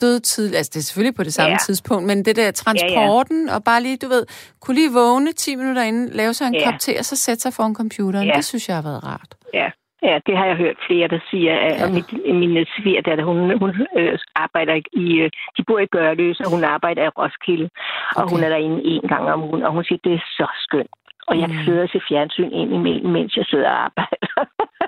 døde 0.00 0.20
tidligt, 0.20 0.56
altså 0.56 0.70
det 0.74 0.80
er 0.80 0.82
selvfølgelig 0.88 1.16
på 1.16 1.22
det 1.22 1.34
samme 1.34 1.50
ja. 1.50 1.56
tidspunkt, 1.66 2.04
men 2.06 2.24
det 2.24 2.36
der 2.36 2.50
transporten, 2.50 3.38
ja, 3.46 3.50
ja. 3.52 3.56
og 3.56 3.64
bare 3.64 3.82
lige, 3.82 3.96
du 4.04 4.08
ved, 4.08 4.24
kunne 4.60 4.74
lige 4.74 4.92
vågne 4.92 5.32
10 5.32 5.56
minutter 5.56 5.82
inden, 5.82 6.08
lave 6.20 6.32
sig 6.34 6.46
en 6.46 6.54
ja. 6.54 6.64
kop 6.64 6.78
te, 6.80 6.92
og 6.98 7.04
så 7.04 7.16
sætte 7.16 7.40
sig 7.42 7.52
foran 7.52 7.74
computeren, 7.74 8.26
ja. 8.28 8.32
det 8.36 8.44
synes 8.44 8.68
jeg 8.68 8.76
har 8.76 8.82
været 8.82 9.04
rart. 9.04 9.34
Ja, 9.54 9.68
Ja, 10.02 10.18
det 10.26 10.34
har 10.38 10.46
jeg 10.46 10.56
hørt 10.56 10.76
flere, 10.88 11.08
der 11.08 11.18
siger. 11.30 11.54
At 11.68 11.72
Ja. 11.80 11.86
ja. 11.86 11.92
mit, 11.96 12.08
min 12.40 12.66
svigerdatter, 12.76 13.24
hun, 13.24 13.58
hun 13.62 13.70
øh, 13.98 14.18
arbejder 14.34 14.74
i, 15.04 15.06
øh, 15.22 15.30
de 15.56 15.62
bor 15.68 15.78
i 15.78 15.86
Gørløs, 15.86 16.40
og 16.44 16.50
hun 16.54 16.64
arbejder 16.64 17.02
i 17.04 17.08
Roskilde. 17.18 17.68
Og 18.16 18.22
Okay. 18.22 18.32
hun 18.34 18.44
er 18.44 18.48
derinde 18.48 18.78
en 18.84 19.04
gang 19.12 19.24
om 19.34 19.42
ugen, 19.48 19.62
og 19.62 19.72
hun 19.72 19.84
siger, 19.84 19.98
det 20.04 20.12
er 20.14 20.24
så 20.38 20.46
skønt. 20.64 20.90
Og 21.28 21.34
jeg 21.40 21.48
Mm. 21.48 21.52
kan 21.54 21.64
sidde 21.64 21.82
og 21.82 21.88
se 21.92 22.00
fjernsyn 22.08 22.50
ind 22.60 22.70
imellem, 22.78 23.10
mens 23.16 23.36
jeg 23.36 23.44
sidder 23.50 23.68
og 23.70 23.78
arbejder. 23.88 24.32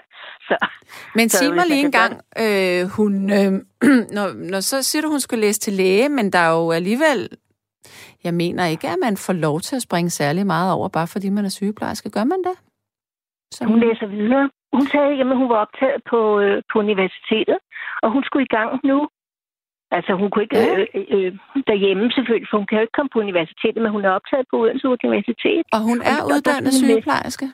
så 0.61 0.67
Men 1.15 1.29
sig 1.29 1.55
mig 1.55 1.67
lige 1.69 1.85
en 1.85 1.93
gang, 1.93 2.13
øh, 2.45 2.83
hun, 2.97 3.13
øh, 3.39 3.53
når, 4.17 4.51
når 4.51 4.61
så 4.61 4.83
siger 4.83 5.03
du, 5.03 5.09
hun 5.09 5.21
skulle 5.21 5.41
læse 5.41 5.61
til 5.61 5.73
læge, 5.73 6.09
men 6.09 6.33
der 6.33 6.39
er 6.39 6.53
jo 6.61 6.71
alligevel, 6.71 7.29
jeg 8.25 8.35
mener 8.35 8.65
ikke, 8.67 8.89
at 8.89 8.97
man 9.03 9.17
får 9.17 9.33
lov 9.33 9.61
til 9.61 9.77
at 9.77 9.83
springe 9.83 10.11
særlig 10.11 10.47
meget 10.47 10.73
over, 10.73 10.89
bare 10.89 11.07
fordi 11.07 11.29
man 11.29 11.45
er 11.45 11.49
sygeplejerske. 11.49 12.11
Gør 12.11 12.25
man 12.25 12.39
det? 12.49 12.57
Så, 13.55 13.65
hun 13.65 13.81
læser 13.81 14.07
videre. 14.07 14.51
Hun 14.73 14.87
sagde, 14.87 15.21
at 15.21 15.37
hun 15.43 15.49
var 15.49 15.57
optaget 15.67 16.01
på, 16.11 16.21
øh, 16.41 16.63
på 16.73 16.79
universitetet, 16.79 17.59
og 18.03 18.09
hun 18.15 18.23
skulle 18.25 18.45
i 18.51 18.55
gang 18.59 18.71
nu. 18.85 18.99
Altså, 19.97 20.13
hun 20.21 20.31
kunne 20.31 20.43
ikke 20.47 20.59
Ja. 20.59 20.79
øh, 20.79 20.87
øh, 21.17 21.33
derhjemme 21.71 22.05
selvfølgelig, 22.17 22.49
for 22.51 22.57
hun 22.61 22.67
kan 22.67 22.77
jo 22.79 22.83
ikke 22.87 22.97
komme 22.99 23.11
på 23.13 23.19
universitetet, 23.27 23.81
men 23.83 23.91
hun 23.97 24.05
er 24.05 24.11
optaget 24.19 24.47
på 24.51 24.57
Odense 24.63 24.87
Universitet. 24.89 25.65
og 25.77 25.81
hun 25.89 25.99
er 26.13 26.19
og 26.23 26.29
uddannet 26.35 26.73
sygeplejerske? 26.75 27.47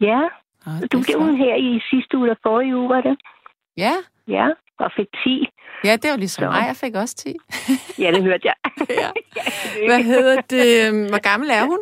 Ja, 0.00 0.20
Oh, 0.66 0.72
du 0.92 0.96
blev 1.06 1.18
hun 1.20 1.36
her 1.36 1.54
i 1.54 1.80
sidste 1.90 2.16
uge, 2.18 2.26
eller 2.26 2.38
forrige 2.42 2.76
uge, 2.76 2.88
var 2.88 3.00
det? 3.00 3.16
Ja, 3.76 3.92
Ja, 4.28 4.46
og 4.78 4.90
fik 4.96 5.06
10. 5.24 5.46
ja, 5.84 5.96
det 5.96 6.10
jo 6.12 6.16
ligesom 6.16 6.42
Så. 6.42 6.50
mig, 6.50 6.64
jeg 6.66 6.76
fik 6.76 6.94
også 6.94 7.14
10. 7.16 7.34
Ja, 7.98 8.10
det 8.12 8.22
hørte 8.22 8.44
jeg. 8.50 8.54
Ja. 9.02 9.10
Hvad 9.88 10.02
hedder 10.02 10.40
det? 10.40 10.88
øhm, 10.88 11.06
Hvor 11.08 11.22
gammel 11.30 11.48
er 11.50 11.64
hun? 11.64 11.78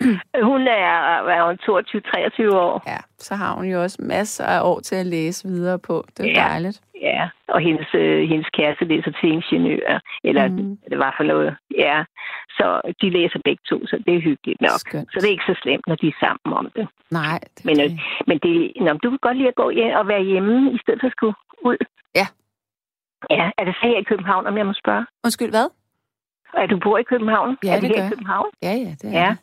Hun 0.50 0.60
er, 0.68 0.90
er 1.36 1.42
hun 1.46 1.58
22-23 2.52 2.56
år. 2.56 2.82
Ja, 2.86 2.96
så 3.18 3.34
har 3.34 3.54
hun 3.54 3.64
jo 3.64 3.82
også 3.82 3.98
masser 4.02 4.44
af 4.44 4.60
år 4.62 4.80
til 4.80 4.94
at 4.96 5.06
læse 5.06 5.48
videre 5.48 5.78
på. 5.78 6.04
Det 6.16 6.26
er 6.26 6.30
Ja. 6.42 6.48
dejligt. 6.48 6.80
Ja, 7.00 7.28
og 7.48 7.60
hendes, 7.60 7.86
øh, 7.94 8.28
hendes 8.28 8.46
kæreste 8.58 8.84
læser 8.84 9.10
til 9.20 9.28
ingeniør, 9.32 10.00
eller 10.24 10.48
mm. 10.48 10.78
det 10.90 10.98
var 10.98 11.14
for 11.16 11.24
noget. 11.24 11.56
Ja, 11.78 12.04
så 12.50 12.80
de 13.02 13.10
læser 13.10 13.38
begge 13.44 13.62
to, 13.70 13.86
så 13.86 14.02
det 14.06 14.14
er 14.16 14.20
hyggeligt 14.20 14.60
nok. 14.60 14.78
Skønt. 14.78 15.08
Så 15.12 15.16
det 15.20 15.26
er 15.26 15.30
ikke 15.30 15.44
så 15.52 15.56
slemt, 15.62 15.86
når 15.86 15.94
de 15.94 16.08
er 16.08 16.16
sammen 16.20 16.58
om 16.58 16.70
det. 16.76 16.88
Nej, 17.10 17.38
det, 17.56 17.64
Men, 17.64 17.80
øh, 17.80 17.90
det. 17.90 18.00
men 18.26 18.38
det, 18.38 18.72
nå, 18.80 18.92
du 18.92 19.10
kan 19.10 19.18
godt 19.22 19.36
lide 19.36 19.48
at 19.48 19.54
gå 19.54 19.70
hjem 19.70 19.94
og 19.96 20.08
være 20.08 20.22
hjemme, 20.22 20.72
i 20.72 20.78
stedet 20.82 21.00
for 21.00 21.06
at 21.06 21.12
skulle 21.16 21.34
ud. 21.64 21.76
Ja. 22.14 22.26
Ja, 23.30 23.50
er 23.58 23.64
det 23.64 23.74
så 23.74 23.86
her 23.86 23.98
i 23.98 24.02
København, 24.02 24.46
om 24.46 24.56
jeg 24.58 24.66
må 24.66 24.72
spørge? 24.72 25.06
Undskyld, 25.24 25.50
hvad? 25.50 25.68
Er 26.54 26.66
du 26.66 26.78
bor 26.78 26.98
i 26.98 27.02
København? 27.02 27.56
Ja, 27.64 27.76
er 27.76 27.80
det 27.80 27.82
det 27.90 27.96
her 27.96 28.02
gør 28.02 28.06
i. 28.06 28.10
København? 28.10 28.50
Ja, 28.62 28.72
ja, 28.72 28.90
det 29.02 29.04
er 29.04 29.20
Ja. 29.20 29.28
det. 29.30 29.38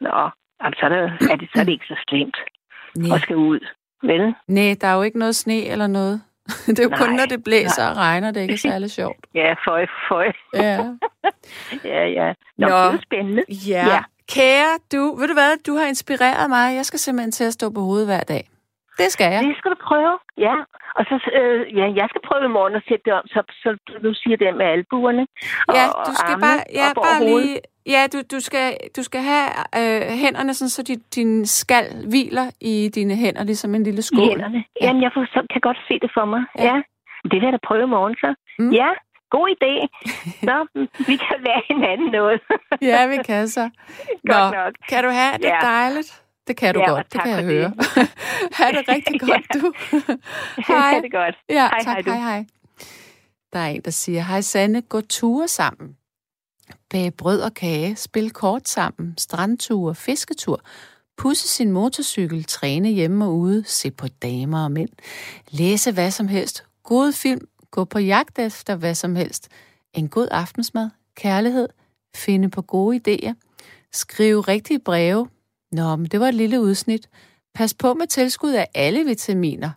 Nå, 0.00 0.30
jamen, 0.62 0.74
så, 0.80 0.84
er 0.84 0.88
det, 0.88 1.30
er 1.30 1.36
det, 1.36 1.48
så 1.54 1.60
er 1.60 1.64
det 1.64 1.72
ikke 1.72 1.84
så 1.88 1.96
slemt 2.08 2.36
Nej. 2.96 3.16
at 3.16 3.22
skal 3.22 3.36
ud. 3.36 3.60
Vel? 4.02 4.34
Nej, 4.48 4.76
der 4.80 4.86
er 4.86 4.94
jo 4.94 5.02
ikke 5.02 5.18
noget 5.18 5.36
sne 5.36 5.66
eller 5.66 5.86
noget. 5.86 6.22
Det 6.66 6.78
er 6.78 6.82
jo 6.82 6.88
kun, 6.96 7.08
Nej, 7.08 7.16
når 7.16 7.26
det 7.26 7.44
blæser 7.44 7.86
og 7.90 7.96
regner, 7.96 8.30
det 8.30 8.40
ikke 8.40 8.54
er 8.54 8.58
særlig 8.70 8.90
sjovt. 8.90 9.26
Ja, 9.34 9.54
føj, 9.66 9.86
føj. 10.08 10.32
Ja. 10.54 10.78
Ja, 11.84 12.06
ja. 12.06 12.32
Nå, 12.58 12.68
Nå. 12.68 12.74
det 12.76 12.94
er 12.94 12.98
spændende. 13.02 13.42
ja. 13.68 13.86
Ja. 13.86 14.00
Kære 14.32 14.78
du, 14.92 15.14
ved 15.18 15.28
du 15.28 15.32
hvad, 15.34 15.56
du 15.66 15.74
har 15.76 15.86
inspireret 15.86 16.50
mig. 16.50 16.74
Jeg 16.76 16.84
skal 16.86 16.98
simpelthen 16.98 17.32
til 17.32 17.44
at 17.44 17.52
stå 17.52 17.70
på 17.70 17.80
hovedet 17.80 18.06
hver 18.06 18.20
dag. 18.20 18.48
Det 19.02 19.08
skal 19.14 19.26
jeg. 19.34 19.40
Det 19.48 19.56
skal 19.58 19.70
du 19.74 19.78
prøve, 19.90 20.14
ja. 20.46 20.54
Og 20.98 21.02
så, 21.10 21.14
øh, 21.40 21.60
ja, 21.78 21.86
jeg 22.00 22.06
skal 22.10 22.22
prøve 22.28 22.44
i 22.50 22.52
morgen 22.58 22.74
at 22.80 22.84
sætte 22.88 23.02
det 23.06 23.12
om, 23.18 23.24
så, 23.34 23.40
så 23.62 23.68
du 24.04 24.10
siger 24.22 24.36
det 24.42 24.56
med 24.60 24.66
albuerne. 24.76 25.24
Ja, 25.78 25.84
og 25.98 26.06
du 26.08 26.12
skal 26.20 26.32
armene 26.34 26.46
bare, 26.46 26.60
ja, 26.80 26.86
bare 27.06 27.20
lige, 27.30 27.60
ja, 27.94 28.02
du, 28.12 28.18
du, 28.34 28.38
skal, 28.48 28.66
du 28.96 29.02
skal 29.08 29.20
have 29.32 29.48
øh, 29.80 30.02
hænderne 30.22 30.54
sådan, 30.54 30.68
så 30.76 30.82
din, 30.82 31.00
din 31.16 31.46
skal 31.46 31.84
hviler 32.10 32.46
i 32.60 32.74
dine 32.94 33.14
hænder, 33.22 33.44
ligesom 33.44 33.74
en 33.74 33.82
lille 33.88 33.98
I 33.98 34.02
skål. 34.10 34.28
hænderne. 34.28 34.56
Ja. 34.58 34.64
Ja. 34.80 34.86
Jamen, 34.86 35.02
jeg 35.02 35.10
får, 35.14 35.24
så, 35.34 35.40
kan 35.52 35.60
godt 35.60 35.78
se 35.88 35.94
det 36.04 36.10
for 36.16 36.24
mig. 36.24 36.42
Ja. 36.58 36.64
Ja. 36.64 36.74
ja. 36.74 36.82
Det 37.30 37.36
vil 37.40 37.46
jeg 37.48 37.52
da 37.52 37.58
prøve 37.68 37.82
i 37.82 37.92
morgen, 37.96 38.14
så. 38.22 38.34
Mm. 38.58 38.70
Ja, 38.80 38.88
god 39.36 39.46
idé. 39.56 39.72
Nå, 40.48 40.56
vi 41.08 41.14
kan 41.26 41.36
lære 41.46 41.62
hinanden 41.70 42.08
noget. 42.18 42.40
Ja, 42.82 43.06
vi 43.12 43.16
kan 43.28 43.48
så. 43.48 43.64
Nå, 44.24 44.34
Godt 44.34 44.54
nok. 44.54 44.72
kan 44.88 45.04
du 45.04 45.10
have 45.10 45.32
det 45.42 45.44
Ja. 45.44 45.58
dejligt? 45.62 46.22
Det 46.50 46.56
kan 46.58 46.74
du 46.74 46.80
Ja, 46.80 46.90
godt, 46.90 47.12
det 47.12 47.20
kan 47.22 47.30
jeg 47.30 47.38
det. 47.38 47.46
høre. 47.46 47.72
ha' 48.58 48.70
det 48.70 48.88
rigtig 48.88 49.20
godt, 49.28 49.46
Ja. 49.54 49.60
du. 49.60 49.72
Ha' 50.62 50.78
hej. 50.78 51.00
det 51.00 51.12
godt. 51.12 51.34
Ja, 51.48 51.54
Hej, 51.68 51.78
tak, 51.84 51.86
hej, 51.94 52.02
du. 52.02 52.10
hej, 52.10 52.18
hej. 52.20 52.44
Der 53.52 53.58
er 53.58 53.66
en, 53.68 53.80
der 53.84 53.90
siger, 53.90 54.22
hej 54.22 54.40
Sanne, 54.40 54.82
gå 54.82 55.00
ture 55.00 55.48
sammen. 55.48 55.96
Bag 56.90 57.14
brød 57.14 57.40
og 57.40 57.54
kage, 57.54 57.96
spil 57.96 58.30
kort 58.30 58.68
sammen, 58.68 59.14
strandture, 59.18 59.94
fisketur, 59.94 60.60
pusse 61.16 61.48
sin 61.48 61.70
motorcykel, 61.72 62.44
træne 62.44 62.88
hjemme 62.88 63.24
og 63.24 63.36
ude, 63.38 63.64
se 63.66 63.90
på 63.90 64.06
damer 64.08 64.64
og 64.64 64.72
mænd, 64.72 64.90
læse 65.50 65.92
hvad 65.92 66.10
som 66.10 66.28
helst, 66.28 66.64
god 66.82 67.12
film, 67.12 67.46
gå 67.70 67.84
på 67.84 67.98
jagt 67.98 68.38
efter 68.38 68.76
hvad 68.76 68.94
som 68.94 69.16
helst, 69.16 69.48
en 69.94 70.08
god 70.08 70.28
aftensmad, 70.30 70.90
kærlighed, 71.14 71.68
finde 72.14 72.50
på 72.50 72.62
gode 72.62 73.00
idéer, 73.08 73.32
skrive 73.92 74.40
rigtige 74.40 74.78
breve. 74.78 75.28
Nå, 75.72 75.96
men 75.96 76.06
det 76.06 76.20
var 76.20 76.28
et 76.28 76.34
lille 76.34 76.60
udsnit. 76.60 77.08
Pas 77.54 77.74
på 77.74 77.94
med 77.94 78.06
tilskud 78.06 78.52
af 78.52 78.68
alle 78.74 79.04
vitaminer. 79.04 79.70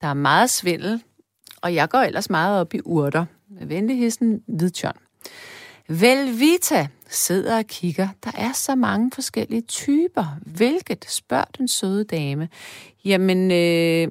Der 0.00 0.06
er 0.06 0.14
meget 0.14 0.50
svindel, 0.50 1.02
og 1.62 1.74
jeg 1.74 1.88
går 1.88 1.98
ellers 1.98 2.30
meget 2.30 2.60
op 2.60 2.74
i 2.74 2.80
urter. 2.84 3.24
Med 3.48 3.66
venligheden, 3.66 4.42
Hvidtjørn. 4.46 4.96
Velvita 5.88 6.88
sidder 7.08 7.58
og 7.58 7.64
kigger. 7.66 8.08
Der 8.24 8.30
er 8.34 8.52
så 8.52 8.74
mange 8.74 9.10
forskellige 9.14 9.62
typer. 9.62 10.38
Hvilket? 10.46 11.04
spørger 11.10 11.44
den 11.58 11.68
søde 11.68 12.04
dame. 12.04 12.48
Jamen, 13.04 13.50
øh, 13.50 14.08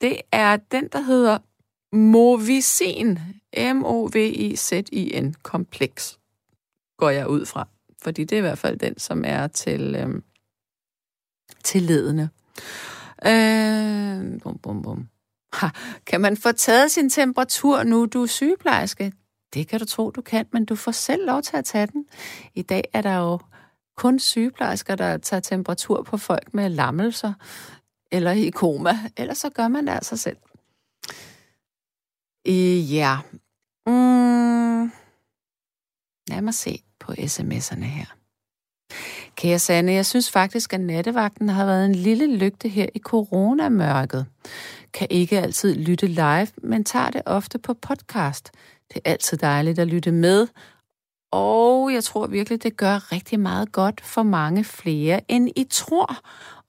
det 0.00 0.20
er 0.32 0.56
den, 0.56 0.88
der 0.92 1.00
hedder 1.00 1.38
Movicin. 1.96 3.18
M-O-V-I-Z-I-N. 3.72 5.34
Kompleks. 5.42 6.18
Går 6.96 7.10
jeg 7.10 7.28
ud 7.28 7.46
fra. 7.46 7.68
Fordi 8.02 8.24
det 8.24 8.36
er 8.36 8.38
i 8.38 8.40
hvert 8.40 8.58
fald 8.58 8.78
den, 8.78 8.98
som 8.98 9.22
er 9.26 9.46
til, 9.46 9.94
øh, 9.94 10.22
til 11.64 11.82
ledende. 11.82 12.28
Øh, 13.26 14.40
bum, 14.40 14.58
bum, 14.58 14.82
bum. 14.82 15.08
Ha, 15.52 15.68
kan 16.06 16.20
man 16.20 16.36
få 16.36 16.52
taget 16.52 16.90
sin 16.90 17.10
temperatur 17.10 17.82
nu, 17.82 18.06
du 18.06 18.22
er 18.22 18.26
sygeplejerske? 18.26 19.12
Det 19.54 19.68
kan 19.68 19.80
du 19.80 19.84
tro, 19.84 20.10
du 20.10 20.20
kan, 20.20 20.46
men 20.52 20.64
du 20.64 20.76
får 20.76 20.92
selv 20.92 21.26
lov 21.26 21.42
til 21.42 21.56
at 21.56 21.64
tage 21.64 21.86
den. 21.86 22.06
I 22.54 22.62
dag 22.62 22.84
er 22.92 23.02
der 23.02 23.16
jo 23.16 23.38
kun 23.96 24.18
sygeplejersker, 24.18 24.94
der 24.94 25.18
tager 25.18 25.40
temperatur 25.40 26.02
på 26.02 26.16
folk 26.16 26.54
med 26.54 26.68
lammelser 26.68 27.32
eller 28.12 28.30
i 28.30 28.50
koma. 28.50 28.98
Ellers 29.16 29.38
så 29.38 29.50
gør 29.50 29.68
man 29.68 29.86
det 29.86 29.92
altså 29.92 30.16
selv. 30.16 30.36
Øh, 32.48 32.94
ja. 32.94 33.18
Mm. 33.86 35.01
Lad 36.28 36.42
mig 36.42 36.54
se 36.54 36.82
på 37.00 37.12
sms'erne 37.12 37.84
her. 37.84 38.06
Kære 39.36 39.58
Sanne, 39.58 39.92
jeg 39.92 40.06
synes 40.06 40.30
faktisk, 40.30 40.72
at 40.72 40.80
nattevagten 40.80 41.48
har 41.48 41.66
været 41.66 41.86
en 41.86 41.94
lille 41.94 42.36
lygte 42.36 42.68
her 42.68 42.86
i 42.94 42.98
coronamørket. 42.98 44.26
Kan 44.92 45.06
ikke 45.10 45.40
altid 45.40 45.74
lytte 45.74 46.06
live, 46.06 46.48
men 46.62 46.84
tager 46.84 47.10
det 47.10 47.22
ofte 47.26 47.58
på 47.58 47.74
podcast. 47.74 48.50
Det 48.88 48.96
er 49.04 49.10
altid 49.10 49.38
dejligt 49.38 49.78
at 49.78 49.88
lytte 49.88 50.12
med, 50.12 50.46
og 51.32 51.92
jeg 51.92 52.04
tror 52.04 52.26
virkelig, 52.26 52.62
det 52.62 52.76
gør 52.76 53.12
rigtig 53.12 53.40
meget 53.40 53.72
godt 53.72 54.00
for 54.00 54.22
mange 54.22 54.64
flere, 54.64 55.20
end 55.28 55.48
I 55.56 55.66
tror. 55.70 56.16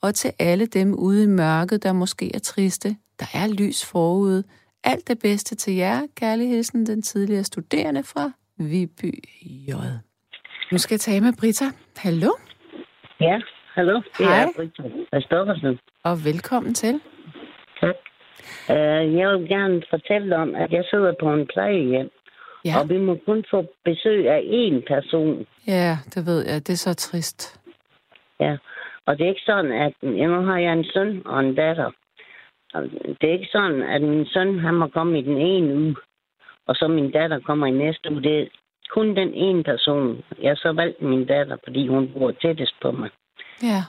Og 0.01 0.15
til 0.15 0.31
alle 0.39 0.65
dem 0.65 0.93
ude 0.93 1.23
i 1.23 1.27
mørket, 1.27 1.83
der 1.83 1.93
måske 1.93 2.35
er 2.35 2.39
triste. 2.39 2.97
Der 3.19 3.25
er 3.33 3.47
lys 3.47 3.85
forude. 3.85 4.43
Alt 4.83 5.07
det 5.07 5.19
bedste 5.19 5.55
til 5.55 5.73
jer. 5.73 6.01
Kærlig 6.15 6.49
hilsen, 6.49 6.85
den 6.85 7.01
tidligere 7.01 7.43
studerende 7.43 8.03
fra 8.03 8.31
Viby 8.71 9.11
J. 9.67 9.71
Nu 10.71 10.77
skal 10.77 10.93
jeg 10.95 10.99
tale 10.99 11.21
med 11.21 11.33
Britta. 11.39 11.65
Hallo, 11.97 12.31
Ja, 13.21 13.41
hallo. 13.75 13.95
Det 14.17 14.25
Hej. 14.27 14.41
er 14.43 14.47
Britta 14.55 14.83
Christoffersen. 15.07 15.79
og 16.03 16.15
velkommen 16.25 16.73
til. 16.73 17.01
Tak. 17.81 17.95
Uh, 18.69 19.15
jeg 19.19 19.27
vil 19.33 19.47
gerne 19.49 19.83
fortælle 19.89 20.35
om, 20.35 20.55
at 20.55 20.71
jeg 20.71 20.83
sidder 20.89 21.13
på 21.19 21.33
en 21.33 21.47
plejehjem, 21.53 22.09
Ja, 22.65 22.79
og 22.81 22.89
vi 22.89 22.97
må 22.97 23.17
kun 23.25 23.43
få 23.51 23.65
besøg 23.85 24.29
af 24.29 24.41
én 24.41 24.75
person. 24.93 25.45
ja 25.67 25.97
det 26.15 26.25
ved 26.25 26.45
jeg. 26.47 26.67
Det 26.67 26.73
er 26.73 26.77
så 26.87 26.93
trist. 26.93 27.59
Ja. 28.39 28.57
Og 29.05 29.17
det 29.17 29.23
er 29.25 29.29
ikke 29.29 29.41
sådan, 29.45 29.71
at 29.71 29.93
ja, 30.03 30.25
nu 30.27 30.41
har 30.45 30.57
jeg 30.57 30.73
en 30.73 30.85
søn 30.93 31.21
og 31.25 31.39
en 31.39 31.55
datter. 31.55 31.91
Det 33.21 33.29
er 33.29 33.33
ikke 33.33 33.49
sådan, 33.51 33.81
at 33.81 34.01
min 34.01 34.25
søn 34.25 34.59
han 34.59 34.73
må 34.75 34.87
komme 34.87 35.19
i 35.19 35.21
den 35.21 35.37
ene 35.37 35.75
uge, 35.75 35.95
og 36.67 36.75
så 36.75 36.87
min 36.87 37.11
datter 37.11 37.39
kommer 37.39 37.67
i 37.67 37.71
næste 37.71 38.11
uge. 38.11 38.23
Det 38.23 38.41
er 38.41 38.47
kun 38.89 39.15
den 39.15 39.33
ene 39.33 39.63
person. 39.63 40.23
Jeg 40.41 40.57
så 40.57 40.71
valgt 40.71 41.01
min 41.01 41.25
datter, 41.25 41.57
fordi 41.63 41.87
hun 41.87 42.13
bor 42.13 42.31
tættest 42.31 42.75
på 42.81 42.91
mig. 42.91 43.09
Ja, 43.63 43.81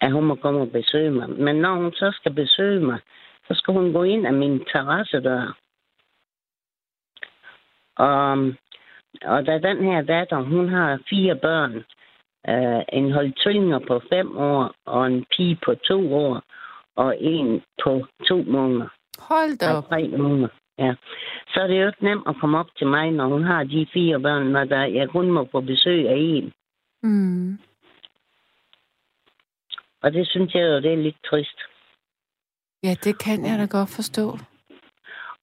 at 0.00 0.12
hun 0.12 0.24
må 0.24 0.34
komme 0.34 0.60
og 0.60 0.72
besøge 0.72 1.10
mig. 1.10 1.30
Men 1.30 1.56
når 1.56 1.74
hun 1.74 1.92
så 1.92 2.10
skal 2.14 2.32
besøge 2.32 2.80
mig, 2.80 3.00
så 3.48 3.54
skal 3.54 3.74
hun 3.74 3.92
gå 3.92 4.02
ind 4.02 4.26
af 4.26 4.32
min 4.32 4.64
terrassedør. 4.72 5.56
Og, 7.96 8.30
og 9.24 9.46
da 9.46 9.58
den 9.58 9.84
her 9.84 10.02
datter, 10.02 10.36
hun 10.36 10.68
har 10.68 11.00
fire 11.10 11.36
børn, 11.36 11.74
øh, 12.48 12.82
en 12.92 13.12
hold 13.12 13.32
tvillinger 13.42 13.78
på 13.78 14.02
fem 14.12 14.36
år 14.36 14.74
og 14.86 15.06
en 15.06 15.24
pige 15.36 15.58
på 15.64 15.74
to 15.74 16.14
år, 16.14 16.42
og 16.96 17.16
en 17.20 17.62
på 17.84 18.06
to 18.28 18.36
måneder. 18.36 18.88
Hold 19.18 19.58
da 19.58 19.76
op. 19.76 19.84
tre 19.88 20.08
måneder. 20.08 20.48
Ja. 20.80 20.94
Så 21.48 21.60
er 21.60 21.66
det 21.66 21.80
jo 21.80 21.86
ikke 21.86 22.04
nemt 22.04 22.28
at 22.28 22.36
komme 22.40 22.58
op 22.58 22.70
til 22.78 22.86
mig, 22.86 23.10
når 23.10 23.26
hun 23.26 23.44
har 23.44 23.64
de 23.64 23.86
fire 23.92 24.20
børn, 24.20 24.46
når 24.46 24.64
der, 24.64 24.84
jeg 24.84 25.08
kun 25.08 25.30
må 25.30 25.48
få 25.52 25.60
besøg 25.60 26.08
af 26.08 26.16
en. 26.18 26.52
Mm. 27.02 27.58
Og 30.02 30.12
det 30.12 30.28
synes 30.28 30.54
jeg 30.54 30.60
jo, 30.60 30.76
det 30.76 30.92
er 30.92 30.96
lidt 30.96 31.24
trist. 31.30 31.58
Ja, 32.82 32.94
det 33.04 33.18
kan 33.18 33.44
jeg 33.44 33.58
da 33.58 33.66
godt 33.78 33.90
forstå. 33.96 34.38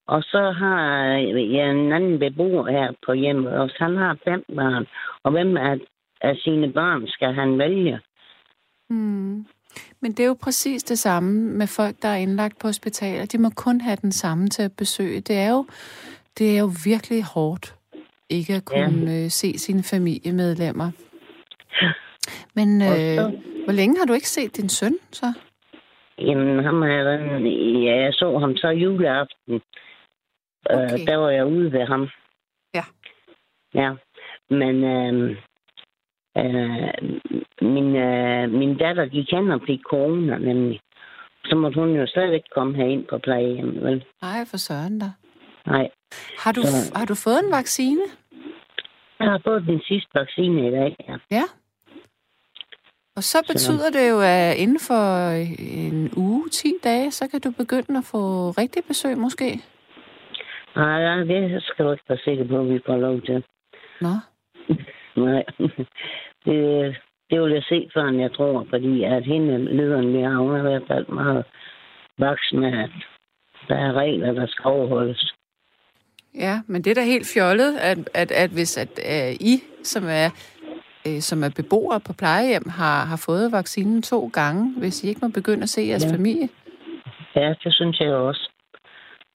Og 0.07 0.23
så 0.23 0.51
har 0.51 0.81
jeg 1.55 1.69
en 1.69 1.91
anden 1.93 2.19
beboer 2.19 2.71
her 2.71 2.93
på 3.05 3.13
hjemmet, 3.13 3.53
og 3.53 3.69
han 3.77 3.97
har 3.97 4.17
fem 4.23 4.43
børn. 4.55 4.85
Og 5.23 5.31
hvem 5.31 5.57
af, 5.57 5.79
af 6.21 6.35
sine 6.35 6.73
børn 6.73 7.07
skal 7.07 7.33
han 7.33 7.57
vælge? 7.59 7.99
Mm. 8.89 9.45
Men 10.01 10.11
det 10.11 10.23
er 10.23 10.27
jo 10.27 10.37
præcis 10.43 10.83
det 10.83 10.99
samme 10.99 11.31
med 11.57 11.67
folk, 11.67 11.95
der 12.01 12.07
er 12.07 12.15
indlagt 12.15 12.59
på 12.59 12.67
hospitaler. 12.67 13.25
De 13.25 13.37
må 13.37 13.49
kun 13.49 13.81
have 13.81 13.97
den 14.01 14.11
samme 14.11 14.47
til 14.47 14.63
at 14.63 14.71
besøge. 14.77 15.21
Det 15.21 15.37
er 15.37 15.49
jo, 15.49 15.65
det 16.37 16.55
er 16.55 16.59
jo 16.59 16.69
virkelig 16.85 17.23
hårdt 17.23 17.75
ikke 18.29 18.53
at 18.53 18.65
kunne 18.65 19.11
ja. 19.11 19.23
øh, 19.23 19.29
se 19.29 19.57
sine 19.57 19.83
familiemedlemmer. 19.83 20.91
Men 22.55 22.81
øh, 22.81 23.17
hvor 23.65 23.73
længe 23.73 23.97
har 23.99 24.05
du 24.05 24.13
ikke 24.13 24.29
set 24.29 24.57
din 24.57 24.69
søn 24.69 24.95
så? 25.11 25.33
Jamen, 26.19 26.63
ham 26.63 26.81
har 26.81 26.89
jeg, 26.89 27.41
ja, 27.85 27.95
jeg 28.03 28.13
så 28.13 28.37
ham 28.39 28.55
så 28.55 28.67
juleaften. 28.67 29.61
Okay. 30.69 30.99
Øh, 30.99 31.07
der 31.07 31.15
var 31.15 31.29
jeg 31.29 31.45
ude 31.45 31.71
ved 31.71 31.85
ham. 31.85 32.07
Ja. 32.75 32.83
Ja, 33.73 33.91
men 34.49 34.83
øh, 34.83 35.37
øh, 36.37 36.93
min, 37.61 37.95
øh, 37.95 38.49
min 38.51 38.77
datter, 38.77 39.05
de 39.05 39.25
kender 39.25 39.59
fik 39.67 39.81
corona 39.89 40.37
nemlig. 40.37 40.79
Så 41.45 41.55
måtte 41.55 41.79
hun 41.79 41.95
jo 41.95 42.07
slet 42.07 42.33
ikke 42.33 42.49
komme 42.55 42.75
herind 42.75 43.05
på 43.09 43.17
plejehjem, 43.17 43.83
vel? 43.83 44.05
Nej, 44.21 44.39
for 44.49 44.57
søren 44.57 44.99
da. 44.99 45.05
Nej. 45.65 45.89
Har 46.39 46.51
du, 46.51 46.61
Så- 46.61 46.91
har 46.95 47.05
du 47.05 47.15
fået 47.15 47.39
en 47.45 47.51
vaccine? 47.51 48.01
Jeg 49.19 49.27
har 49.31 49.41
fået 49.45 49.63
den 49.67 49.81
sidste 49.87 50.09
vaccine 50.15 50.67
i 50.67 50.71
dag, 50.71 50.95
ja. 51.09 51.15
Ja. 51.31 51.43
Og 53.15 53.23
så 53.23 53.37
betyder 53.47 53.89
det 53.93 54.09
jo, 54.09 54.19
at 54.21 54.57
inden 54.57 54.79
for 54.79 55.29
en 55.89 56.09
uge, 56.17 56.49
10 56.49 56.73
dage, 56.83 57.11
så 57.11 57.27
kan 57.31 57.39
du 57.41 57.51
begynde 57.51 57.97
at 57.97 58.05
få 58.11 58.51
rigtig 58.51 58.83
besøg 58.87 59.17
måske. 59.17 59.61
Nej, 60.75 60.97
ja, 61.07 61.23
det 61.23 61.63
skal 61.63 61.85
du 61.85 61.91
ikke 61.91 62.03
være 62.09 62.17
sikker 62.23 62.47
på, 62.47 62.59
at 62.59 62.69
vi 62.69 62.79
får 62.85 62.97
lov 62.97 63.21
til. 63.21 63.43
Nå. 64.01 64.13
Nej. 65.25 65.43
Det, 66.47 66.95
det 67.29 67.41
vil 67.41 67.51
jeg 67.51 67.63
se, 67.63 67.89
før 67.93 68.11
jeg 68.11 68.31
tror, 68.33 68.65
fordi 68.69 69.03
at 69.03 69.23
hende, 69.25 69.57
lederen, 69.77 70.13
vi 70.13 70.21
har, 70.21 70.37
hun 70.37 70.55
er 70.55 70.59
i 70.59 70.61
hvert 70.61 70.87
fald 70.87 71.07
meget 71.07 71.43
voksen 72.17 72.59
med, 72.59 72.73
at 72.85 72.89
der 73.67 73.75
er 73.75 73.93
regler, 73.93 74.31
der 74.33 74.47
skal 74.47 74.65
overholdes. 74.65 75.33
Ja, 76.35 76.61
men 76.67 76.81
det 76.83 76.91
er 76.91 76.95
da 76.95 77.03
helt 77.05 77.27
fjollet, 77.33 77.77
at, 77.77 77.97
at, 78.13 78.31
at 78.31 78.49
hvis 78.49 78.77
at, 78.77 78.91
uh, 79.13 79.33
I, 79.51 79.53
som 79.83 80.03
er, 80.07 80.29
uh, 81.07 81.19
som 81.19 81.43
er 81.43 81.49
beboere 81.55 81.99
på 82.07 82.13
plejehjem, 82.13 82.69
har, 82.69 83.05
har 83.05 83.23
fået 83.25 83.51
vaccinen 83.51 84.01
to 84.01 84.29
gange, 84.33 84.73
hvis 84.79 85.03
I 85.03 85.07
ikke 85.07 85.19
må 85.23 85.27
begynde 85.27 85.63
at 85.63 85.69
se 85.69 85.81
jeres 85.81 86.05
Ja. 86.05 86.15
familie. 86.15 86.49
Ja, 87.35 87.53
det 87.63 87.73
synes 87.73 87.99
jeg 87.99 88.13
også. 88.13 88.49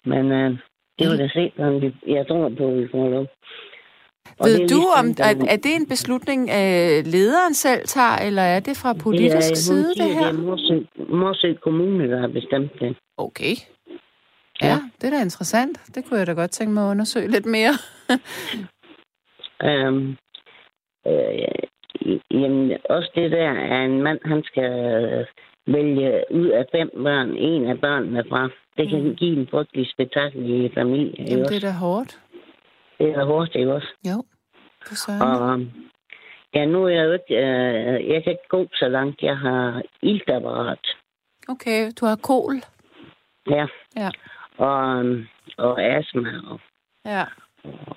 Men 0.04 0.32
øh, 0.32 0.50
det 0.98 1.10
vil 1.10 1.18
jeg 1.18 1.30
se, 1.30 1.52
vi, 1.80 2.12
jeg 2.12 2.26
tror 2.28 2.48
på, 2.58 2.68
at 2.68 2.76
vi 2.76 2.88
får 2.90 3.08
lov. 3.08 3.26
Og 4.38 4.46
Ved 4.46 4.58
du, 4.58 4.62
ligesom, 4.62 4.82
om 4.98 5.04
den- 5.14 5.48
er, 5.48 5.56
det 5.56 5.74
en 5.80 5.86
beslutning, 5.88 6.40
uh, 6.42 7.06
lederen 7.14 7.54
selv 7.54 7.82
tager, 7.86 8.16
eller 8.26 8.42
er 8.42 8.60
det 8.60 8.76
fra 8.76 8.92
politisk 8.92 9.36
det 9.36 9.50
er, 9.50 9.54
side, 9.54 9.94
siger, 9.96 10.04
det 10.06 10.14
her? 10.14 10.32
Det 10.32 10.38
er 10.38 10.42
Morsø, 10.42 10.76
Morsø 11.08 11.54
Kommune, 11.54 12.10
der 12.10 12.20
har 12.20 12.28
bestemt 12.28 12.72
det. 12.80 12.96
Okay. 13.16 13.54
Ja, 14.62 14.66
Ja. 14.66 14.78
det 15.00 15.06
er 15.06 15.10
da 15.10 15.22
interessant. 15.22 15.94
Det 15.94 16.04
kunne 16.04 16.18
jeg 16.18 16.26
da 16.26 16.32
godt 16.32 16.50
tænke 16.50 16.72
mig 16.74 16.86
at 16.86 16.90
undersøge 16.90 17.28
lidt 17.28 17.46
mere. 17.46 17.72
Øhm, 19.64 20.16
øh, 21.06 22.18
jamen, 22.30 22.72
også 22.90 23.10
det 23.14 23.30
der, 23.30 23.50
at 23.50 23.84
en 23.90 24.02
mand, 24.02 24.18
han 24.24 24.42
skal 24.44 24.70
øh, 25.04 25.26
vælge 25.74 26.24
ud 26.30 26.46
af 26.48 26.64
fem 26.72 26.90
børn, 26.96 27.30
en 27.36 27.66
af 27.66 27.80
børnene 27.80 28.24
fra. 28.28 28.48
Det 28.76 28.88
kan 28.90 29.02
Mm. 29.02 29.14
give 29.16 29.40
en 29.40 29.48
frygtelig 29.50 29.86
spektakel 29.92 30.64
i 30.64 30.70
familien. 30.74 31.26
Jamen, 31.26 31.42
også? 31.42 31.54
det 31.54 31.64
er 31.64 31.68
da 31.68 31.74
hårdt. 31.74 32.18
Det 33.06 33.10
er 33.16 33.24
hårdt, 33.24 33.54
ikke 33.54 33.72
også? 33.74 33.88
Jo, 34.10 34.24
for 34.86 34.94
søren. 34.94 35.22
Og 35.22 35.60
ja, 36.54 36.64
nu 36.64 36.84
er 36.84 36.88
jeg 36.88 37.04
jo 37.06 37.12
ikke, 37.12 37.34
øh, 37.36 38.08
jeg 38.10 38.22
kan 38.24 38.32
ikke 38.32 38.48
gå 38.48 38.66
så 38.74 38.88
langt. 38.88 39.22
Jeg 39.22 39.38
har 39.38 39.82
iltapparat. 40.02 40.86
Okay, 41.48 41.90
du 42.00 42.06
har 42.06 42.16
kol. 42.22 42.54
Ja. 43.50 43.66
Ja. 43.96 44.10
Og, 44.58 44.98
øhm, 44.98 45.26
og 45.58 45.82
astma 45.82 46.32
og, 46.50 46.60
Ja. 47.04 47.24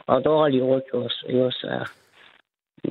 og 0.08 0.26
dårlig 0.26 0.64
ryg 0.64 0.94
også. 0.94 1.26
også? 1.46 1.68
Og- 1.80 1.88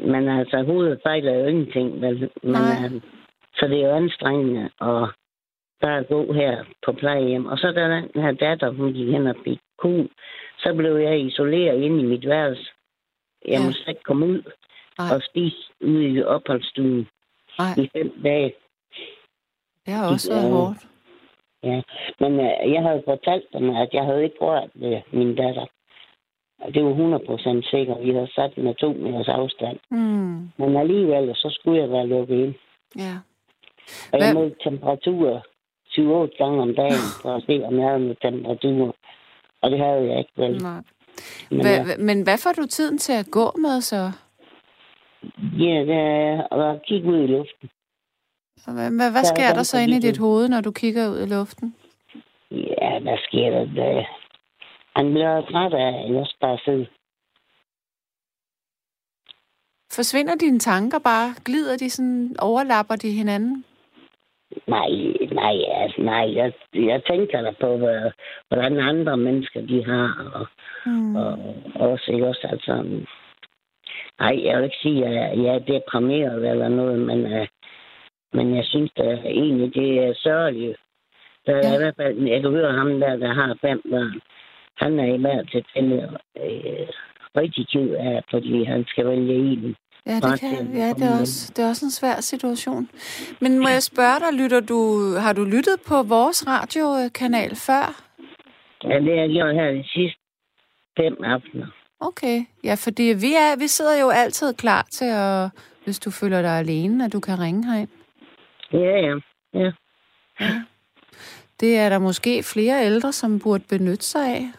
Men 0.09 0.29
altså, 0.29 0.62
hovedet 0.62 1.01
fejler 1.07 1.33
jo 1.35 1.47
ingenting. 1.47 2.01
Vel? 2.01 2.31
Men, 2.43 2.55
øh, 2.55 3.03
så 3.57 3.67
det 3.69 3.79
er 3.83 3.89
jo 3.89 3.97
anstrengende 3.97 4.65
at 4.81 5.09
bare 5.81 6.05
gå 6.05 6.33
her 6.33 6.65
på 6.87 6.93
plejehjem. 6.93 7.47
Og 7.47 7.59
så 7.59 7.73
da 7.73 7.89
den 7.91 8.23
her 8.23 8.33
datter, 8.33 8.71
hun 8.71 8.93
gik 8.93 9.09
hen 9.11 9.27
og 9.27 9.37
fik 9.45 9.59
kul, 9.79 10.09
så 10.65 10.75
blev 10.77 10.97
jeg 10.97 11.21
isoleret 11.21 11.83
inde 11.83 12.01
i 12.01 12.07
mit 12.07 12.27
værelse. 12.29 12.71
Jeg 13.45 13.53
Ja. 13.53 13.65
måtte 13.65 13.79
ikke 13.89 14.03
komme 14.03 14.27
ud 14.27 14.43
Nej. 14.99 15.15
og 15.17 15.23
spise 15.31 15.57
ude 15.81 16.09
i 16.09 16.23
opholdsstuen 16.23 17.09
Nej, 17.59 17.69
i 17.77 17.89
fem 17.97 18.23
dage. 18.23 18.55
det 19.87 19.95
har 19.95 20.12
også 20.12 20.33
været 20.33 20.49
Ja. 20.49 20.55
hårdt. 20.55 20.79
Ja, 21.62 21.83
men 22.21 22.33
øh, 22.41 22.73
jeg 22.73 22.83
havde 22.83 23.03
fortalt 23.05 23.45
dem, 23.53 23.71
at 23.71 23.89
jeg 23.93 24.05
havde 24.05 24.25
ikke 24.25 24.37
rørt 24.41 24.71
ved 24.75 25.01
min 25.12 25.35
datter. 25.37 25.67
Og 26.61 26.75
det 26.75 26.85
var 26.85 26.93
100% 26.95 27.71
sikkert. 27.71 28.03
Vi 28.03 28.11
havde 28.11 28.33
sat 28.35 28.59
med 28.59 28.75
to 28.75 28.93
meters 28.93 29.29
afstand. 29.29 29.79
Mm. 29.91 30.49
Men 30.59 30.77
alligevel, 30.77 31.35
så 31.37 31.49
skulle 31.51 31.81
jeg 31.81 31.91
være 31.91 32.07
lukket 32.07 32.37
ind. 32.45 32.55
Ja. 32.97 33.15
Og 34.12 34.19
jeg 34.19 34.27
Hvad- 34.27 34.35
målte 34.35 34.57
temperaturer 34.65 35.41
7-8 35.89 36.37
gange 36.39 36.62
om 36.62 36.75
dagen, 36.75 37.03
for 37.23 37.35
at 37.35 37.43
se, 37.47 37.62
om 37.65 37.79
jeg 37.79 37.87
havde 37.89 37.99
med 38.01 38.17
temperaturer. 38.23 38.93
Og 39.65 39.71
det 39.71 39.79
havde 39.79 40.03
jeg 40.11 40.19
ikke, 40.19 40.33
vel? 40.37 40.62
Nej. 40.62 40.83
Men, 41.51 41.61
Hva, 41.61 41.71
ja, 41.71 41.97
men 41.99 42.23
hvad 42.23 42.39
får 42.39 42.53
du 42.53 42.67
tiden 42.67 42.99
til 42.99 43.12
at 43.12 43.27
gå 43.31 43.47
med 43.59 43.81
så? 43.81 44.12
ja, 45.59 45.75
at 46.51 46.83
kigge 46.87 47.09
ud 47.09 47.21
i 47.23 47.27
luften. 47.27 47.69
Og 48.67 48.73
Hvad, 48.73 48.91
hvad, 49.12 49.23
er 49.23 49.33
sker 49.35 49.55
der 49.55 49.62
så 49.62 49.79
inde 49.79 49.97
i 49.97 50.01
dit 50.01 50.19
hoved, 50.19 50.49
når 50.49 50.61
du 50.61 50.71
kigger 50.71 51.09
ud 51.09 51.21
i 51.23 51.27
luften? 51.27 51.75
Ja, 52.51 52.99
hvad 52.99 53.19
sker 53.29 53.51
der? 53.51 53.65
der? 53.75 54.05
Han 54.97 55.11
bliver 55.11 55.43
træt 55.51 55.75
af, 55.75 55.93
jeg 56.12 56.27
bare 56.41 56.59
sidde. 56.65 56.87
Forsvinder 59.93 60.35
dine 60.35 60.59
tanker 60.59 60.99
bare? 60.99 61.35
Glider 61.45 61.77
de 61.77 61.91
sådan, 61.91 62.37
overlapper 62.39 62.97
de 62.97 63.11
hinanden? 63.11 63.65
Nej, 64.67 64.91
nej, 65.33 65.57
altså, 65.83 66.01
nej. 66.03 66.35
Jeg, 66.37 66.53
jeg 66.75 67.03
tænker 67.11 67.43
da 67.43 67.51
på, 67.61 67.77
hvad, 67.77 68.11
hvordan 68.49 68.79
andre 68.81 69.17
mennesker 69.17 69.61
de 69.61 69.85
har, 69.85 70.31
og, 70.35 70.47
Mm. 70.87 71.17
og 71.17 71.39
også, 71.75 72.13
ikke 72.13 72.27
også, 72.27 72.49
altså... 72.51 72.75
Nej, 74.21 74.41
jeg 74.45 74.57
vil 74.57 74.65
ikke 74.65 74.77
sige, 74.83 75.07
at 75.07 75.15
jeg, 75.15 75.45
jeg 75.45 75.55
er 75.55 75.59
deprimeret 75.59 76.51
eller 76.51 76.69
noget, 76.69 76.99
men, 76.99 77.25
uh, 77.41 77.47
men 78.33 78.57
jeg 78.57 78.65
synes 78.65 78.91
da 78.97 79.03
egentlig, 79.25 79.75
det 79.75 80.05
er 80.05 80.15
sørgeligt. 80.17 80.77
Der 81.47 81.53
er 81.55 81.69
Ja. 81.69 81.75
i 81.75 81.79
hvert 81.79 81.95
fald, 81.97 82.19
jeg 82.27 82.43
kan 82.43 82.51
høre 82.51 82.73
ham 82.73 83.01
der, 83.01 83.17
der 83.17 83.33
har 83.33 83.59
fem 83.61 83.83
børn. 83.91 84.21
Han 84.77 84.99
er 85.01 85.15
i 85.15 85.19
hvert 85.21 85.49
tilfælde 85.51 86.19
øh, 86.45 86.87
rigtig 87.37 87.69
ked 87.69 87.91
af, 87.95 88.23
fordi 88.31 88.65
han 88.65 88.85
skal 88.89 89.07
vælge 89.07 89.35
en. 89.35 89.77
Ja, 90.07 90.15
det, 90.21 90.41
kan, 90.41 90.55
at 90.55 90.79
ja 90.79 90.89
det, 90.89 91.03
er 91.03 91.21
også, 91.21 91.53
det 91.57 91.65
er 91.65 91.69
også 91.69 91.87
en 91.87 91.91
svær 91.91 92.21
situation. 92.21 92.89
Men 93.41 93.59
må 93.59 93.69
jeg 93.69 93.83
spørge 93.83 94.21
dig, 94.21 94.41
lytter 94.41 94.61
du, 94.61 95.11
har 95.15 95.33
du 95.33 95.45
lyttet 95.45 95.77
på 95.89 96.03
vores 96.03 96.47
radiokanal 96.47 97.57
før? 97.57 98.03
Ja, 98.85 98.95
det 99.01 99.13
har 99.15 99.21
jeg 99.21 99.31
gjort 99.31 99.55
her 99.55 99.71
de 99.71 99.85
sidste 99.89 100.19
fem 100.99 101.25
aftener. 101.25 101.67
Okay, 102.01 102.45
ja, 102.65 102.75
fordi 102.75 103.03
vi, 103.03 103.33
er, 103.35 103.59
vi 103.59 103.67
sidder 103.67 104.01
jo 104.01 104.09
altid 104.11 104.55
klar 104.55 104.87
til 104.91 105.05
at, 105.05 105.49
hvis 105.85 105.99
du 105.99 106.11
føler 106.11 106.43
dig 106.43 106.59
alene, 106.59 107.05
at 107.05 107.13
du 107.13 107.21
kan 107.21 107.41
ringe 107.41 107.73
herind. 107.73 107.89
Ja, 108.73 108.79
ja. 108.79 109.15
ja. 109.55 109.73
Det 111.61 111.79
er 111.79 111.89
der 111.89 111.99
måske 111.99 112.43
flere 112.43 112.87
ældre, 112.87 113.13
som 113.13 113.41
burde 113.41 113.65
benytte 113.69 114.05
sig 114.05 114.29
af 114.37 114.51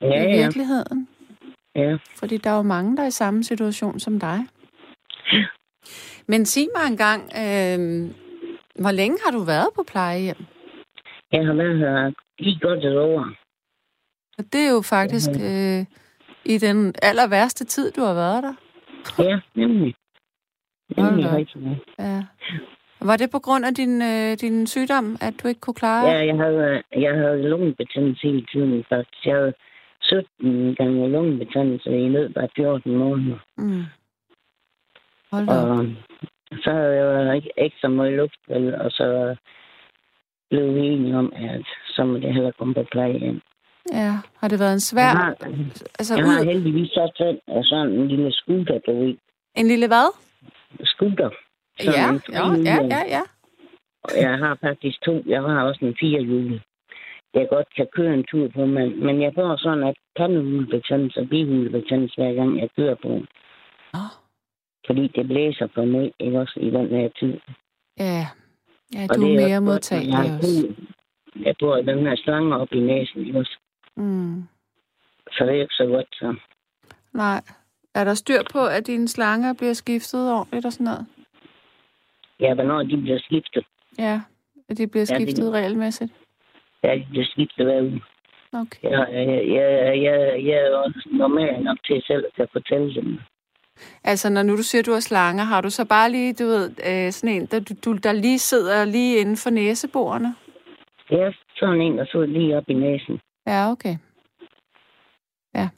Ja, 0.00 0.06
i 0.06 0.36
ja. 0.36 0.44
virkeligheden. 0.44 1.08
Ja. 1.76 1.96
Fordi 2.16 2.36
der 2.36 2.50
er 2.50 2.56
jo 2.56 2.62
mange, 2.62 2.96
der 2.96 3.02
er 3.02 3.06
i 3.06 3.10
samme 3.10 3.44
situation 3.44 4.00
som 4.00 4.20
dig. 4.20 4.38
Men 6.26 6.46
sig 6.46 6.66
mig 6.76 6.86
engang, 6.90 7.22
øh, 7.22 7.78
hvor 8.82 8.90
længe 8.90 9.18
har 9.24 9.32
du 9.32 9.44
været 9.44 9.68
på 9.76 9.82
plejehjem? 9.92 10.44
Jeg 11.32 11.46
har 11.46 11.54
været 11.54 11.78
her 11.78 12.12
lige 12.38 12.58
godt 12.60 12.84
et 12.84 12.98
år. 12.98 13.20
Og 14.38 14.44
det 14.52 14.60
er 14.66 14.70
jo 14.70 14.82
faktisk 14.82 15.30
øh, 15.30 15.80
i 16.44 16.58
den 16.58 16.94
aller 17.02 17.28
værste 17.28 17.64
tid, 17.64 17.90
du 17.92 18.00
har 18.00 18.14
været 18.14 18.42
der. 18.42 18.54
Ja, 19.18 19.40
nemlig. 19.54 19.94
Nemlig 20.96 21.30
op. 21.30 21.36
rigtig. 21.36 21.82
Ja. 21.98 22.22
Var 23.00 23.16
det 23.16 23.30
på 23.30 23.38
grund 23.38 23.64
af 23.64 23.74
din, 23.74 24.02
øh, 24.02 24.36
din 24.40 24.66
sygdom, 24.66 25.16
at 25.20 25.34
du 25.42 25.48
ikke 25.48 25.60
kunne 25.60 25.74
klare? 25.74 26.06
Ja, 26.10 26.26
jeg 26.26 26.36
havde, 26.36 26.82
jeg 26.92 27.14
havde 27.14 27.48
lungebetændelse 27.48 28.26
hele 28.26 28.46
tiden, 28.52 28.84
faktisk. 28.88 29.26
Jeg 29.26 29.34
havde 29.34 29.54
17 30.04 30.74
gange 30.74 31.08
lungebetændelse 31.08 31.90
i 31.90 32.08
løbet 32.08 32.36
af 32.36 32.48
14 32.56 32.96
måneder. 32.96 33.38
Mm. 33.58 33.84
Hold 35.32 35.46
da. 35.46 35.52
Og 35.52 35.86
så 36.64 36.70
havde 36.70 36.94
jeg 36.94 37.26
jo 37.26 37.32
ikke, 37.32 37.50
ikke 37.58 37.76
så 37.80 37.88
meget 37.88 38.12
luft, 38.12 38.40
vel, 38.48 38.74
og 38.74 38.90
så 38.90 39.36
blev 40.50 40.74
vi 40.74 40.80
enige 40.80 41.16
om, 41.16 41.32
at 41.36 41.66
så 41.88 42.04
må 42.04 42.14
det 42.14 42.34
heller 42.34 42.50
komme 42.58 42.74
på 42.74 42.84
plejehjem. 42.92 43.40
Ja, 43.92 44.12
har 44.40 44.48
det 44.48 44.58
været 44.60 44.72
en 44.72 44.80
svær... 44.80 45.02
Jeg 45.02 45.10
har, 45.10 45.34
altså, 45.98 46.14
jeg 46.16 46.24
har 46.24 46.40
ud... 46.40 46.44
heldigvis 46.44 46.88
så 46.90 47.12
selv 47.16 47.64
sådan 47.64 47.92
en 47.92 48.08
lille 48.08 48.32
scooter, 48.32 48.78
du 48.86 49.04
ved. 49.04 49.16
En 49.56 49.66
lille 49.68 49.86
hvad? 49.86 50.08
Scooter. 50.84 51.30
Ja, 51.80 52.18
Sådan 52.26 52.60
en 52.60 52.66
ja, 52.66 52.74
ja, 52.74 52.96
ja, 52.96 53.02
ja. 53.16 53.22
Og 54.04 54.10
jeg 54.16 54.38
har 54.38 54.58
faktisk 54.60 55.00
to. 55.02 55.22
Jeg 55.26 55.42
har 55.42 55.62
også 55.62 55.84
en 55.84 55.96
firehjulet. 56.00 56.62
Jeg 57.34 57.46
godt 57.50 57.66
kan 57.76 57.86
køre 57.96 58.14
en 58.14 58.24
tur 58.30 58.48
på, 58.48 58.66
men, 58.66 59.04
men 59.06 59.22
jeg 59.22 59.32
får 59.34 59.56
sådan, 59.56 59.82
at 59.84 59.96
pandehulebetændelse 60.16 61.20
og 61.20 61.28
bihulebetændelse, 61.28 62.14
hver 62.22 62.34
gang 62.34 62.58
jeg 62.60 62.68
kører 62.76 62.94
på. 62.94 63.08
Nå. 63.94 64.04
Fordi 64.86 65.08
det 65.08 65.26
blæser 65.26 65.68
for 65.74 65.84
mig, 65.84 66.12
ikke 66.18 66.40
også 66.40 66.60
i 66.60 66.70
den 66.70 66.88
her 66.88 67.08
tid. 67.20 67.34
Ja, 67.98 68.26
ja 68.94 69.06
Og 69.10 69.16
du 69.16 69.22
det 69.22 69.30
er 69.32 69.36
mere 69.48 69.56
også 69.56 69.60
modtagelig 69.60 70.14
også. 70.18 70.66
brug- 70.66 71.44
Jeg 71.46 71.54
får 71.60 71.76
den 71.76 71.98
her 72.06 72.16
slange 72.16 72.56
op 72.56 72.72
i 72.72 72.80
næsen, 72.80 73.26
ikke 73.26 73.38
også? 73.38 73.58
Mm. 73.96 74.42
Så 75.32 75.44
det 75.46 75.56
er 75.56 75.60
ikke 75.62 75.74
så 75.74 75.86
godt, 75.86 76.06
så. 76.12 76.34
Nej. 77.12 77.42
Er 77.94 78.04
der 78.04 78.14
styr 78.14 78.42
på, 78.52 78.66
at 78.66 78.86
dine 78.86 79.08
slanger 79.08 79.52
bliver 79.54 79.72
skiftet 79.72 80.32
ordentligt 80.32 80.66
og 80.66 80.72
sådan 80.72 80.84
noget? 80.84 81.06
Ja, 82.40 82.54
hvornår 82.54 82.82
de 82.82 82.96
bliver 82.96 83.18
skiftet. 83.18 83.64
Ja, 83.98 84.20
at 84.68 84.78
de 84.78 84.86
bliver 84.86 85.06
Ja, 85.10 85.18
det- 85.18 85.28
skiftet 85.28 85.52
regelmæssigt? 86.84 86.84
Ja, 86.84 86.94
de 86.94 87.10
bliver 87.10 87.24
skiftet 87.24 87.66
hver 87.66 87.82
uge. 87.82 88.02
Okay. 88.52 88.90
Jeg, 88.90 89.08
jeg, 89.12 89.48
jeg, 89.56 90.02
jeg, 90.02 90.46
jeg 90.46 90.58
er 90.66 90.76
også 90.76 91.08
normal 91.12 91.62
nok 91.62 91.78
til 91.86 92.02
selv 92.06 92.24
at 92.36 92.48
fortælle 92.52 92.94
dem. 92.94 93.18
Altså, 94.04 94.30
når 94.30 94.42
nu 94.42 94.56
du 94.56 94.62
siger, 94.62 94.82
at 94.82 94.86
du 94.86 94.92
har 94.92 95.00
slanger, 95.00 95.44
har 95.44 95.60
du 95.60 95.70
så 95.70 95.84
bare 95.84 96.10
lige, 96.10 96.34
du 96.34 96.44
ved, 96.44 96.70
øh, 96.70 97.12
sådan 97.12 97.34
en, 97.36 97.46
der, 97.46 97.76
du, 97.84 97.92
der 97.92 98.12
lige 98.12 98.38
sidder 98.38 98.84
lige 98.84 99.20
inden 99.20 99.36
for 99.36 99.50
næseborene? 99.50 100.34
Er 101.10 101.32
sådan 101.56 101.80
en, 101.80 101.98
der 101.98 102.06
sidder 102.12 102.26
lige 102.26 102.56
op 102.56 102.68
i 102.68 102.74
næsen. 102.74 103.20
Ja, 103.46 103.70
okay. 103.70 103.96
Ja. 105.54 105.68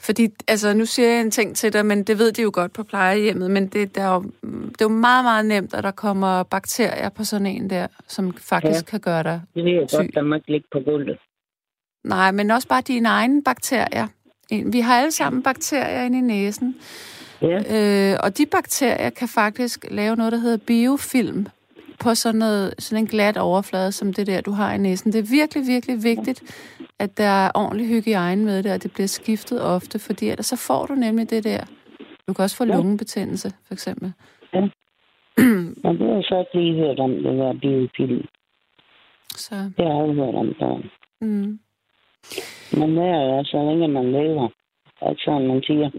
Fordi, 0.00 0.28
altså, 0.48 0.74
nu 0.74 0.84
siger 0.86 1.08
jeg 1.08 1.20
en 1.20 1.30
ting 1.30 1.56
til 1.56 1.72
dig, 1.72 1.86
men 1.86 2.02
det 2.02 2.18
ved 2.18 2.32
de 2.32 2.42
jo 2.42 2.50
godt 2.54 2.72
på 2.72 2.82
plejehjemmet, 2.82 3.50
men 3.50 3.66
det, 3.66 3.94
der 3.94 4.02
er 4.02 4.14
jo, 4.14 4.22
det 4.42 4.80
er 4.80 4.84
jo 4.84 4.88
meget, 4.88 5.24
meget 5.24 5.46
nemt, 5.46 5.74
at 5.74 5.84
der 5.84 5.90
kommer 5.90 6.42
bakterier 6.42 7.08
på 7.08 7.24
sådan 7.24 7.46
en 7.46 7.70
der, 7.70 7.86
som 8.08 8.34
faktisk 8.36 8.84
ja. 8.86 8.90
kan 8.90 9.00
gøre 9.00 9.22
dig 9.22 9.40
Det 9.54 9.64
ved 9.64 9.72
jeg 9.72 9.88
Syg. 9.88 9.96
godt, 9.96 10.14
der 10.14 10.22
må 10.22 10.34
ikke 10.34 10.50
ligge 10.52 10.68
på 10.72 10.80
gulvet. 10.80 11.18
Nej, 12.04 12.30
men 12.30 12.50
også 12.50 12.68
bare 12.68 12.80
dine 12.80 13.08
egne 13.08 13.42
bakterier. 13.44 14.06
Vi 14.66 14.80
har 14.80 14.98
alle 14.98 15.12
sammen 15.12 15.42
bakterier 15.42 16.02
inde 16.02 16.18
i 16.18 16.20
næsen, 16.20 16.76
Ja, 17.42 18.12
øh, 18.12 18.18
og 18.22 18.38
de 18.38 18.46
bakterier 18.46 19.10
kan 19.10 19.28
faktisk 19.28 19.86
lave 19.90 20.16
noget, 20.16 20.32
der 20.32 20.38
hedder 20.38 20.56
biofilm 20.56 21.46
på 22.00 22.14
sådan, 22.14 22.38
noget, 22.38 22.74
sådan 22.78 23.04
en 23.04 23.06
glat 23.06 23.36
overflade, 23.36 23.92
som 23.92 24.12
det 24.12 24.26
der, 24.26 24.40
du 24.40 24.50
har 24.50 24.74
i 24.74 24.78
næsen. 24.78 25.12
Det 25.12 25.18
er 25.18 25.30
virkelig, 25.30 25.66
virkelig 25.66 26.02
vigtigt, 26.02 26.42
at 26.98 27.18
der 27.18 27.24
er 27.24 27.50
ordentlig 27.54 27.88
hygiejne 27.88 28.44
med 28.44 28.62
det, 28.62 28.72
og 28.72 28.82
det 28.82 28.92
bliver 28.92 29.06
skiftet 29.06 29.62
ofte, 29.62 29.98
fordi 29.98 30.28
ellers 30.28 30.46
så 30.46 30.56
får 30.56 30.86
du 30.86 30.94
nemlig 30.94 31.30
det 31.30 31.44
der. 31.44 31.64
Du 32.28 32.32
kan 32.32 32.42
også 32.42 32.56
få 32.56 32.64
Ja. 32.64 32.76
lungebetændelse, 32.76 33.52
for 33.66 33.72
eksempel. 33.74 34.12
og 34.52 34.62
det 35.98 36.06
har 36.08 36.14
jeg 36.14 36.24
så 36.24 36.38
ikke 36.38 36.58
lige 36.64 36.74
hørt 36.82 36.98
om, 37.00 37.10
det 37.10 37.24
der 37.24 37.52
biofilm. 37.62 38.24
Så, 39.34 39.54
Det 39.76 39.86
har 39.86 40.04
jeg 40.06 40.14
hørt 40.14 40.34
om 40.34 40.54
før. 40.60 40.74
mm. 41.20 41.58
Men 42.78 42.96
det 42.96 43.04
er 43.04 43.36
jo 43.36 43.44
så 43.44 43.56
længe 43.68 43.88
man 43.88 44.12
lever. 44.12 44.48
Det 44.86 45.02
er 45.02 45.10
ikke 45.10 45.22
sådan, 45.24 45.46
man 45.48 45.62
siger. 45.66 45.90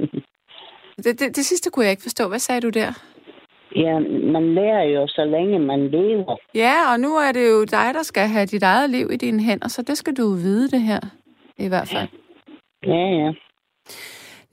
det, 0.98 1.20
det, 1.20 1.36
det 1.36 1.46
sidste 1.46 1.72
kunne 1.72 1.86
jeg 1.86 1.92
ikke 1.92 2.04
forstå. 2.04 2.28
Hvad 2.28 2.40
sagde 2.40 2.62
du 2.62 2.70
der? 2.70 2.92
Ja, 3.76 4.00
man 4.34 4.54
lærer 4.56 4.84
jo 4.84 5.08
så 5.08 5.26
længe 5.26 5.60
man 5.60 5.88
lever. 5.88 6.36
Ja, 6.56 6.92
og 6.92 7.00
nu 7.00 7.16
er 7.16 7.32
det 7.32 7.50
jo 7.52 7.64
dig, 7.64 7.94
der 7.94 8.04
skal 8.04 8.28
have 8.28 8.46
dit 8.46 8.64
eget 8.64 8.90
liv 8.90 9.12
i 9.12 9.18
dine 9.18 9.44
hænder, 9.44 9.68
så 9.68 9.82
det 9.82 9.98
skal 9.98 10.14
du 10.18 10.34
vide 10.34 10.70
det 10.70 10.82
her, 10.82 11.00
i 11.58 11.68
hvert 11.68 11.88
fald. 11.88 12.08
Ja, 12.86 13.08
ja. 13.22 13.32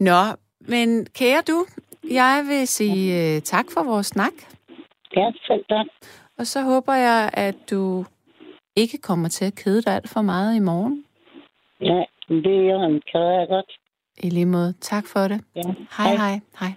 Nå, 0.00 0.20
men 0.60 1.06
kære 1.06 1.42
du, 1.48 1.66
jeg 2.10 2.44
vil 2.48 2.68
sige 2.68 3.36
uh, 3.36 3.42
tak 3.42 3.64
for 3.74 3.82
vores 3.82 4.06
snak, 4.06 4.32
Ja, 5.16 5.30
selv 5.46 5.64
tak. 5.68 5.86
og 6.38 6.46
så 6.46 6.62
håber 6.62 6.94
jeg, 6.94 7.30
at 7.32 7.54
du 7.70 8.04
ikke 8.76 8.98
kommer 8.98 9.28
til 9.28 9.44
at 9.44 9.54
kede 9.54 9.82
dig 9.82 9.94
alt 9.94 10.08
for 10.08 10.22
meget 10.22 10.56
i 10.56 10.60
morgen. 10.60 11.04
Ja, 11.80 12.04
det 12.28 12.56
er 12.56 12.72
jo 12.72 13.00
kan 13.12 13.20
jeg 13.20 13.46
godt. 13.48 13.72
I 14.18 14.30
lige 14.30 14.46
måde. 14.46 14.74
Tak 14.80 15.06
for 15.06 15.28
det. 15.28 15.40
Ja. 15.56 15.62
Hej, 15.96 16.16
hej. 16.16 16.40
Hej. 16.60 16.72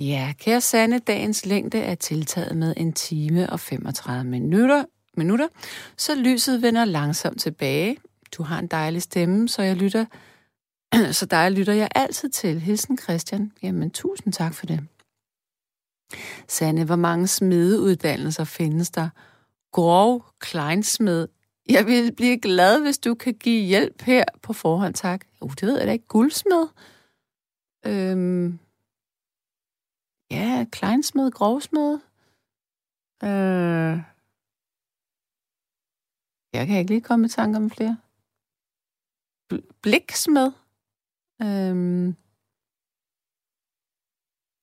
Ja, 0.00 0.34
kære 0.38 0.60
Sande, 0.60 0.98
dagens 0.98 1.46
længde 1.46 1.78
er 1.78 1.94
tiltaget 1.94 2.56
med 2.56 2.74
en 2.76 2.92
time 2.92 3.50
og 3.50 3.60
35 3.60 4.24
minutter, 4.24 4.84
minutter, 5.16 5.48
så 5.96 6.14
lyset 6.14 6.62
vender 6.62 6.84
langsomt 6.84 7.40
tilbage. 7.40 7.96
Du 8.36 8.42
har 8.42 8.58
en 8.58 8.66
dejlig 8.66 9.02
stemme, 9.02 9.48
så 9.48 9.62
jeg 9.62 9.76
lytter, 9.76 10.04
så 11.18 11.26
dig 11.26 11.52
lytter 11.52 11.72
jeg 11.72 11.88
altid 11.94 12.28
til. 12.30 12.60
Hilsen 12.60 12.98
Christian. 12.98 13.52
Jamen, 13.62 13.90
tusind 13.90 14.32
tak 14.32 14.54
for 14.54 14.66
det. 14.66 14.80
Sande, 16.48 16.84
hvor 16.84 16.96
mange 16.96 17.26
smedeuddannelser 17.26 18.44
findes 18.44 18.90
der? 18.90 19.08
Grov 19.72 20.24
kleinsmed. 20.38 21.28
Jeg 21.68 21.86
vil 21.86 22.12
blive 22.14 22.40
glad, 22.40 22.80
hvis 22.80 22.98
du 22.98 23.14
kan 23.14 23.34
give 23.34 23.64
hjælp 23.64 24.02
her 24.02 24.24
på 24.42 24.52
forhånd, 24.52 24.94
tak. 24.94 25.24
Uh, 25.40 25.50
det 25.50 25.62
ved 25.62 25.78
jeg 25.78 25.86
da 25.86 25.92
ikke. 25.92 26.06
Guldsmed? 26.06 26.66
Øhm, 27.86 28.58
ja, 30.32 30.66
kleinsmed, 30.72 31.30
grovsmed. 31.30 31.92
Øh, 33.24 33.96
jeg 36.52 36.66
kan 36.66 36.78
ikke 36.78 36.90
lige 36.90 37.00
komme 37.00 37.26
i 37.26 37.28
tanke 37.28 37.56
om 37.56 37.70
flere. 37.70 37.98
Bl- 39.52 39.68
bliksmed. 39.82 40.52
Øh, 41.42 41.76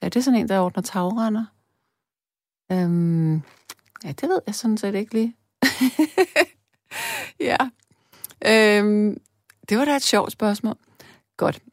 ja, 0.02 0.06
det 0.10 0.16
er 0.16 0.22
sådan 0.22 0.40
en, 0.40 0.50
der 0.50 0.60
ordner 0.60 0.84
tagrender. 0.84 1.46
Øh, 2.72 3.42
ja, 4.04 4.12
det 4.12 4.30
ved 4.30 4.42
jeg 4.48 4.56
sådan 4.56 4.78
set 4.78 4.96
ikke 4.96 5.14
lige. 5.14 5.36
ja. 7.50 7.58
Øh, 8.46 8.86
det 9.70 9.78
var 9.78 9.86
da 9.86 9.96
et 9.96 10.02
sjovt 10.14 10.32
spørgsmål. 10.32 10.78
Godt. 11.38 11.64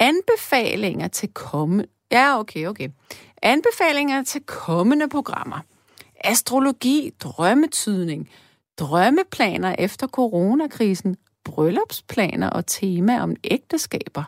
Anbefalinger 0.00 1.08
til 1.08 1.34
kommende... 1.34 1.86
Ja, 2.12 2.38
okay, 2.38 2.66
okay. 2.66 2.88
Anbefalinger 3.42 4.24
til 4.24 4.42
kommende 4.42 5.08
programmer. 5.08 5.60
Astrologi, 6.24 7.12
drømmetydning, 7.20 8.30
drømmeplaner 8.78 9.74
efter 9.78 10.06
coronakrisen, 10.06 11.16
bryllupsplaner 11.44 12.50
og 12.50 12.66
tema 12.66 13.20
om 13.20 13.36
ægteskaber. 13.44 14.24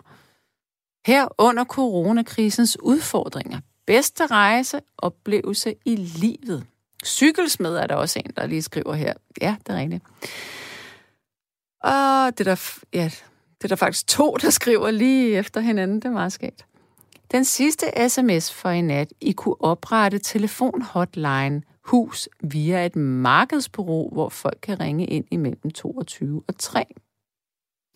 Her 1.06 1.28
under 1.38 1.64
coronakrisens 1.64 2.80
udfordringer. 2.82 3.60
Bedste 3.86 4.26
rejse, 4.26 4.80
oplevelse 4.98 5.74
i 5.84 5.96
livet. 5.96 6.66
Cykelsmed 7.04 7.76
er 7.76 7.86
der 7.86 7.94
også 7.94 8.18
en, 8.18 8.32
der 8.36 8.46
lige 8.46 8.62
skriver 8.62 8.94
her. 8.94 9.14
Ja, 9.40 9.56
det 9.66 9.74
er 9.74 9.78
rigtigt. 9.78 10.04
Og 11.84 12.38
det 12.38 12.48
er 12.48 12.54
der, 12.54 12.78
ja, 12.92 13.10
det 13.58 13.64
er 13.64 13.68
der 13.68 13.76
faktisk 13.76 14.06
to, 14.06 14.36
der 14.42 14.50
skriver 14.50 14.90
lige 14.90 15.36
efter 15.36 15.60
hinanden. 15.60 15.96
Det 15.96 16.04
er 16.04 16.10
meget 16.10 16.32
skægt. 16.32 16.64
Den 17.32 17.44
sidste 17.44 18.08
sms 18.08 18.52
for 18.52 18.70
i 18.70 18.80
nat. 18.80 19.12
I 19.20 19.32
kunne 19.32 19.60
oprette 19.60 20.18
telefonhotline 20.18 21.62
hus 21.84 22.28
via 22.42 22.86
et 22.86 22.96
markedsbureau, 22.96 24.10
hvor 24.12 24.28
folk 24.28 24.58
kan 24.62 24.80
ringe 24.80 25.06
ind 25.06 25.24
imellem 25.30 25.70
22 25.70 26.42
og 26.48 26.58
3. 26.58 26.84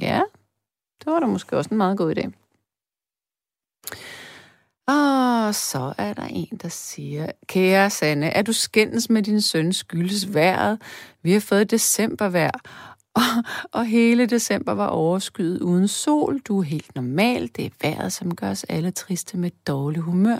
Ja, 0.00 0.22
det 1.04 1.12
var 1.12 1.20
da 1.20 1.26
måske 1.26 1.56
også 1.56 1.70
en 1.70 1.76
meget 1.76 1.98
god 1.98 2.16
idé. 2.16 2.30
Og 4.86 5.54
så 5.54 5.94
er 5.98 6.14
der 6.14 6.26
en, 6.30 6.58
der 6.62 6.68
siger, 6.68 7.26
kære 7.46 7.90
Sanne, 7.90 8.26
er 8.26 8.42
du 8.42 8.52
skændes 8.52 9.10
med 9.10 9.22
din 9.22 9.40
søn 9.40 9.72
skyldes 9.72 10.34
vejret? 10.34 10.82
Vi 11.22 11.32
har 11.32 11.40
fået 11.40 11.70
decembervejr, 11.70 12.60
og, 13.14 13.22
og 13.72 13.86
hele 13.86 14.26
december 14.26 14.72
var 14.72 14.86
overskyet 14.86 15.60
uden 15.60 15.88
sol. 15.88 16.38
Du 16.38 16.58
er 16.58 16.62
helt 16.62 16.94
normal. 16.94 17.50
Det 17.56 17.64
er 17.64 17.70
vejret, 17.82 18.12
som 18.12 18.36
gør 18.36 18.50
os 18.50 18.64
alle 18.64 18.90
triste 18.90 19.36
med 19.38 19.50
dårlig 19.66 20.00
humør. 20.00 20.38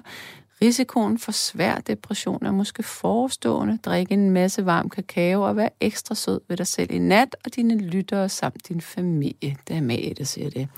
Risikoen 0.62 1.18
for 1.18 1.32
svær 1.32 1.78
depression 1.78 2.46
er 2.46 2.52
måske 2.52 2.82
forestående. 2.82 3.78
Drik 3.84 4.12
en 4.12 4.30
masse 4.30 4.66
varm 4.66 4.90
kakao 4.90 5.42
og 5.42 5.56
vær 5.56 5.68
ekstra 5.80 6.14
sød 6.14 6.40
ved 6.48 6.56
dig 6.56 6.66
selv 6.66 6.90
i 6.90 6.98
nat 6.98 7.36
og 7.44 7.54
dine 7.56 7.78
lyttere 7.78 8.28
samt 8.28 8.68
din 8.68 8.80
familie. 8.80 9.56
Det 9.68 9.76
er 9.76 9.80
med, 9.80 10.14
der 10.14 10.24
siger 10.24 10.50
det. 10.50 10.68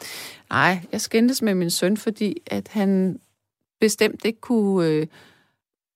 Nej, 0.51 0.80
jeg 0.92 1.01
skændtes 1.01 1.42
med 1.42 1.55
min 1.55 1.70
søn, 1.70 1.97
fordi 1.97 2.36
at 2.47 2.68
han 2.68 3.20
bestemt 3.80 4.24
ikke 4.24 4.40
kunne 4.40 4.88
øh, 4.88 5.07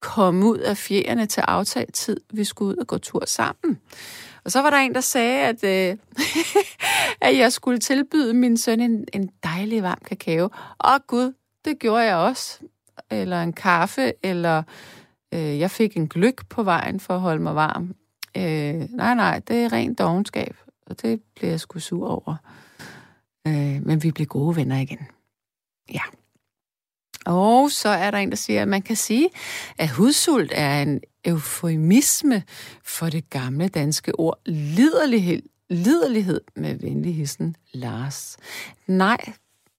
komme 0.00 0.46
ud 0.46 0.58
af 0.58 0.76
fjerne 0.76 1.26
til 1.26 1.40
aftalt 1.40 1.94
tid. 1.94 2.20
Vi 2.32 2.44
skulle 2.44 2.68
ud 2.68 2.76
og 2.76 2.86
gå 2.86 2.98
tur 2.98 3.24
sammen. 3.26 3.78
Og 4.48 4.52
så 4.52 4.62
var 4.62 4.70
der 4.70 4.76
en, 4.76 4.94
der 4.94 5.00
sagde, 5.00 5.46
at, 5.46 5.64
øh, 5.64 5.96
at 7.28 7.38
jeg 7.38 7.52
skulle 7.52 7.78
tilbyde 7.78 8.34
min 8.34 8.56
søn 8.56 8.80
en, 8.80 9.04
en 9.12 9.30
dejlig 9.42 9.82
varm 9.82 9.98
kakao. 10.04 10.50
Og 10.78 11.06
gud, 11.06 11.32
det 11.64 11.78
gjorde 11.78 12.04
jeg 12.04 12.16
også. 12.16 12.60
Eller 13.10 13.42
en 13.42 13.52
kaffe, 13.52 14.12
eller 14.22 14.62
øh, 15.34 15.58
jeg 15.58 15.70
fik 15.70 15.96
en 15.96 16.08
gløk 16.08 16.48
på 16.48 16.62
vejen 16.62 17.00
for 17.00 17.14
at 17.14 17.20
holde 17.20 17.42
mig 17.42 17.54
varm. 17.54 17.94
Øh, 18.36 18.90
nej, 18.90 19.14
nej, 19.14 19.38
det 19.38 19.64
er 19.64 19.72
rent 19.72 19.98
dogenskab, 19.98 20.56
og 20.86 21.02
det 21.02 21.22
blev 21.36 21.50
jeg 21.50 21.60
sgu 21.60 21.78
sur 21.78 22.08
over. 22.08 22.36
Øh, 23.46 23.86
men 23.86 24.02
vi 24.02 24.10
blev 24.10 24.26
gode 24.26 24.56
venner 24.56 24.78
igen. 24.78 25.06
Ja. 25.92 26.02
Og 27.26 27.70
så 27.70 27.88
er 27.88 28.10
der 28.10 28.18
en, 28.18 28.30
der 28.30 28.36
siger, 28.36 28.62
at 28.62 28.68
man 28.68 28.82
kan 28.82 28.96
sige, 28.96 29.28
at 29.78 29.90
hudsult 29.90 30.52
er 30.54 30.82
en 30.82 31.00
eufemisme 31.24 32.42
for 32.84 33.08
det 33.08 33.30
gamle 33.30 33.68
danske 33.68 34.18
ord 34.18 34.38
liderlighed, 34.46 35.42
liderlighed 35.70 36.40
med 36.56 36.74
venlig 36.74 37.14
hissen 37.14 37.56
Lars. 37.72 38.36
Nej, 38.86 39.32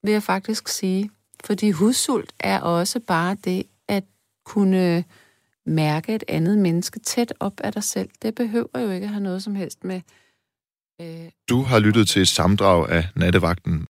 vil 0.04 0.12
jeg 0.12 0.24
faktisk 0.24 0.68
sige, 0.68 1.10
fordi 1.44 1.72
hudsult 1.72 2.34
er 2.40 2.60
også 2.60 3.00
bare 3.00 3.38
det 3.44 3.64
at 3.88 4.04
kunne 4.46 5.04
mærke 5.66 6.16
et 6.16 6.24
andet 6.28 6.58
menneske 6.58 7.00
tæt 7.00 7.34
op 7.40 7.60
af 7.64 7.74
dig 7.74 7.84
selv. 7.84 8.10
Det 8.22 8.36
behøver 8.36 8.80
jo 8.80 8.90
ikke 8.90 9.06
at 9.06 9.10
have 9.10 9.24
noget 9.24 9.44
som 9.44 9.56
helst 9.56 9.84
med... 9.84 10.02
Øh... 11.02 11.30
Du 11.50 11.62
har 11.62 11.80
lyttet 11.80 12.08
til 12.08 12.22
et 12.22 12.28
samdrag 12.28 12.90
af 12.90 13.08
Nattevagten 13.16 13.88